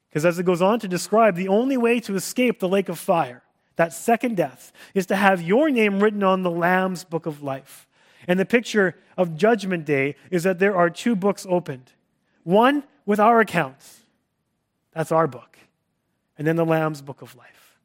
Because 0.10 0.26
as 0.26 0.39
it 0.39 0.45
goes 0.45 0.62
on 0.62 0.80
to 0.80 0.88
describe, 0.88 1.36
the 1.36 1.47
only 1.47 1.78
way 1.78 1.99
to 2.01 2.16
escape 2.16 2.60
the 2.60 2.70
lake 2.70 2.89
of 2.89 2.97
fire, 2.97 3.43
that 3.76 3.93
second 3.93 4.38
death, 4.38 4.72
is 4.93 5.05
to 5.08 5.16
have 5.16 5.41
your 5.41 5.70
name 5.70 5.99
written 5.99 6.24
on 6.24 6.43
the 6.43 6.51
Lamb's 6.51 7.03
book 7.03 7.26
of 7.26 7.43
life. 7.43 7.88
And 8.28 8.39
the 8.39 8.45
picture 8.45 8.95
of 9.18 9.38
Judgment 9.38 9.86
Day 9.86 10.16
is 10.32 10.43
that 10.43 10.60
there 10.60 10.76
are 10.76 10.89
two 10.89 11.16
books 11.16 11.45
opened 11.49 11.91
one 12.43 12.84
with 13.05 13.20
our 13.20 13.41
accounts, 13.41 13.99
that's 14.93 15.12
our 15.12 15.28
book, 15.28 15.58
and 16.38 16.47
then 16.47 16.55
the 16.55 16.66
Lamb's 16.66 17.01
book 17.01 17.22
of 17.22 17.36
life. 17.36 17.78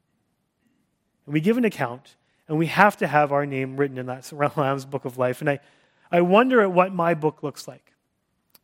And 1.25 1.33
we 1.33 1.41
give 1.41 1.57
an 1.57 1.65
account, 1.65 2.15
and 2.47 2.57
we 2.57 2.67
have 2.67 2.95
to 2.97 3.07
have 3.07 3.31
our 3.31 3.45
name 3.45 3.75
written 3.75 3.97
in 3.97 4.05
that 4.05 4.31
Lamb's 4.57 4.85
book 4.85 5.05
of 5.05 5.17
life. 5.17 5.41
And 5.41 5.49
I, 5.49 5.59
I 6.11 6.21
wonder 6.21 6.61
at 6.61 6.71
what 6.71 6.93
my 6.93 7.13
book 7.13 7.43
looks 7.43 7.67
like 7.67 7.93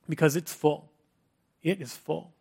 because 0.07 0.35
it's 0.35 0.53
full. 0.53 0.89
It 1.61 1.81
is 1.81 1.95
full. 1.95 2.33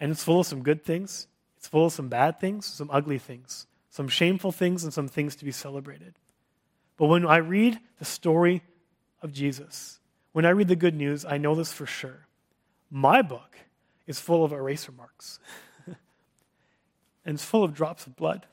And 0.00 0.10
it's 0.10 0.24
full 0.24 0.40
of 0.40 0.46
some 0.46 0.62
good 0.62 0.84
things, 0.84 1.26
it's 1.56 1.68
full 1.68 1.86
of 1.86 1.92
some 1.92 2.08
bad 2.08 2.40
things, 2.40 2.66
some 2.66 2.90
ugly 2.92 3.18
things, 3.18 3.66
some 3.90 4.08
shameful 4.08 4.52
things, 4.52 4.84
and 4.84 4.92
some 4.92 5.08
things 5.08 5.36
to 5.36 5.44
be 5.44 5.52
celebrated. 5.52 6.14
But 6.96 7.06
when 7.06 7.26
I 7.26 7.36
read 7.36 7.80
the 7.98 8.04
story 8.04 8.62
of 9.22 9.32
Jesus, 9.32 10.00
when 10.32 10.44
I 10.44 10.50
read 10.50 10.68
the 10.68 10.76
good 10.76 10.94
news, 10.94 11.24
I 11.24 11.38
know 11.38 11.54
this 11.54 11.72
for 11.72 11.86
sure. 11.86 12.26
My 12.90 13.22
book 13.22 13.56
is 14.06 14.20
full 14.20 14.44
of 14.44 14.52
eraser 14.52 14.92
marks, 14.92 15.38
and 15.86 15.96
it's 17.34 17.44
full 17.44 17.64
of 17.64 17.74
drops 17.74 18.06
of 18.06 18.16
blood. 18.16 18.46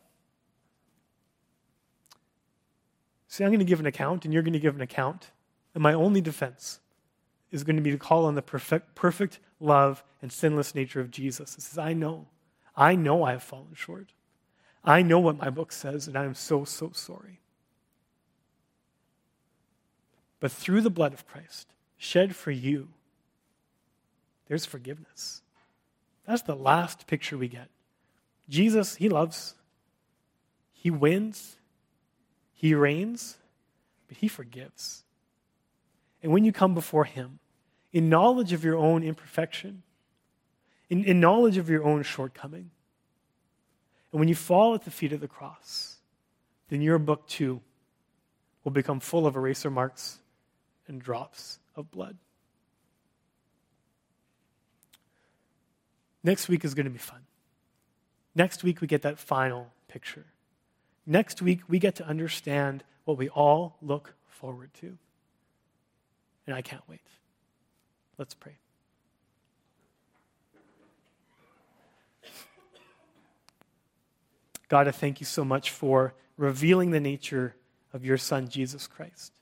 See, 3.27 3.43
I'm 3.43 3.49
going 3.49 3.59
to 3.59 3.65
give 3.65 3.79
an 3.79 3.85
account, 3.85 4.25
and 4.25 4.33
you're 4.33 4.43
going 4.43 4.53
to 4.53 4.59
give 4.59 4.75
an 4.75 4.81
account, 4.81 5.31
and 5.73 5.81
my 5.81 5.93
only 5.93 6.21
defense 6.21 6.79
is 7.51 7.63
going 7.63 7.75
to 7.75 7.81
be 7.81 7.91
to 7.91 7.97
call 7.97 8.25
on 8.25 8.35
the 8.35 8.41
perfect, 8.41 8.95
perfect 8.95 9.39
love 9.59 10.03
and 10.21 10.31
sinless 10.31 10.73
nature 10.73 11.01
of 11.01 11.11
Jesus. 11.11 11.57
It 11.57 11.61
says, 11.61 11.77
I 11.77 11.93
know. 11.93 12.27
I 12.75 12.95
know 12.95 13.23
I 13.23 13.31
have 13.31 13.43
fallen 13.43 13.73
short. 13.75 14.13
I 14.83 15.01
know 15.01 15.19
what 15.19 15.37
my 15.37 15.49
book 15.49 15.71
says, 15.71 16.07
and 16.07 16.17
I 16.17 16.25
am 16.25 16.33
so, 16.33 16.63
so 16.63 16.91
sorry. 16.93 17.39
But 20.39 20.51
through 20.51 20.81
the 20.81 20.89
blood 20.89 21.13
of 21.13 21.27
Christ, 21.27 21.67
shed 21.97 22.35
for 22.35 22.51
you, 22.51 22.89
there's 24.47 24.65
forgiveness. 24.65 25.41
That's 26.25 26.41
the 26.41 26.55
last 26.55 27.05
picture 27.05 27.37
we 27.37 27.47
get. 27.47 27.69
Jesus, 28.49 28.95
He 28.95 29.07
loves, 29.07 29.53
He 30.73 30.89
wins, 30.89 31.57
He 32.53 32.73
reigns, 32.73 33.37
but 34.07 34.17
He 34.17 34.27
forgives. 34.27 35.03
And 36.23 36.31
when 36.31 36.43
you 36.43 36.51
come 36.51 36.73
before 36.73 37.05
Him, 37.05 37.39
in 37.93 38.09
knowledge 38.09 38.53
of 38.53 38.63
your 38.63 38.77
own 38.77 39.03
imperfection, 39.03 39.83
in, 40.89 41.03
in 41.03 41.19
knowledge 41.19 41.57
of 41.57 41.69
your 41.69 41.83
own 41.83 42.03
shortcoming, 42.03 42.71
and 44.11 44.19
when 44.19 44.27
you 44.27 44.35
fall 44.35 44.75
at 44.75 44.83
the 44.83 44.91
feet 44.91 45.13
of 45.13 45.21
the 45.21 45.27
cross, 45.27 45.97
then 46.69 46.81
your 46.81 46.99
book 46.99 47.27
too 47.27 47.61
will 48.63 48.71
become 48.71 48.99
full 48.99 49.25
of 49.25 49.35
eraser 49.35 49.69
marks 49.69 50.19
and 50.87 51.01
drops 51.01 51.59
of 51.75 51.89
blood. 51.91 52.17
Next 56.23 56.47
week 56.47 56.63
is 56.63 56.73
going 56.73 56.85
to 56.85 56.91
be 56.91 56.99
fun. 56.99 57.21
Next 58.35 58.63
week, 58.63 58.79
we 58.79 58.87
get 58.87 59.01
that 59.01 59.17
final 59.17 59.71
picture. 59.87 60.25
Next 61.05 61.41
week, 61.41 61.61
we 61.67 61.79
get 61.79 61.95
to 61.95 62.05
understand 62.05 62.83
what 63.05 63.17
we 63.17 63.27
all 63.29 63.77
look 63.81 64.13
forward 64.27 64.73
to. 64.75 64.97
And 66.45 66.55
I 66.55 66.61
can't 66.61 66.83
wait. 66.87 67.01
Let's 68.21 68.35
pray. 68.35 68.59
God, 74.69 74.87
I 74.87 74.91
thank 74.91 75.19
you 75.19 75.25
so 75.25 75.43
much 75.43 75.71
for 75.71 76.13
revealing 76.37 76.91
the 76.91 76.99
nature 76.99 77.55
of 77.91 78.05
your 78.05 78.19
Son, 78.19 78.47
Jesus 78.47 78.85
Christ. 78.85 79.33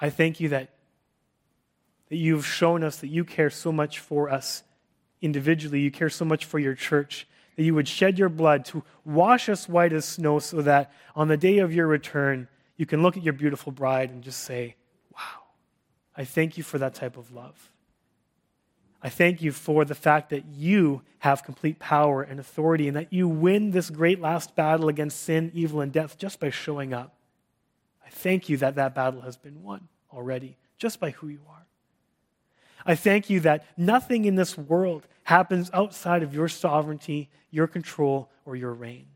I 0.00 0.10
thank 0.10 0.40
you 0.40 0.48
that, 0.48 0.70
that 2.08 2.16
you've 2.16 2.44
shown 2.44 2.82
us 2.82 2.96
that 2.96 3.06
you 3.06 3.24
care 3.24 3.48
so 3.48 3.70
much 3.70 4.00
for 4.00 4.28
us 4.28 4.64
individually. 5.22 5.78
You 5.78 5.92
care 5.92 6.10
so 6.10 6.24
much 6.24 6.44
for 6.46 6.58
your 6.58 6.74
church 6.74 7.28
that 7.54 7.62
you 7.62 7.76
would 7.76 7.86
shed 7.86 8.18
your 8.18 8.28
blood 8.28 8.64
to 8.64 8.82
wash 9.04 9.48
us 9.48 9.68
white 9.68 9.92
as 9.92 10.04
snow 10.04 10.40
so 10.40 10.62
that 10.62 10.90
on 11.14 11.28
the 11.28 11.36
day 11.36 11.58
of 11.58 11.72
your 11.72 11.86
return, 11.86 12.48
you 12.76 12.86
can 12.86 13.04
look 13.04 13.16
at 13.16 13.22
your 13.22 13.34
beautiful 13.34 13.70
bride 13.70 14.10
and 14.10 14.24
just 14.24 14.40
say, 14.40 14.74
I 16.20 16.24
thank 16.24 16.58
you 16.58 16.62
for 16.62 16.76
that 16.76 16.92
type 16.92 17.16
of 17.16 17.32
love. 17.32 17.70
I 19.02 19.08
thank 19.08 19.40
you 19.40 19.52
for 19.52 19.86
the 19.86 19.94
fact 19.94 20.28
that 20.28 20.44
you 20.44 21.00
have 21.20 21.42
complete 21.42 21.78
power 21.78 22.20
and 22.20 22.38
authority 22.38 22.88
and 22.88 22.96
that 22.98 23.10
you 23.10 23.26
win 23.26 23.70
this 23.70 23.88
great 23.88 24.20
last 24.20 24.54
battle 24.54 24.90
against 24.90 25.22
sin, 25.22 25.50
evil, 25.54 25.80
and 25.80 25.90
death 25.90 26.18
just 26.18 26.38
by 26.38 26.50
showing 26.50 26.92
up. 26.92 27.14
I 28.04 28.10
thank 28.10 28.50
you 28.50 28.58
that 28.58 28.74
that 28.74 28.94
battle 28.94 29.22
has 29.22 29.38
been 29.38 29.62
won 29.62 29.88
already 30.12 30.58
just 30.76 31.00
by 31.00 31.08
who 31.08 31.28
you 31.28 31.40
are. 31.48 31.64
I 32.84 32.96
thank 32.96 33.30
you 33.30 33.40
that 33.40 33.64
nothing 33.78 34.26
in 34.26 34.34
this 34.34 34.58
world 34.58 35.06
happens 35.22 35.70
outside 35.72 36.22
of 36.22 36.34
your 36.34 36.48
sovereignty, 36.48 37.30
your 37.50 37.66
control, 37.66 38.28
or 38.44 38.56
your 38.56 38.74
reign. 38.74 39.06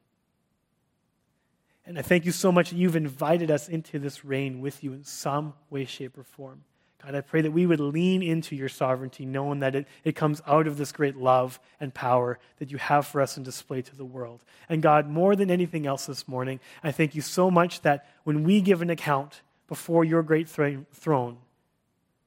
And 1.84 1.98
I 1.98 2.02
thank 2.02 2.24
you 2.24 2.32
so 2.32 2.50
much 2.50 2.70
that 2.70 2.76
you've 2.76 2.96
invited 2.96 3.50
us 3.50 3.68
into 3.68 3.98
this 3.98 4.24
reign 4.24 4.62
with 4.62 4.82
you 4.82 4.94
in 4.94 5.04
some 5.04 5.52
way, 5.68 5.84
shape, 5.84 6.16
or 6.16 6.24
form. 6.24 6.64
God, 7.04 7.14
I 7.14 7.20
pray 7.20 7.42
that 7.42 7.50
we 7.50 7.66
would 7.66 7.80
lean 7.80 8.22
into 8.22 8.56
your 8.56 8.70
sovereignty, 8.70 9.26
knowing 9.26 9.60
that 9.60 9.74
it, 9.74 9.86
it 10.04 10.16
comes 10.16 10.40
out 10.46 10.66
of 10.66 10.78
this 10.78 10.90
great 10.90 11.16
love 11.16 11.60
and 11.78 11.92
power 11.92 12.38
that 12.58 12.70
you 12.70 12.78
have 12.78 13.06
for 13.06 13.20
us 13.20 13.36
and 13.36 13.44
display 13.44 13.82
to 13.82 13.94
the 13.94 14.04
world. 14.04 14.42
And 14.70 14.80
God, 14.80 15.06
more 15.06 15.36
than 15.36 15.50
anything 15.50 15.86
else 15.86 16.06
this 16.06 16.26
morning, 16.26 16.60
I 16.82 16.92
thank 16.92 17.14
you 17.14 17.20
so 17.20 17.50
much 17.50 17.82
that 17.82 18.06
when 18.24 18.42
we 18.42 18.62
give 18.62 18.80
an 18.80 18.88
account 18.88 19.42
before 19.68 20.04
your 20.04 20.22
great 20.22 20.48
throne, 20.48 21.36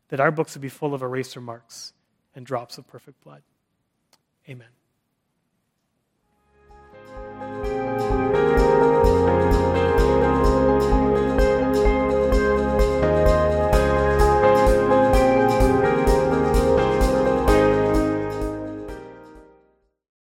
that 0.09 0.19
our 0.19 0.31
books 0.31 0.53
would 0.53 0.61
be 0.61 0.69
full 0.69 0.93
of 0.93 1.01
eraser 1.01 1.41
marks 1.41 1.93
and 2.35 2.45
drops 2.45 2.77
of 2.77 2.87
perfect 2.87 3.23
blood. 3.23 3.41
Amen. 4.47 4.76